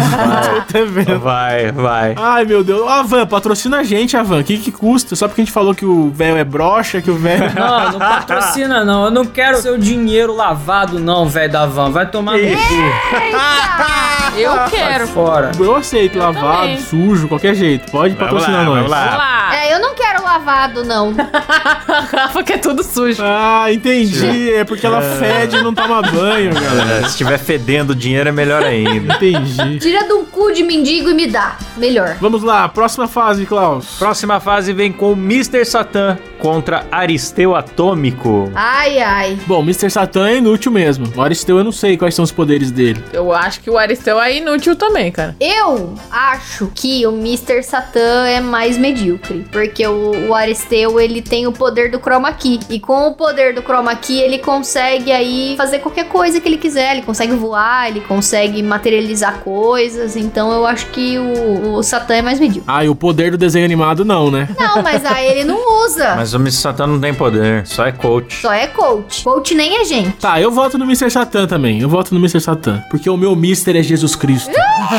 Vai, 1.20 1.72
vai. 1.74 2.16
Ai, 2.18 2.46
meu 2.46 2.64
Deus. 2.64 2.88
Ah, 2.88 3.04
Van, 3.04 3.26
patrocina 3.26 3.78
a 3.80 3.84
gente, 3.84 4.16
Avan. 4.16 4.40
O 4.40 4.44
que 4.44 4.58
que 4.58 4.72
custa? 4.72 5.16
Só 5.16 5.28
porque 5.28 5.42
a 5.42 5.44
gente 5.46 5.54
falou 5.54 5.74
que 5.76 5.86
o 5.86 6.10
velho 6.10 6.38
é 6.38 6.44
broxa, 6.44 7.02
que 7.02 7.12
o 7.12 7.16
velho... 7.18 7.54
Não, 7.54 7.92
não 7.94 8.00
patrocina 8.00 8.84
não. 8.84 9.06
Eu 9.06 9.12
não 9.12 9.26
quero 9.26 9.58
seu 9.62 9.78
dinheiro 9.78 10.36
lavado 10.36 11.00
não, 11.00 11.28
velho 11.28 11.52
da 11.52 11.66
van. 11.66 11.92
Vai 11.92 12.10
tomar 12.10 12.38
no 12.38 12.48
cu. 12.48 14.38
Eu 14.38 14.52
quero. 14.70 15.08
fora. 15.08 15.52
Eu 15.60 15.76
aceito, 15.76 16.18
lavado, 16.20 16.62
também. 16.62 16.80
sujo, 16.80 17.28
qualquer 17.28 17.56
jeito. 17.56 17.92
Pode 17.92 18.14
Vamos 18.14 18.32
patrocinar 18.32 18.62
lá, 18.62 18.66
nós. 18.66 18.78
Vamos 18.78 18.92
lá. 18.92 19.56
é, 19.56 19.74
eu 19.74 19.80
não 19.80 19.96
quero 19.96 20.07
lavado, 20.28 20.84
não. 20.84 21.16
Rafa 22.12 22.44
que 22.44 22.54
é 22.54 22.58
tudo 22.58 22.84
sujo. 22.84 23.22
Ah, 23.24 23.72
entendi. 23.72 24.52
É 24.52 24.64
porque 24.64 24.86
ela 24.86 25.02
fede 25.02 25.58
e 25.58 25.62
não 25.64 25.74
toma 25.74 26.02
banho, 26.02 26.54
galera. 26.54 27.00
É, 27.00 27.02
se 27.04 27.10
estiver 27.10 27.38
fedendo 27.38 27.96
dinheiro 27.96 28.30
é 28.30 28.32
melhor 28.32 28.64
ainda. 28.64 29.16
Entendi. 29.16 29.80
Tira 29.80 30.06
de 30.06 30.14
um 30.14 30.26
cu 30.26 30.52
de 30.52 30.64
mendigo 30.64 31.10
e 31.10 31.14
me 31.14 31.28
dá. 31.28 31.58
Melhor. 31.78 32.18
Vamos 32.20 32.44
lá, 32.44 32.68
próxima 32.68 33.08
fase, 33.08 33.46
Klaus. 33.46 33.98
Próxima 33.98 34.40
fase 34.40 34.74
vem 34.74 34.92
com 34.92 35.14
Mr. 35.14 35.64
Satan 35.66 36.18
contra 36.40 36.86
Aristeu 36.92 37.56
Atômico. 37.56 38.52
Ai, 38.54 39.00
ai. 39.00 39.38
Bom, 39.48 39.62
Mr. 39.62 39.90
Satan 39.90 40.28
é 40.28 40.38
inútil 40.38 40.72
mesmo. 40.72 41.08
O 41.16 41.22
Aristeu 41.22 41.58
eu 41.58 41.64
não 41.64 41.72
sei 41.72 41.98
quais 41.98 42.14
são 42.14 42.24
os 42.24 42.32
poderes 42.32 42.72
dele. 42.72 43.04
Eu 43.14 43.32
acho 43.34 43.62
que 43.62 43.70
o 43.70 43.78
Aristeu 43.78 44.20
é 44.20 44.36
inútil 44.36 44.76
também, 44.76 45.12
cara. 45.12 45.36
Eu 45.40 45.96
acho 46.12 46.72
que 46.74 47.06
o 47.06 47.12
Mr. 47.12 47.64
Satan 47.64 48.28
é 48.28 48.40
mais 48.40 48.78
medíocre. 48.78 49.46
Porque 49.52 49.86
o, 49.88 50.27
o 50.28 50.34
Aristeu, 50.34 51.00
ele 51.00 51.22
tem 51.22 51.48
o 51.48 51.52
poder 51.52 51.90
do 51.90 52.00
Chroma 52.00 52.32
Key. 52.34 52.60
E 52.70 52.80
com 52.80 53.08
o 53.08 53.14
poder 53.14 53.54
do 53.54 53.62
Chroma 53.62 53.96
Key, 53.96 54.20
ele 54.20 54.40
consegue 54.40 55.12
aí 55.12 55.56
fazer 55.58 55.80
qualquer 55.80 56.08
coisa 56.08 56.40
que 56.40 56.48
ele 56.48 56.58
quiser. 56.58 56.94
Ele 56.94 57.02
consegue 57.02 57.34
voar, 57.34 57.90
ele 57.90 58.02
consegue 58.02 58.62
materializar 58.62 59.40
coisas. 59.40 60.16
Então 60.16 60.52
eu 60.52 60.66
acho 60.66 60.88
que 60.88 61.18
o, 61.18 61.76
o 61.76 61.84
Satã 61.84 62.16
é 62.16 62.22
mais 62.22 62.40
medíocre. 62.40 62.64
Ah, 62.68 62.84
e 62.84 62.90
o 62.90 62.96
poder 62.96 63.32
do 63.32 63.38
desenho 63.38 63.66
animado 63.66 64.04
não, 64.04 64.30
né? 64.30 64.48
Não, 64.58 64.82
mas 64.82 65.06
aí 65.06 65.28
ele 65.28 65.44
não 65.44 65.86
usa. 65.86 66.16
Mas 66.18 66.34
o 66.34 66.38
Mr. 66.38 66.58
Satan 66.58 66.88
não 66.88 67.00
tem 67.00 67.14
poder, 67.14 67.66
só 67.66 67.86
é 67.86 67.92
coach. 67.92 68.42
Só 68.42 68.52
é 68.52 68.68
coach. 68.68 69.24
Coach 69.24 69.54
nem 69.54 69.82
é 69.82 69.86
gente. 69.86 70.18
Tá, 70.18 70.42
eu 70.42 70.52
voto 70.52 70.78
no 70.78 70.86
Mr. 70.86 71.10
Satan 71.10 71.46
também. 71.48 71.80
Eu 71.82 71.90
voto 71.90 72.14
no 72.14 72.20
Mr. 72.20 72.42
Satan. 72.42 72.84
Porque 72.90 73.10
o 73.10 73.18
meu 73.18 73.36
Mister 73.36 73.76
é 73.76 73.84
Jesus 73.84 74.16
Cristo. 74.16 74.52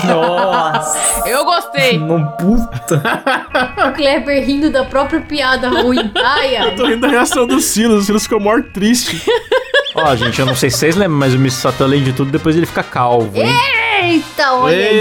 Nossa, 0.06 1.28
Eu 1.28 1.44
gostei. 1.44 1.98
uma 1.98 2.26
puta. 2.32 3.02
O 3.88 3.92
Kleber 3.92 4.44
rindo 4.44 4.70
da 4.70 4.84
própria 4.84 5.20
piada 5.20 5.68
ruim. 5.68 6.10
Ai, 6.16 6.56
ai. 6.56 6.74
Tô 6.74 6.86
rindo 6.86 7.00
da 7.02 7.08
reação 7.08 7.46
do 7.46 7.60
Silas. 7.60 8.02
O 8.02 8.06
Silas 8.06 8.22
ficou 8.24 8.40
maior 8.40 8.62
triste. 8.62 9.22
Ó, 9.94 10.14
gente, 10.16 10.38
eu 10.38 10.46
não 10.46 10.54
sei 10.54 10.70
se 10.70 10.78
vocês 10.78 10.96
lembram, 10.96 11.18
mas 11.18 11.32
o 11.32 11.36
Mr. 11.36 11.50
Satan, 11.56 11.84
além 11.84 12.02
de 12.02 12.12
tudo, 12.12 12.30
depois 12.30 12.56
ele 12.56 12.66
fica 12.66 12.82
calvo, 12.82 13.36
hein? 13.36 13.52
Eita, 14.02 14.52
olha 14.54 14.76
aí. 14.76 14.96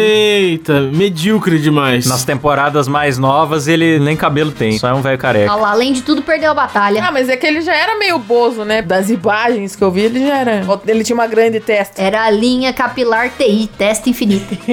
Eita, 0.51 0.81
medíocre 0.81 1.59
demais. 1.59 2.05
Nas 2.05 2.23
temporadas 2.23 2.87
mais 2.87 3.17
novas, 3.17 3.67
ele 3.67 3.99
nem 3.99 4.15
cabelo 4.15 4.51
tem, 4.51 4.77
só 4.77 4.89
é 4.89 4.93
um 4.93 5.01
velho 5.01 5.17
careca. 5.17 5.51
Olha 5.53 5.61
lá, 5.61 5.71
além 5.71 5.93
de 5.93 6.01
tudo, 6.01 6.21
perdeu 6.21 6.51
a 6.51 6.53
batalha. 6.53 7.03
Ah, 7.03 7.11
mas 7.11 7.29
é 7.29 7.37
que 7.37 7.45
ele 7.45 7.61
já 7.61 7.75
era 7.75 7.97
meio 7.97 8.17
bozo, 8.19 8.63
né? 8.65 8.81
Das 8.81 9.09
imagens 9.09 9.75
que 9.75 9.83
eu 9.83 9.91
vi, 9.91 10.01
ele 10.01 10.25
já 10.25 10.37
era. 10.37 10.65
Ele 10.87 11.03
tinha 11.03 11.15
uma 11.15 11.27
grande 11.27 11.59
testa. 11.59 12.01
Era 12.01 12.23
a 12.25 12.31
linha 12.31 12.73
capilar 12.73 13.29
TI, 13.29 13.69
testa 13.77 14.09
infinita. 14.09 14.57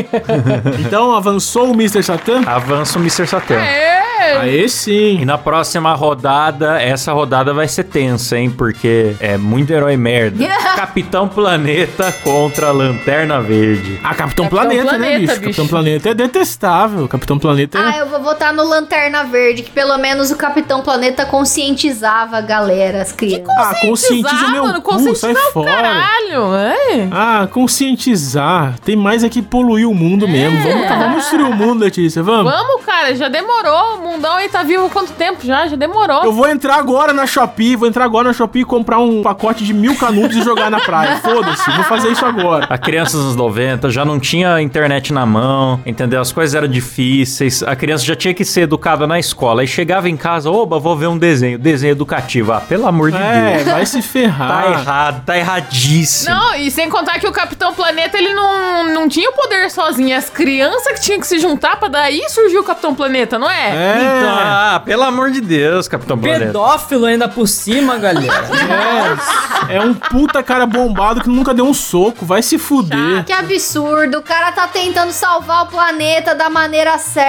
Então 0.84 1.12
avançou 1.12 1.70
o 1.70 1.74
Mr. 1.74 2.02
Satan? 2.02 2.42
Avança 2.46 2.98
o 2.98 3.02
Mr. 3.02 3.26
Satan. 3.26 3.54
É! 3.54 4.13
Aê 4.40 4.68
sim. 4.68 5.20
E 5.20 5.24
na 5.24 5.38
próxima 5.38 5.94
rodada, 5.94 6.80
essa 6.80 7.12
rodada 7.12 7.52
vai 7.52 7.68
ser 7.68 7.84
tensa, 7.84 8.38
hein? 8.38 8.50
Porque 8.50 9.14
é 9.20 9.36
muito 9.36 9.72
herói 9.72 9.96
merda. 9.96 10.44
Capitão 10.76 11.28
Planeta 11.28 12.12
contra 12.22 12.70
Lanterna 12.70 13.40
Verde. 13.40 14.00
Ah, 14.02 14.14
Capitão, 14.14 14.44
Capitão 14.44 14.48
Planeta, 14.48 14.84
né, 14.84 14.90
Planeta, 14.90 15.18
bicho? 15.18 15.32
bicho. 15.32 15.40
Capitão 15.42 15.66
Planeta 15.66 16.08
é 16.10 16.14
detestável. 16.14 17.08
Capitão 17.08 17.38
Planeta 17.38 17.78
é... 17.78 17.82
Ah, 17.82 17.96
eu 17.98 18.08
vou 18.08 18.20
votar 18.22 18.52
no 18.52 18.64
Lanterna 18.64 19.24
Verde, 19.24 19.62
que 19.62 19.70
pelo 19.70 19.96
menos 19.98 20.30
o 20.30 20.36
Capitão 20.36 20.82
Planeta 20.82 21.24
conscientizava 21.26 22.38
a 22.38 22.40
galera, 22.40 23.02
as 23.02 23.12
crianças. 23.12 23.46
Ah, 23.58 23.74
conscientiza 23.80 24.46
o 24.46 24.50
meu 24.50 24.64
mano, 24.64 24.82
cu, 24.82 25.14
sai 25.14 25.34
fora. 25.52 25.70
caralho, 25.70 26.54
é? 26.56 27.08
Ah, 27.10 27.48
conscientizar. 27.50 28.78
Tem 28.80 28.96
mais 28.96 29.24
é 29.24 29.28
que 29.28 29.42
poluir 29.42 29.88
o 29.88 29.94
mundo 29.94 30.26
mesmo. 30.28 30.58
Vamos, 30.62 30.88
tá, 30.88 30.96
vamos 30.96 31.16
destruir 31.18 31.44
o 31.44 31.52
mundo, 31.54 31.80
Letícia, 31.80 32.22
vamos? 32.22 32.52
Vamos, 32.52 32.84
cara, 32.84 33.14
já 33.14 33.28
demorou. 33.28 33.98
O 33.98 33.98
mundão 34.14 34.34
aí 34.36 34.48
tá 34.48 34.62
vivo 34.62 34.88
quanto 34.90 35.12
tempo 35.12 35.44
já? 35.44 35.66
Já 35.66 35.76
demorou. 35.76 36.24
Eu 36.24 36.32
vou 36.32 36.48
entrar 36.48 36.76
agora 36.76 37.12
na 37.12 37.26
Shopee, 37.26 37.76
vou 37.76 37.88
entrar 37.88 38.04
agora 38.04 38.28
na 38.28 38.32
Shopee 38.34 38.60
e 38.62 38.64
comprar 38.64 38.98
um 38.98 39.22
pacote 39.22 39.64
de 39.64 39.72
mil 39.74 39.96
canudos 39.96 40.36
e 40.36 40.42
jogar 40.42 40.70
na 40.70 40.80
praia. 40.80 41.16
Foda-se, 41.22 41.70
vou 41.72 41.84
fazer 41.84 42.08
isso 42.12 42.24
agora. 42.24 42.66
A 42.70 42.78
criança 42.78 43.16
dos 43.16 43.26
anos 43.26 43.36
90 43.36 43.90
já 43.90 44.04
não 44.04 44.18
tinha 44.20 44.60
internet 44.60 45.12
na 45.12 45.26
mão, 45.26 45.80
entendeu? 45.84 46.20
As 46.20 46.32
coisas 46.32 46.54
eram 46.54 46.68
difíceis, 46.68 47.62
a 47.62 47.74
criança 47.74 48.04
já 48.04 48.14
tinha 48.14 48.32
que 48.34 48.44
ser 48.44 48.62
educada 48.62 49.06
na 49.06 49.18
escola. 49.18 49.62
Aí 49.62 49.66
chegava 49.66 50.08
em 50.08 50.16
casa, 50.16 50.50
oba, 50.50 50.78
vou 50.78 50.96
ver 50.96 51.08
um 51.08 51.18
desenho, 51.18 51.58
desenho 51.58 51.92
educativo. 51.92 52.52
Ah, 52.52 52.60
pelo 52.60 52.86
amor 52.86 53.10
de 53.10 53.16
É, 53.18 53.54
Deus. 53.56 53.68
vai 53.68 53.86
se 53.86 54.00
ferrar. 54.02 54.62
Tá 54.64 54.70
errado, 54.70 55.24
tá 55.24 55.36
erradíssimo. 55.38 56.34
Não, 56.34 56.54
e 56.54 56.70
sem 56.70 56.88
contar 56.88 57.18
que 57.18 57.26
o 57.26 57.32
Capitão 57.32 57.74
Planeta, 57.74 58.16
ele 58.16 58.32
não, 58.34 58.92
não 58.92 59.08
tinha 59.08 59.28
o 59.28 59.32
poder 59.32 59.70
sozinho. 59.70 60.16
As 60.16 60.30
crianças 60.30 60.92
que 60.94 61.00
tinham 61.00 61.20
que 61.20 61.26
se 61.26 61.38
juntar 61.38 61.76
pra 61.76 61.88
daí 61.88 62.22
surgiu 62.28 62.60
o 62.60 62.64
Capitão 62.64 62.94
Planeta, 62.94 63.38
não 63.38 63.50
é? 63.50 63.70
É, 63.70 63.93
Então, 63.94 64.36
ah, 64.38 64.82
pelo 64.84 65.02
amor 65.02 65.30
de 65.30 65.40
Deus, 65.40 65.88
Capitão 65.88 66.18
Planeta. 66.18 66.46
Pedófilo 66.46 67.06
ainda 67.06 67.28
por 67.28 67.46
cima, 67.46 67.96
galera. 67.98 68.32
é, 69.68 69.76
é 69.76 69.80
um 69.80 69.94
puta 69.94 70.42
cara 70.42 70.66
bombado 70.66 71.20
que 71.20 71.28
nunca 71.28 71.54
deu 71.54 71.64
um 71.66 71.74
soco, 71.74 72.24
vai 72.24 72.42
se 72.42 72.58
fuder. 72.58 73.24
Que 73.24 73.32
absurdo, 73.32 74.18
o 74.18 74.22
cara 74.22 74.52
tá 74.52 74.66
tentando 74.68 75.12
salvar 75.12 75.64
o 75.64 75.66
planeta 75.66 76.34
da 76.34 76.48
maneira 76.50 76.96
certa, 76.98 77.24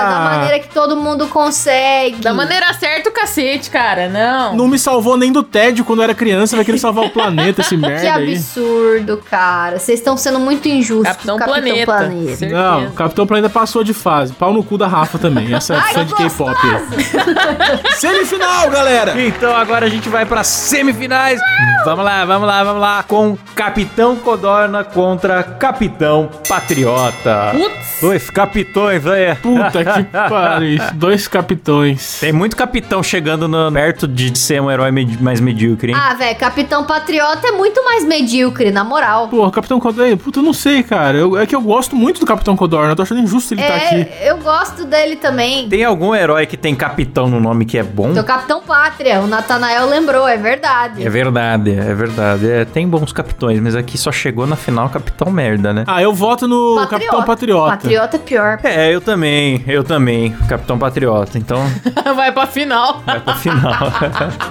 Ah. 0.00 0.10
da 0.10 0.30
maneira 0.36 0.58
que 0.60 0.68
todo 0.68 0.96
mundo 0.96 1.26
consegue. 1.28 2.16
Da 2.20 2.32
maneira 2.32 2.72
certa 2.74 3.08
o 3.10 3.12
cacete, 3.12 3.70
cara. 3.70 4.08
Não. 4.08 4.56
Não 4.56 4.68
me 4.68 4.78
salvou 4.78 5.16
nem 5.16 5.32
do 5.32 5.42
tédio 5.42 5.84
quando 5.84 6.00
eu 6.00 6.04
era 6.04 6.14
criança, 6.14 6.56
vai 6.56 6.64
querer 6.64 6.78
salvar 6.78 7.04
o 7.04 7.10
planeta, 7.10 7.60
esse 7.60 7.70
Que 7.76 7.82
merda 7.82 8.14
aí. 8.14 8.32
absurdo, 8.34 9.22
cara. 9.30 9.78
Vocês 9.78 9.98
estão 9.98 10.16
sendo 10.16 10.38
muito 10.40 10.66
injustos. 10.68 11.06
Capitão 11.08 11.36
Planeta. 11.38 11.98
Certeza. 11.98 12.46
Não, 12.48 12.86
o 12.86 12.92
Capitão 12.92 13.26
Planeta 13.26 13.50
passou 13.50 13.84
de 13.84 13.92
fase. 13.92 14.32
Pau 14.32 14.52
no 14.52 14.62
cu 14.62 14.78
da 14.78 14.86
Rafa 14.86 15.18
também. 15.18 15.52
Essa 15.54 15.74
é 15.74 15.80
fã 15.92 16.05
de 16.06 16.14
K-pop. 16.14 16.54
Semifinal, 17.96 18.70
galera! 18.70 19.20
Então 19.20 19.54
agora 19.56 19.86
a 19.86 19.88
gente 19.88 20.08
vai 20.08 20.24
para 20.26 20.42
semifinais. 20.44 21.40
Vamos 21.84 22.04
lá, 22.04 22.24
vamos 22.24 22.46
lá, 22.48 22.64
vamos 22.64 22.80
lá. 22.80 23.02
Com 23.02 23.36
Capitão 23.54 24.16
Codorna 24.16 24.84
contra 24.84 25.42
Capitão 25.42 26.28
Patriota. 26.48 27.52
Putz. 27.52 27.86
Dois 28.00 28.28
capitões, 28.28 29.02
velho. 29.02 29.36
Puta 29.36 29.82
que 29.84 30.02
pariu. 30.28 30.78
Dois 30.94 31.26
capitões. 31.26 32.18
Tem 32.20 32.30
muito 32.32 32.54
capitão 32.56 33.02
chegando 33.02 33.48
no- 33.48 33.72
perto 33.72 34.06
de 34.06 34.36
ser 34.38 34.60
um 34.60 34.70
herói 34.70 34.90
med- 34.90 35.18
mais 35.22 35.40
medíocre, 35.40 35.92
hein? 35.92 35.98
Ah, 35.98 36.12
velho, 36.12 36.36
Capitão 36.38 36.84
Patriota 36.84 37.46
é 37.48 37.52
muito 37.52 37.82
mais 37.84 38.04
medíocre, 38.04 38.70
na 38.70 38.84
moral. 38.84 39.28
Porra, 39.28 39.50
Capitão 39.50 39.80
Codorna, 39.80 40.14
puta, 40.16 40.40
eu 40.40 40.42
não 40.42 40.52
sei, 40.52 40.82
cara. 40.82 41.16
Eu- 41.16 41.38
é 41.38 41.46
que 41.46 41.56
eu 41.56 41.60
gosto 41.62 41.96
muito 41.96 42.20
do 42.20 42.26
Capitão 42.26 42.54
Codorna. 42.54 42.92
Eu 42.92 42.96
tô 42.96 43.02
achando 43.02 43.20
injusto 43.20 43.54
ele 43.54 43.62
tá 43.62 43.74
aqui. 43.76 43.94
É, 44.20 44.30
eu 44.30 44.36
gosto 44.38 44.84
dele 44.84 45.16
também. 45.16 45.66
Tem 45.68 45.82
algum 45.84 45.95
herói 46.14 46.46
que 46.46 46.56
tem 46.56 46.74
capitão 46.74 47.28
no 47.28 47.40
nome 47.40 47.64
que 47.64 47.78
é 47.78 47.82
bom? 47.82 48.12
O 48.12 48.24
Capitão 48.24 48.62
Pátria, 48.62 49.20
o 49.20 49.26
Natanael 49.26 49.86
lembrou, 49.86 50.26
é 50.28 50.36
verdade. 50.36 51.04
É 51.04 51.08
verdade, 51.08 51.70
é 51.72 51.94
verdade. 51.94 52.50
É, 52.50 52.64
tem 52.64 52.88
bons 52.88 53.12
capitões, 53.12 53.60
mas 53.60 53.74
aqui 53.74 53.96
só 53.96 54.10
chegou 54.10 54.46
na 54.46 54.56
final 54.56 54.88
capitão 54.88 55.30
merda, 55.30 55.72
né? 55.72 55.84
Ah, 55.86 56.02
eu 56.02 56.12
voto 56.12 56.46
no 56.48 56.86
Capitão 56.88 57.22
Patriota. 57.22 57.70
Patriota 57.76 58.16
é 58.16 58.20
pior. 58.20 58.58
É, 58.62 58.94
eu 58.94 59.00
também, 59.00 59.62
eu 59.66 59.84
também. 59.84 60.30
Capitão 60.48 60.78
Patriota, 60.78 61.38
então 61.38 61.62
Vai 62.14 62.32
pra 62.32 62.46
final. 62.46 63.02
vai 63.04 63.20
pro 63.20 63.34
final. 63.34 63.92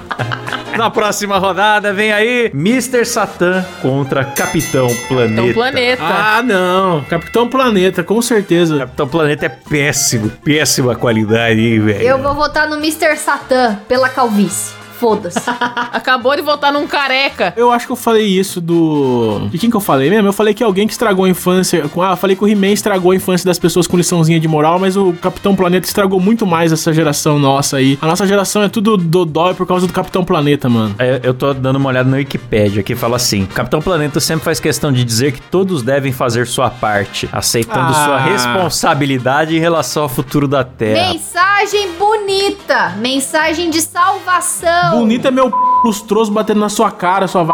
Na 0.78 0.90
próxima 0.90 1.38
rodada 1.38 1.94
vem 1.94 2.12
aí 2.12 2.52
Mr. 2.54 3.06
Satan 3.06 3.66
contra 3.82 4.26
Capitão 4.26 4.94
Planeta. 5.08 5.42
Então, 5.42 5.54
planeta. 5.54 6.04
Ah, 6.04 6.44
não. 6.44 7.02
Capitão 7.06 7.48
Planeta, 7.48 8.04
com 8.04 8.22
certeza. 8.22 8.80
Capitão 8.80 9.08
Planeta 9.08 9.46
é 9.46 9.50
péssimo, 9.50 10.30
péssima 10.44 10.94
qualidade, 10.94 11.35
velho. 11.80 12.02
Eu 12.02 12.18
vou 12.18 12.34
votar 12.34 12.68
no 12.70 12.78
Mr. 12.78 13.18
Satan 13.18 13.80
pela 13.88 14.10
calvície. 14.10 14.85
Foda-se. 15.00 15.40
Acabou 15.92 16.36
de 16.36 16.42
voltar 16.42 16.72
num 16.72 16.88
careca. 16.88 17.54
Eu 17.58 17.72
acho 17.72 17.86
que 17.86 17.92
eu 17.92 17.96
falei 17.96 18.26
isso 18.26 18.60
do. 18.62 19.48
De 19.52 19.58
quem 19.58 19.70
que 19.70 19.76
eu 19.76 19.82
falei 19.82 20.10
mesmo? 20.10 20.28
Eu 20.28 20.34
falei 20.34 20.54
que 20.54 20.64
alguém 20.64 20.88
que 20.88 20.94
estragou 20.94 21.26
a 21.26 21.30
infância. 21.30 21.88
com- 21.90 22.02
Ah, 22.02 22.12
eu 22.12 22.18
falei 22.18 22.36
que 22.36 22.44
o 22.44 22.48
He-Man 22.48 22.72
estragou 22.72 23.12
a 23.12 23.16
infância 23.16 23.46
das 23.46 23.60
pessoas 23.60 23.88
com 23.88 23.98
liçãozinha 23.98 24.40
de 24.40 24.48
moral, 24.48 24.80
mas 24.80 24.96
o 24.98 25.14
Capitão 25.14 25.56
Planeta 25.56 25.88
estragou 25.88 26.20
muito 26.20 26.46
mais 26.46 26.72
essa 26.72 26.94
geração 26.94 27.38
nossa 27.40 27.78
aí. 27.78 27.98
A 28.02 28.08
nossa 28.08 28.26
geração 28.28 28.64
é 28.64 28.70
tudo 28.70 28.96
dodói 28.98 29.54
por 29.54 29.66
causa 29.68 29.86
do 29.88 29.94
Capitão 29.94 30.24
Planeta, 30.24 30.70
mano. 30.70 30.96
É, 31.00 31.20
Eu 31.24 31.34
tô 31.34 31.54
dando 31.54 31.78
uma 31.78 31.90
olhada 31.90 32.10
no 32.10 32.16
Wikipedia 32.16 32.84
que 32.84 32.96
fala 32.96 33.16
assim: 33.16 33.46
Capitão 33.46 33.82
Planeta 33.82 34.20
sempre 34.20 34.46
faz 34.46 34.60
questão 34.60 34.92
de 34.92 35.04
dizer 35.04 35.32
que 35.34 35.42
todos 35.42 35.82
devem 35.82 36.12
fazer 36.12 36.48
sua 36.48 36.70
parte, 36.70 37.28
aceitando 37.32 37.92
Ah. 37.92 38.06
sua 38.06 38.18
responsabilidade 38.20 39.56
em 39.56 39.60
relação 39.60 40.04
ao 40.04 40.10
futuro 40.10 40.48
da 40.48 40.64
Terra. 40.64 41.12
Mensagem 41.14 41.90
bonita. 41.98 42.94
Mensagem 42.98 43.70
de 43.70 43.82
salvação. 43.82 44.85
Bonito 44.92 45.28
é 45.28 45.32
meu 45.32 45.50
p 45.50 45.58
lustroso 45.84 46.32
batendo 46.32 46.60
na 46.60 46.70
sua 46.70 46.92
cara, 46.92 47.28
sua 47.28 47.44
va... 47.44 47.54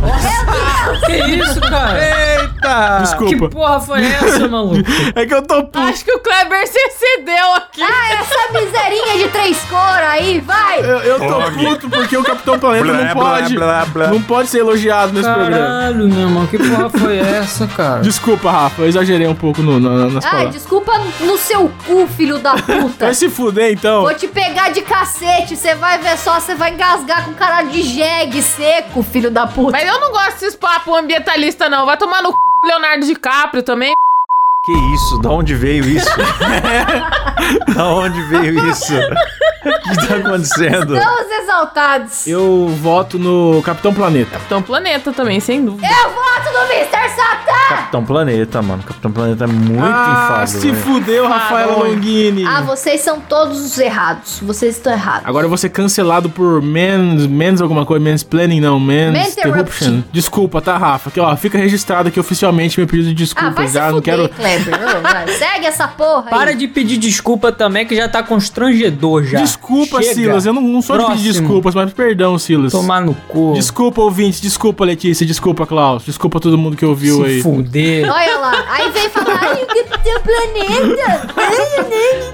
que 1.06 1.12
isso, 1.12 1.60
cara? 1.60 1.98
Eita! 1.98 2.96
Que 2.96 3.02
Desculpa. 3.02 3.48
porra 3.50 3.80
foi 3.80 4.04
essa, 4.04 4.48
maluco? 4.48 4.82
É 5.14 5.26
que 5.26 5.34
eu 5.34 5.42
tô 5.42 5.62
puto. 5.64 5.78
Acho 5.78 6.04
que 6.04 6.12
o 6.12 6.20
Kleber 6.20 6.66
se 6.66 6.78
excedeu 6.78 7.54
Eu, 10.80 10.98
eu 10.98 11.18
tô 11.18 11.52
puto 11.52 11.90
porque 11.90 12.16
o 12.16 12.22
Capitão 12.24 12.58
Planeta 12.58 12.84
Blá, 12.84 12.94
não 13.04 13.14
blá, 13.14 13.14
pode. 13.14 13.54
blá, 13.54 13.84
blá. 13.86 14.06
Não 14.08 14.22
pode 14.22 14.48
ser 14.48 14.58
elogiado 14.60 15.12
nesse 15.12 15.28
programa. 15.28 15.56
Caralho, 15.66 16.08
meu 16.08 16.20
irmão, 16.20 16.46
que 16.46 16.58
porra 16.58 16.90
foi 16.90 17.18
essa, 17.18 17.66
cara? 17.66 18.00
Desculpa, 18.00 18.50
Rafa, 18.50 18.82
eu 18.82 18.88
exagerei 18.88 19.26
um 19.26 19.34
pouco 19.34 19.62
no, 19.62 19.78
na- 19.78 20.06
nas 20.06 20.24
Ah, 20.24 20.30
palavras. 20.30 20.54
desculpa 20.54 20.92
no 21.20 21.36
seu 21.38 21.70
cu, 21.86 22.06
filho 22.06 22.38
da 22.38 22.54
puta. 22.54 23.04
Vai 23.06 23.14
se 23.14 23.28
fuder, 23.28 23.72
então. 23.72 24.02
Vou 24.02 24.14
te 24.14 24.26
pegar 24.28 24.70
de 24.70 24.82
cacete, 24.82 25.56
você 25.56 25.74
vai 25.74 25.98
ver 25.98 26.16
só, 26.18 26.38
você 26.40 26.54
vai 26.54 26.72
engasgar 26.72 27.24
com 27.24 27.34
cara 27.34 27.62
de 27.62 27.82
jegue 27.82 28.42
seco, 28.42 29.02
filho 29.02 29.30
da 29.30 29.46
puta. 29.46 29.72
Mas 29.72 29.86
eu 29.88 30.00
não 30.00 30.10
gosto 30.10 30.40
desses 30.40 30.56
papos 30.56 30.96
ambientalistas, 30.96 31.70
não. 31.70 31.84
Vai 31.86 31.96
tomar 31.96 32.22
no 32.22 32.30
c... 32.30 32.36
Leonardo 32.66 33.06
DiCaprio 33.06 33.62
também. 33.62 33.92
Que 34.62 34.72
isso? 34.72 35.18
Da 35.22 35.30
onde 35.30 35.54
veio 35.54 35.82
isso? 35.88 36.10
da 37.74 37.86
onde 37.86 38.20
veio 38.24 38.68
isso? 38.68 38.92
O 39.64 39.90
que 40.00 40.06
tá 40.08 40.16
acontecendo? 40.16 40.96
Estamos 40.96 41.30
exaltados. 41.42 42.26
Eu 42.26 42.68
voto 42.80 43.18
no 43.18 43.62
Capitão 43.62 43.92
Planeta. 43.92 44.32
Capitão 44.32 44.62
Planeta 44.62 45.12
também, 45.12 45.40
sem 45.40 45.64
dúvida. 45.64 45.86
Eu 45.86 46.10
voto 46.10 46.52
no 46.52 46.72
Mr. 46.72 47.08
Satan! 47.14 47.60
Capitão 47.68 48.04
Planeta, 48.04 48.62
mano. 48.62 48.82
Capitão 48.82 49.12
Planeta 49.12 49.44
é 49.44 49.46
muito 49.46 49.82
ah, 49.82 50.24
infável. 50.24 50.46
se 50.46 50.70
velho. 50.70 50.82
fudeu, 50.82 51.28
Rafael 51.28 51.78
Longini. 51.78 52.44
Ah, 52.44 52.62
vocês 52.62 53.00
são 53.00 53.20
todos 53.20 53.60
os 53.60 53.78
errados. 53.78 54.40
Vocês 54.40 54.76
estão 54.76 54.92
errados. 54.92 55.26
Agora 55.26 55.44
eu 55.44 55.48
vou 55.48 55.58
ser 55.58 55.68
cancelado 55.68 56.28
por 56.30 56.62
mens, 56.62 57.26
mens 57.26 57.60
alguma 57.60 57.84
coisa, 57.84 58.04
mansplaining 58.04 58.60
não, 58.60 58.80
mens 58.80 59.12
Maninterruption. 59.12 59.50
interruption. 59.50 60.02
Desculpa, 60.12 60.60
tá, 60.60 60.76
Rafa? 60.76 61.10
Que 61.10 61.20
ó, 61.20 61.34
fica 61.36 61.58
registrado 61.58 62.08
aqui 62.08 62.18
oficialmente 62.18 62.78
meu 62.78 62.86
pedido 62.86 63.14
de 63.14 63.22
ah, 63.22 63.26
desculpa 63.26 63.50
vai 63.50 63.68
se 63.68 63.74
já, 63.74 63.86
não 63.86 63.98
fuder, 63.98 64.16
quero 64.16 64.28
Kleber. 64.28 64.74
Ô, 64.74 65.00
vai, 65.02 65.28
Segue 65.28 65.66
essa 65.66 65.86
porra 65.86 66.24
aí. 66.26 66.30
Para 66.30 66.54
de 66.54 66.66
pedir 66.66 66.96
desculpa 66.96 67.52
também, 67.52 67.86
que 67.86 67.94
já 67.94 68.08
tá 68.08 68.22
constrangedor 68.22 69.24
já. 69.24 69.38
Desculpa, 69.50 70.02
Chega. 70.02 70.14
Silas, 70.14 70.46
eu 70.46 70.52
não, 70.52 70.62
não 70.62 70.82
sou 70.82 70.96
de 70.96 71.04
pedir 71.06 71.22
Próximo. 71.22 71.32
desculpas, 71.46 71.74
mas 71.74 71.92
perdão, 71.92 72.38
Silas. 72.38 72.72
Tomar 72.72 73.00
no 73.00 73.14
cu. 73.28 73.52
Desculpa, 73.54 74.00
ouvintes, 74.02 74.40
desculpa, 74.40 74.84
Letícia, 74.84 75.26
desculpa, 75.26 75.66
Klaus, 75.66 76.04
desculpa 76.04 76.38
todo 76.40 76.56
mundo 76.56 76.76
que 76.76 76.84
ouviu 76.84 77.16
se 77.18 77.24
aí. 77.24 77.42
fuder. 77.42 78.10
Olha 78.10 78.38
lá, 78.38 78.64
aí 78.68 78.90
vem 78.90 79.08
falar, 79.08 79.38
ai, 79.42 79.62
o 79.62 79.66
Capitão 79.66 80.20
Planeta, 80.22 81.20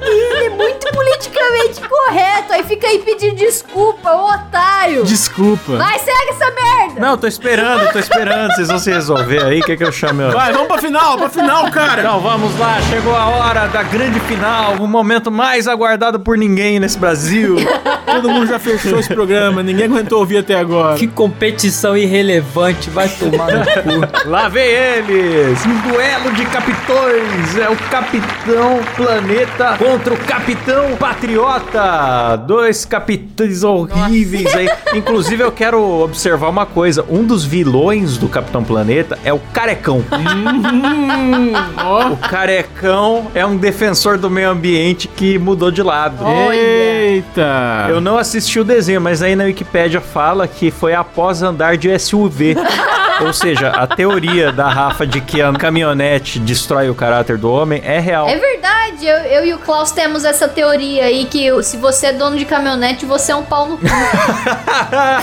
ele 0.06 0.44
é 0.46 0.50
muito 0.50 0.86
politicamente 0.92 1.80
correto, 1.88 2.52
aí 2.52 2.64
fica 2.64 2.86
aí 2.86 2.98
pedindo 3.00 3.36
desculpa, 3.36 4.10
ô 4.12 4.30
otário. 4.30 5.04
Desculpa. 5.04 5.76
Vai, 5.76 5.98
segue 5.98 6.30
essa 6.30 6.50
merda. 6.50 7.00
Não, 7.00 7.16
tô 7.16 7.26
esperando, 7.26 7.92
tô 7.92 7.98
esperando. 7.98 8.52
Vocês 8.54 8.68
vão 8.68 8.78
se 8.78 8.90
resolver 8.90 9.42
aí. 9.44 9.62
Quer 9.62 9.76
que 9.76 9.84
eu 9.84 9.92
chame? 9.92 10.22
ó? 10.24 10.30
Vai, 10.30 10.52
vamos 10.52 10.68
pra 10.68 10.78
final, 10.78 11.16
pra 11.18 11.28
final, 11.28 11.70
cara. 11.70 12.02
Então 12.02 12.20
vamos 12.20 12.58
lá, 12.58 12.80
chegou 12.82 13.14
a 13.14 13.26
hora 13.26 13.66
da 13.68 13.82
grande 13.82 14.18
final, 14.20 14.74
o 14.76 14.86
momento 14.86 15.30
mais 15.30 15.66
aguardado 15.68 16.20
por 16.20 16.36
ninguém 16.38 16.78
nesse 16.78 16.98
Brasil. 16.98 17.05
Brasil! 17.06 17.56
Todo 18.06 18.30
mundo 18.30 18.46
já 18.46 18.58
fechou 18.58 18.98
esse 18.98 19.12
programa, 19.12 19.62
ninguém 19.62 19.86
aguentou 19.86 20.20
ouvir 20.20 20.38
até 20.38 20.54
agora. 20.54 20.96
Que 20.96 21.06
competição 21.06 21.96
irrelevante, 21.96 22.88
vai 22.90 23.08
tomar 23.08 23.52
no 23.52 23.64
cu. 23.64 24.06
Lá 24.30 24.48
vem 24.48 24.66
eles! 24.66 25.64
Um 25.66 25.90
duelo 25.90 26.32
de 26.32 26.44
capitões! 26.46 27.56
É 27.58 27.68
o 27.68 27.76
Capitão 27.90 28.80
Planeta 28.96 29.76
contra 29.78 30.14
o 30.14 30.16
Capitão 30.18 30.96
Patriota! 30.96 32.36
Dois 32.46 32.84
capitães 32.84 33.62
horríveis 33.62 34.54
aí. 34.54 34.68
Inclusive, 34.94 35.42
eu 35.42 35.52
quero 35.52 35.82
observar 36.00 36.48
uma 36.48 36.66
coisa: 36.66 37.04
um 37.08 37.24
dos 37.24 37.44
vilões 37.44 38.16
do 38.16 38.28
Capitão 38.28 38.62
Planeta 38.62 39.18
é 39.24 39.32
o 39.32 39.38
Carecão. 39.52 40.04
Hum, 40.76 41.52
ó. 41.78 42.08
O 42.12 42.16
Carecão 42.16 43.30
é 43.34 43.44
um 43.44 43.56
defensor 43.56 44.18
do 44.18 44.28
meio 44.30 44.50
ambiente 44.50 45.08
que 45.08 45.38
mudou 45.38 45.70
de 45.70 45.82
lado. 45.82 46.24
Eita. 46.52 47.86
Eu 47.88 48.00
não 48.06 48.16
assisti 48.16 48.60
o 48.60 48.64
desenho, 48.64 49.00
mas 49.00 49.20
aí 49.20 49.34
na 49.34 49.42
Wikipédia 49.42 50.00
fala 50.00 50.46
que 50.46 50.70
foi 50.70 50.94
após 50.94 51.42
andar 51.42 51.76
de 51.76 51.98
SUV. 51.98 52.54
Ou 53.20 53.32
seja, 53.32 53.70
a 53.70 53.84
teoria 53.84 54.52
da 54.52 54.68
Rafa 54.68 55.04
de 55.04 55.20
que 55.20 55.42
a 55.42 55.52
caminhonete 55.52 56.38
destrói 56.38 56.88
o 56.88 56.94
caráter 56.94 57.36
do 57.36 57.50
homem 57.50 57.82
é 57.84 57.98
real. 57.98 58.28
É 58.28 58.36
verdade, 58.36 58.85
eu, 59.04 59.16
eu 59.18 59.44
e 59.46 59.52
o 59.54 59.58
Klaus 59.58 59.90
temos 59.90 60.24
essa 60.24 60.46
teoria 60.48 61.04
aí 61.04 61.24
que 61.26 61.50
se 61.62 61.76
você 61.76 62.06
é 62.06 62.12
dono 62.12 62.36
de 62.38 62.44
caminhonete, 62.44 63.04
você 63.04 63.32
é 63.32 63.36
um 63.36 63.42
pau 63.44 63.68
no 63.68 63.76
cu. 63.78 63.84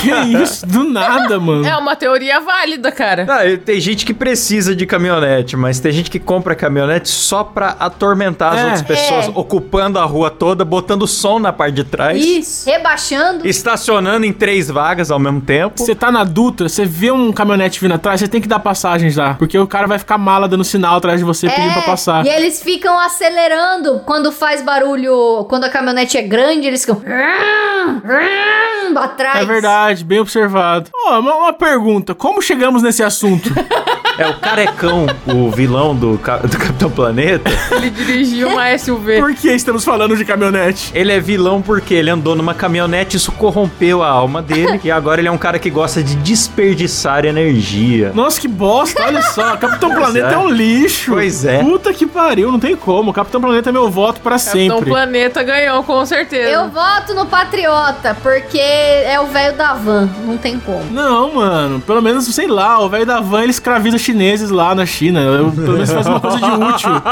Que 0.01 0.09
isso? 0.43 0.65
Do 0.65 0.83
nada, 0.83 1.39
mano. 1.39 1.65
É 1.65 1.75
uma 1.77 1.95
teoria 1.95 2.39
válida, 2.39 2.91
cara. 2.91 3.25
Não, 3.25 3.57
tem 3.57 3.79
gente 3.79 4.05
que 4.05 4.13
precisa 4.13 4.75
de 4.75 4.85
caminhonete, 4.85 5.55
mas 5.55 5.79
tem 5.79 5.91
gente 5.91 6.09
que 6.11 6.19
compra 6.19 6.55
caminhonete 6.55 7.09
só 7.09 7.43
pra 7.43 7.75
atormentar 7.79 8.53
as 8.53 8.59
É. 8.59 8.63
outras 8.63 8.81
pessoas, 8.81 9.25
É. 9.27 9.31
ocupando 9.33 9.99
a 9.99 10.03
rua 10.05 10.29
toda, 10.29 10.65
botando 10.65 11.07
som 11.07 11.39
na 11.39 11.53
parte 11.53 11.75
de 11.75 11.83
trás, 11.83 12.23
Isso. 12.23 12.69
Rebaixando. 12.69 13.47
estacionando 13.47 14.25
em 14.25 14.33
três 14.33 14.69
vagas 14.69 15.11
ao 15.11 15.19
mesmo 15.19 15.41
tempo. 15.41 15.79
Você 15.81 15.95
tá 15.95 16.11
na 16.11 16.23
Dutra, 16.23 16.67
você 16.67 16.85
vê 16.85 17.11
um 17.11 17.31
caminhonete 17.31 17.79
vindo 17.79 17.93
atrás, 17.93 18.19
você 18.19 18.27
tem 18.27 18.41
que 18.41 18.47
dar 18.47 18.59
passagem 18.59 19.09
já. 19.09 19.35
Porque 19.35 19.57
o 19.57 19.67
cara 19.67 19.87
vai 19.87 19.99
ficar 19.99 20.17
mala 20.17 20.47
dando 20.47 20.63
sinal 20.63 20.97
atrás 20.97 21.19
de 21.19 21.25
você 21.25 21.47
pedindo 21.49 21.73
pra 21.73 21.81
passar. 21.83 22.25
É, 22.25 22.29
E 22.29 22.33
eles 22.35 22.61
ficam 22.61 22.97
acelerando 22.99 23.62
quando 24.05 24.31
faz 24.31 24.61
barulho, 24.61 25.45
quando 25.49 25.65
a 25.65 25.69
caminhonete 25.69 26.17
é 26.17 26.21
grande, 26.21 26.67
eles 26.67 26.81
ficam 26.81 27.01
atrás. 28.97 29.41
É 29.41 29.45
verdade, 29.45 30.03
bem 30.03 30.19
observado. 30.19 30.89
Ó, 31.07 31.19
uma, 31.19 31.35
uma 31.35 31.53
pergunta: 31.53 32.13
como 32.13 32.41
chegamos 32.41 32.81
nesse 32.83 33.03
assunto? 33.03 33.49
É 34.17 34.27
o 34.27 34.35
Carecão, 34.35 35.07
o 35.25 35.49
vilão 35.49 35.95
do, 35.95 36.13
do 36.13 36.19
Capitão 36.19 36.89
Planeta. 36.89 37.49
Ele 37.71 37.89
dirigiu 37.89 38.49
uma 38.49 38.77
SUV. 38.77 39.19
Por 39.19 39.33
que 39.33 39.49
estamos 39.49 39.83
falando 39.83 40.15
de 40.15 40.23
caminhonete? 40.23 40.91
Ele 40.93 41.11
é 41.11 41.19
vilão 41.19 41.61
porque 41.61 41.95
ele 41.95 42.11
andou 42.11 42.35
numa 42.35 42.53
caminhonete, 42.53 43.17
isso 43.17 43.31
corrompeu 43.31 44.03
a 44.03 44.09
alma 44.09 44.41
dele. 44.41 44.79
e 44.83 44.91
agora 44.91 45.19
ele 45.19 45.27
é 45.27 45.31
um 45.31 45.37
cara 45.37 45.57
que 45.57 45.69
gosta 45.69 46.03
de 46.03 46.15
desperdiçar 46.17 47.25
energia. 47.25 48.11
Nossa, 48.13 48.39
que 48.39 48.47
bosta, 48.47 49.03
olha 49.03 49.21
só. 49.21 49.57
Capitão 49.57 49.93
Planeta 49.95 50.29
é. 50.29 50.33
é. 50.33 50.37
um 50.37 50.49
lixo. 50.49 51.11
Pois 51.13 51.43
é. 51.43 51.63
Puta 51.63 51.91
que 51.91 52.05
pariu, 52.05 52.51
não 52.51 52.59
tem 52.59 52.75
como. 52.75 53.11
Capitão 53.13 53.41
Planeta 53.41 53.69
é 53.69 53.73
meu 53.73 53.89
voto 53.89 54.21
pra 54.21 54.37
Capitão 54.37 54.53
sempre. 54.53 54.89
Planeta 54.89 55.41
ganhou, 55.41 55.83
com 55.83 56.05
certeza. 56.05 56.49
Eu 56.49 56.69
voto 56.69 57.15
no 57.15 57.25
Patriota, 57.25 58.15
porque 58.21 58.59
é 58.59 59.19
o 59.19 59.25
velho 59.25 59.57
da 59.57 59.73
van, 59.73 60.07
não 60.23 60.37
tem 60.37 60.59
como. 60.59 60.85
Não, 60.91 61.33
mano. 61.33 61.81
Pelo 61.81 62.01
menos, 62.01 62.25
sei 62.25 62.47
lá, 62.47 62.79
o 62.79 62.87
velho 62.87 63.05
da 63.05 63.19
van 63.19 63.41
ele 63.41 63.51
escraviza 63.51 64.02
chineses 64.03 64.49
lá 64.49 64.75
na 64.75 64.85
China. 64.85 65.19
Eu, 65.21 65.51
pelo 65.51 65.73
menos 65.73 65.91
faz 65.91 66.07
uma 66.07 66.19
coisa 66.19 66.37
de 66.37 66.45
útil. 66.45 66.89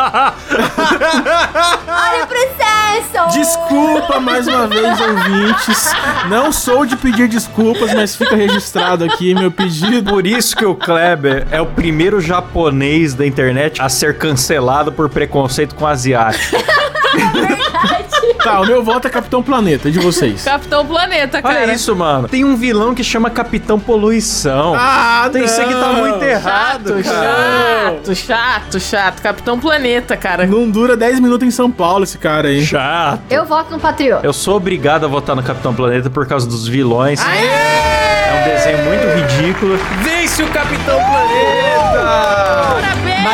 Olha 1.87 2.23
o 2.23 2.27
processo! 2.27 3.31
Desculpa 3.33 4.19
mais 4.19 4.47
uma 4.47 4.67
vez, 4.67 4.99
ouvintes. 4.99 5.91
Não 6.29 6.51
sou 6.51 6.85
de 6.85 6.95
pedir 6.95 7.27
desculpas, 7.27 7.93
mas 7.93 8.15
fica 8.15 8.35
registrado 8.35 9.03
aqui 9.03 9.33
meu 9.33 9.51
pedido. 9.51 10.11
Por 10.11 10.25
isso 10.27 10.55
que 10.55 10.65
o 10.65 10.75
Kleber 10.75 11.47
é 11.51 11.61
o 11.61 11.65
primeiro 11.65 12.19
japonês 12.19 13.13
da 13.13 13.25
internet 13.25 13.81
a 13.81 13.89
ser 13.89 14.17
cancelado 14.17 14.91
por 14.91 15.09
preconceito 15.09 15.75
com 15.75 15.85
asiático. 15.87 16.57
Tá, 18.43 18.59
o 18.61 18.65
meu 18.65 18.83
voto 18.83 19.07
é 19.07 19.09
Capitão 19.09 19.43
Planeta, 19.43 19.87
e 19.87 19.91
de 19.91 19.99
vocês. 19.99 20.43
Capitão 20.43 20.85
Planeta, 20.85 21.41
cara. 21.41 21.61
Olha 21.61 21.73
isso, 21.73 21.95
mano. 21.95 22.27
Tem 22.27 22.43
um 22.43 22.55
vilão 22.55 22.93
que 22.95 23.03
chama 23.03 23.29
Capitão 23.29 23.79
Poluição. 23.79 24.73
Ah, 24.75 25.29
Tem 25.31 25.43
isso 25.45 25.61
aqui 25.61 25.73
tá 25.73 25.93
muito 25.93 26.23
errado, 26.23 27.03
Chato, 27.03 27.03
cara. 27.03 27.95
chato, 28.05 28.15
chato, 28.15 28.79
chato. 28.79 29.21
Capitão 29.21 29.59
Planeta, 29.59 30.17
cara. 30.17 30.45
Não 30.45 30.69
dura 30.69 30.97
10 30.97 31.19
minutos 31.19 31.47
em 31.47 31.51
São 31.51 31.69
Paulo 31.69 32.03
esse 32.03 32.17
cara 32.17 32.47
aí. 32.47 32.65
Chato. 32.65 33.21
Eu 33.29 33.45
voto 33.45 33.71
no 33.71 33.79
Patriota. 33.79 34.25
Eu 34.25 34.33
sou 34.33 34.55
obrigado 34.57 35.05
a 35.05 35.07
votar 35.07 35.35
no 35.35 35.43
Capitão 35.43 35.73
Planeta 35.73 36.09
por 36.09 36.25
causa 36.25 36.47
dos 36.47 36.67
vilões. 36.67 37.19
É 37.23 38.41
um 38.41 38.43
desenho 38.49 38.77
muito 38.85 39.05
ridículo. 39.35 39.77
Vence 40.01 40.41
o 40.41 40.47
Capitão 40.47 40.97
Planeta! 40.97 42.50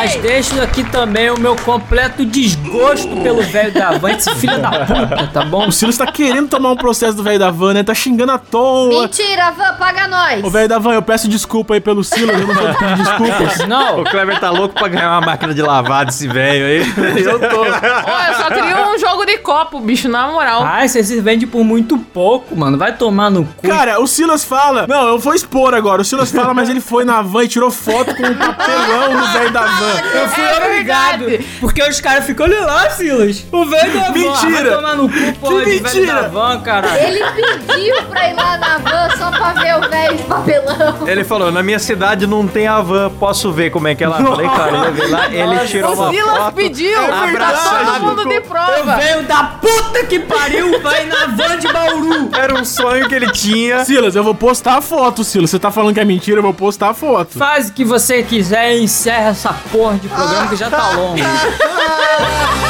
Mas 0.08 0.16
deixo 0.22 0.58
aqui 0.62 0.82
também 0.84 1.28
o 1.30 1.38
meu 1.38 1.54
completo 1.54 2.24
desgosto 2.24 3.14
pelo 3.18 3.42
velho 3.42 3.74
da 3.74 3.90
van, 3.90 4.12
esse 4.12 4.34
filho 4.36 4.58
da 4.58 4.70
puta, 4.86 5.26
tá 5.34 5.44
bom? 5.44 5.68
O 5.68 5.72
Silas 5.72 5.98
tá 5.98 6.06
querendo 6.06 6.48
tomar 6.48 6.70
um 6.72 6.76
processo 6.76 7.14
do 7.14 7.22
velho 7.22 7.38
da 7.38 7.50
van, 7.50 7.74
né? 7.74 7.82
Tá 7.82 7.92
xingando 7.92 8.32
à 8.32 8.38
toa. 8.38 9.02
Mentira, 9.02 9.50
van, 9.50 9.74
paga 9.74 10.08
nós! 10.08 10.42
Ô, 10.42 10.48
velho 10.48 10.66
da 10.66 10.78
van, 10.78 10.94
eu 10.94 11.02
peço 11.02 11.28
desculpa 11.28 11.74
aí 11.74 11.80
pelo 11.80 12.02
Silas, 12.02 12.40
eu 12.40 12.46
não 12.46 12.54
vou 12.54 12.74
pedir 12.74 12.96
desculpas. 12.96 13.58
Não, 13.68 14.00
O 14.00 14.04
Kleber 14.04 14.40
tá 14.40 14.50
louco 14.50 14.74
pra 14.74 14.88
ganhar 14.88 15.10
uma 15.10 15.20
máquina 15.20 15.52
de 15.52 15.60
lavar 15.60 16.06
desse 16.06 16.26
velho 16.26 16.64
aí. 16.64 16.88
Eu 17.22 17.38
tô. 17.38 17.60
Ó, 17.60 17.64
eu 17.66 18.34
só 18.34 18.48
queria 18.48 18.88
um 18.88 18.98
jogo 18.98 19.26
de 19.26 19.36
copo, 19.38 19.78
bicho, 19.80 20.08
na 20.08 20.28
moral. 20.28 20.62
ai, 20.64 20.88
você 20.88 21.04
se 21.04 21.20
vende 21.20 21.46
por 21.46 21.62
muito 21.62 21.98
pouco, 21.98 22.56
mano. 22.56 22.78
Vai 22.78 22.96
tomar 22.96 23.30
no 23.30 23.44
cu. 23.44 23.68
Cara, 23.68 24.00
o 24.00 24.06
Silas 24.06 24.42
fala. 24.44 24.86
Não, 24.86 25.08
eu 25.08 25.18
vou 25.18 25.34
expor 25.34 25.74
agora. 25.74 26.00
O 26.00 26.04
Silas 26.04 26.30
fala, 26.30 26.54
mas 26.54 26.70
ele 26.70 26.80
foi 26.80 27.04
na 27.04 27.20
van 27.20 27.44
e 27.44 27.48
tirou 27.48 27.70
foto 27.70 28.14
com 28.14 28.22
o 28.22 28.34
papelão 28.34 29.20
do 29.20 29.26
velho 29.32 29.50
da 29.52 29.62
van. 29.66 29.97
Eu 29.98 30.28
fui 30.28 30.44
É 30.44 30.56
obrigado. 30.64 31.24
verdade. 31.24 31.46
Porque 31.60 31.82
os 31.82 32.00
caras 32.00 32.24
ficam, 32.24 32.46
olha 32.46 32.60
lá, 32.64 32.90
Silas. 32.90 33.44
O 33.52 33.64
velho 33.66 33.92
da 33.94 34.00
van. 34.06 34.12
Mentira. 34.12 34.50
Vai 34.70 34.76
tomar 34.76 34.94
no 34.96 35.08
cu, 35.08 35.32
porra, 35.40 35.64
de 35.64 35.70
velho 35.70 35.82
mentira. 35.82 36.14
da 36.22 36.28
van, 36.28 36.60
caralho. 36.60 36.96
Ele 37.02 37.24
pediu 37.66 38.02
pra 38.04 38.28
ir 38.30 38.34
lá 38.34 38.56
na 38.58 38.78
van 38.78 39.16
só 39.16 39.30
pra 39.30 39.52
ver 39.54 39.76
o 39.76 39.88
velho 39.88 40.16
de 40.16 40.22
papelão. 40.24 41.06
Ele 41.08 41.24
falou: 41.24 41.50
na 41.52 41.62
minha 41.62 41.78
cidade 41.78 42.26
não 42.26 42.46
tem 42.46 42.66
a 42.66 42.80
van, 42.80 43.10
posso 43.10 43.52
ver 43.52 43.70
como 43.70 43.88
é 43.88 43.94
que 43.94 44.04
ela. 44.04 44.16
Falei, 44.22 44.48
cara, 44.48 44.76
ele 44.88 44.90
veio 44.92 45.10
lá, 45.10 45.26
ele 45.32 45.66
tirou 45.68 45.94
uma 45.94 46.08
O 46.08 46.12
Silas 46.12 46.36
foto. 46.38 46.54
pediu. 46.54 46.98
abraçado. 47.14 47.92
Todo 48.00 48.06
mundo 48.16 48.28
de 48.28 48.38
O 48.38 48.42
prova. 48.42 48.96
velho 48.96 49.22
da 49.24 49.44
puta 49.44 50.04
que 50.04 50.18
pariu 50.20 50.80
vai 50.80 51.04
na 51.06 51.26
van 51.26 51.58
de 51.58 51.68
Bauru. 51.72 52.30
Era 52.36 52.54
um 52.54 52.64
sonho 52.64 53.08
que 53.08 53.14
ele 53.14 53.30
tinha. 53.32 53.84
Silas, 53.84 54.14
eu 54.16 54.22
vou 54.24 54.34
postar 54.34 54.76
a 54.78 54.80
foto, 54.80 55.24
Silas. 55.24 55.50
Você 55.50 55.58
tá 55.58 55.70
falando 55.70 55.94
que 55.94 56.00
é 56.00 56.04
mentira, 56.04 56.38
eu 56.38 56.42
vou 56.42 56.54
postar 56.54 56.90
a 56.90 56.94
foto. 56.94 57.38
Faz 57.38 57.68
o 57.68 57.72
que 57.72 57.84
você 57.84 58.22
quiser 58.22 58.76
e 58.76 58.82
encerra 58.82 59.30
essa 59.30 59.52
porra 59.72 59.77
de 60.00 60.08
programa 60.08 60.48
que 60.48 60.56
já 60.56 60.68
tá 60.68 60.90
longo. 60.90 61.18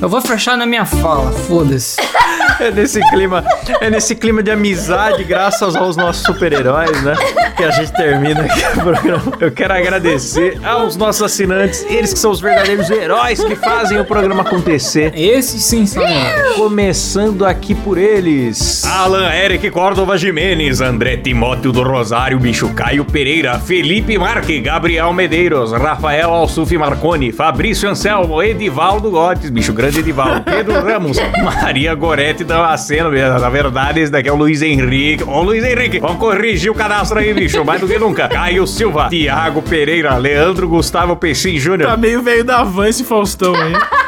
Eu 0.00 0.08
vou 0.08 0.20
fechar 0.20 0.56
na 0.56 0.64
minha 0.64 0.84
fala, 0.84 1.32
foda-se. 1.32 1.96
É 2.60 2.72
nesse 2.72 3.00
clima, 3.10 3.44
é 3.80 3.88
nesse 3.88 4.16
clima 4.16 4.42
de 4.42 4.50
amizade, 4.50 5.22
graças 5.22 5.76
aos 5.76 5.96
nossos 5.96 6.24
super-heróis, 6.24 7.00
né? 7.04 7.14
Que 7.56 7.62
a 7.62 7.70
gente 7.70 7.92
termina 7.92 8.40
aqui 8.40 8.60
o 8.76 8.82
programa. 8.82 9.32
Eu 9.38 9.52
quero 9.52 9.74
agradecer 9.74 10.58
aos 10.64 10.96
nossos 10.96 11.22
assinantes, 11.22 11.86
eles 11.88 12.12
que 12.12 12.18
são 12.18 12.32
os 12.32 12.40
verdadeiros 12.40 12.90
heróis 12.90 13.44
que 13.44 13.54
fazem 13.54 14.00
o 14.00 14.04
programa 14.04 14.42
acontecer. 14.42 15.12
Esses 15.14 15.62
sim 15.62 15.86
são 15.86 16.02
heróis. 16.02 16.56
Começando 16.56 17.46
aqui 17.46 17.76
por 17.76 17.96
eles. 17.96 18.84
Alan 18.84 19.32
Eric 19.32 19.70
Córdova 19.70 20.18
Jimenez, 20.18 20.80
André 20.80 21.16
Timóteo 21.16 21.70
do 21.70 21.84
Rosário, 21.84 22.40
Bicho 22.40 22.70
Caio 22.70 23.04
Pereira, 23.04 23.60
Felipe 23.60 24.18
Marque, 24.18 24.58
Gabriel 24.58 25.12
Medeiros, 25.12 25.70
Rafael 25.70 26.32
Alsuf 26.34 26.76
Marconi, 26.76 27.30
Fabrício 27.30 27.88
Anselmo, 27.88 28.42
Edivaldo 28.42 29.12
Gotes, 29.12 29.48
Bicho 29.48 29.72
Grande 29.72 29.87
Edivaldo, 29.96 30.42
Pedro 30.42 30.82
Ramos, 30.82 31.18
Maria 31.42 31.94
Gorete 31.94 32.44
Damasceno, 32.44 33.10
na 33.10 33.48
verdade 33.48 34.00
esse 34.00 34.12
daqui 34.12 34.28
é 34.28 34.32
o 34.32 34.36
Luiz 34.36 34.62
Henrique. 34.62 35.24
Ô 35.24 35.42
Luiz 35.42 35.64
Henrique, 35.64 35.98
vamos 36.00 36.18
corrigir 36.18 36.70
o 36.70 36.74
cadastro 36.74 37.18
aí, 37.18 37.32
bicho, 37.32 37.64
mais 37.64 37.80
do 37.80 37.86
que 37.86 37.98
nunca. 37.98 38.28
Caio 38.28 38.66
Silva, 38.66 39.08
Tiago 39.08 39.62
Pereira, 39.62 40.16
Leandro 40.16 40.68
Gustavo 40.68 41.16
Peixinho 41.16 41.60
Júnior. 41.60 41.90
Tá 41.90 41.96
meio 41.96 42.22
velho 42.22 42.44
da 42.44 42.62
van 42.64 42.88
esse 42.88 43.04
Faustão 43.04 43.54
aí. 43.54 43.72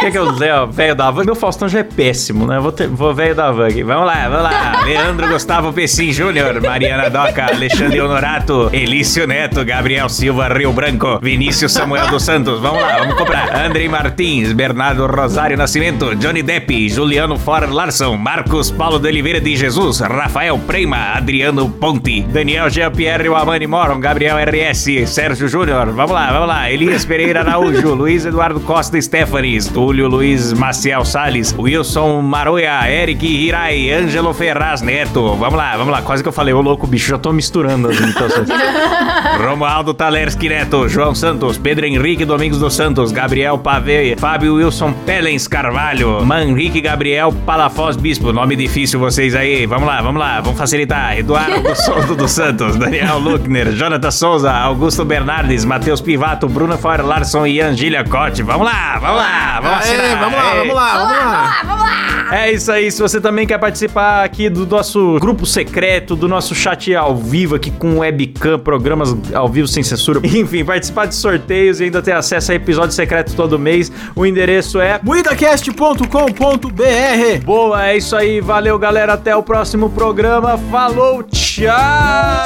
Quer 0.00 0.10
que 0.10 0.18
eu 0.18 0.30
leia 0.30 0.66
velho 0.66 0.94
da 0.94 1.10
van? 1.10 1.24
Meu 1.24 1.34
Faustão 1.34 1.68
já 1.68 1.78
é 1.78 1.82
péssimo, 1.82 2.46
né? 2.46 2.58
Vou, 2.58 2.70
ter, 2.70 2.86
vou 2.86 3.14
velho 3.14 3.34
da 3.34 3.50
van 3.50 3.66
aqui. 3.68 3.82
Vamos 3.82 4.06
lá, 4.06 4.28
vamos 4.28 4.42
lá. 4.42 4.82
Leandro 4.84 5.28
Gustavo 5.28 5.72
Pessim 5.72 6.12
Júnior, 6.12 6.60
Mariana 6.60 7.08
Doca, 7.08 7.46
Alexandre 7.46 8.00
Honorato, 8.00 8.68
Elício 8.72 9.26
Neto, 9.26 9.64
Gabriel 9.64 10.08
Silva 10.08 10.48
Rio 10.48 10.72
Branco, 10.72 11.18
Vinícius 11.20 11.72
Samuel 11.72 12.08
dos 12.08 12.22
Santos. 12.22 12.60
Vamos 12.60 12.82
lá, 12.82 12.98
vamos 12.98 13.14
comprar. 13.14 13.56
Andrei 13.64 13.88
Martins, 13.88 14.52
Bernardo 14.52 15.06
Rosário 15.06 15.56
Nascimento, 15.56 16.14
Johnny 16.16 16.42
Depp, 16.42 16.88
Juliano 16.88 17.38
For 17.38 17.68
Larson, 17.68 18.16
Marcos 18.16 18.70
Paulo 18.70 18.98
de 18.98 19.08
Oliveira 19.08 19.40
de 19.40 19.56
Jesus, 19.56 20.00
Rafael 20.00 20.58
Prema, 20.58 21.14
Adriano 21.14 21.68
Ponte, 21.70 22.22
Daniel 22.22 22.68
Jean-Pierre 22.68 23.28
Amani 23.34 23.66
Moron, 23.66 24.00
Gabriel 24.00 24.36
RS, 24.38 25.06
Sérgio 25.06 25.48
Júnior. 25.48 25.90
Vamos 25.92 26.12
lá, 26.12 26.30
vamos 26.30 26.48
lá. 26.48 26.70
Elias 26.70 27.04
Pereira 27.04 27.40
Araújo, 27.40 27.94
Luiz 27.94 28.24
Eduardo 28.26 28.60
Costa 28.60 29.00
Stefanes, 29.00 29.68
Túlio 29.86 30.08
Luiz 30.08 30.52
Maciel 30.52 31.04
Salles, 31.04 31.54
Wilson 31.56 32.20
Maroia, 32.20 32.90
Eric 32.90 33.24
Hirai, 33.24 33.92
Ângelo 33.92 34.34
Ferraz 34.34 34.82
Neto. 34.82 35.36
Vamos 35.36 35.56
lá, 35.56 35.76
vamos 35.76 35.92
lá. 35.92 36.02
Quase 36.02 36.24
que 36.24 36.28
eu 36.28 36.32
falei, 36.32 36.52
ô 36.52 36.60
louco, 36.60 36.88
bicho, 36.88 37.08
já 37.08 37.16
tô 37.16 37.32
misturando 37.32 37.88
as 37.88 37.96
imitações. 37.96 38.48
Romualdo 39.38 39.94
Talerski 39.94 40.48
Neto, 40.48 40.88
João 40.88 41.14
Santos, 41.14 41.56
Pedro 41.56 41.86
Henrique 41.86 42.24
Domingos 42.24 42.58
dos 42.58 42.74
Santos, 42.74 43.12
Gabriel 43.12 43.58
Pavê, 43.58 44.16
Fábio 44.18 44.56
Wilson 44.56 44.92
Pelens 44.92 45.46
Carvalho, 45.46 46.26
Manrique 46.26 46.80
Gabriel 46.80 47.32
Palafós 47.46 47.96
Bispo. 47.96 48.32
Nome 48.32 48.56
difícil 48.56 48.98
vocês 48.98 49.36
aí. 49.36 49.66
Vamos 49.66 49.86
lá, 49.86 50.02
vamos 50.02 50.20
lá, 50.20 50.40
vamos 50.40 50.58
facilitar. 50.58 51.16
Eduardo 51.16 51.62
Souto 51.78 52.16
dos 52.16 52.32
Santos, 52.32 52.74
Daniel 52.74 53.20
Luckner, 53.20 53.70
Jonathan 53.70 54.10
Souza, 54.10 54.52
Augusto 54.52 55.04
Bernardes, 55.04 55.64
Matheus 55.64 56.00
Pivato, 56.00 56.48
Bruno 56.48 56.76
Feuer 56.76 57.06
Larson 57.06 57.46
e 57.46 57.60
Angília 57.60 58.02
Cote. 58.02 58.42
Vamos 58.42 58.66
lá, 58.66 58.98
vamos 58.98 59.16
lá, 59.16 59.60
vamos 59.60 59.75
Aê, 59.78 59.94
assinar. 59.94 60.18
vamos 60.18 60.38
lá, 60.38 60.50
Aê. 60.50 60.58
vamos 60.58 60.74
lá, 60.74 61.56
vamos 61.64 61.80
lá. 61.80 62.06
É 62.32 62.52
isso 62.52 62.72
aí. 62.72 62.90
Se 62.90 63.00
você 63.00 63.20
também 63.20 63.46
quer 63.46 63.58
participar 63.58 64.24
aqui 64.24 64.50
do 64.50 64.66
nosso 64.66 65.18
grupo 65.20 65.46
secreto, 65.46 66.16
do 66.16 66.26
nosso 66.26 66.54
chat 66.54 66.92
ao 66.94 67.16
vivo 67.16 67.54
aqui 67.54 67.70
com 67.70 67.98
webcam, 67.98 68.58
programas 68.58 69.14
ao 69.32 69.48
vivo 69.48 69.68
sem 69.68 69.82
censura, 69.82 70.20
enfim, 70.26 70.64
participar 70.64 71.06
de 71.06 71.14
sorteios 71.14 71.80
e 71.80 71.84
ainda 71.84 72.02
ter 72.02 72.12
acesso 72.12 72.52
a 72.52 72.54
episódio 72.54 72.92
secreto 72.92 73.34
todo 73.34 73.58
mês, 73.58 73.90
o 74.14 74.26
endereço 74.26 74.80
é 74.80 74.98
Muidacast.com.br 75.02 77.44
Boa, 77.44 77.86
é 77.88 77.96
isso 77.96 78.16
aí. 78.16 78.40
Valeu, 78.40 78.78
galera. 78.78 79.14
Até 79.14 79.34
o 79.36 79.42
próximo 79.42 79.90
programa. 79.90 80.58
Falou, 80.70 81.22
tchau! 81.22 81.66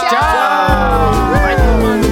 Tchau! 0.08 1.10
Vai 1.32 2.09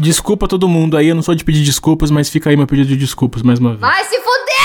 Desculpa 0.00 0.48
todo 0.48 0.66
mundo 0.66 0.96
aí, 0.96 1.08
eu 1.08 1.14
não 1.14 1.20
sou 1.20 1.34
de 1.34 1.44
pedir 1.44 1.62
desculpas, 1.62 2.10
mas 2.10 2.30
fica 2.30 2.48
aí 2.48 2.56
meu 2.56 2.66
pedido 2.66 2.88
de 2.88 2.96
desculpas 2.96 3.42
mais 3.42 3.58
uma 3.58 3.70
vez. 3.70 3.80
Vai 3.80 4.02
se 4.04 4.16
fuder! 4.16 4.59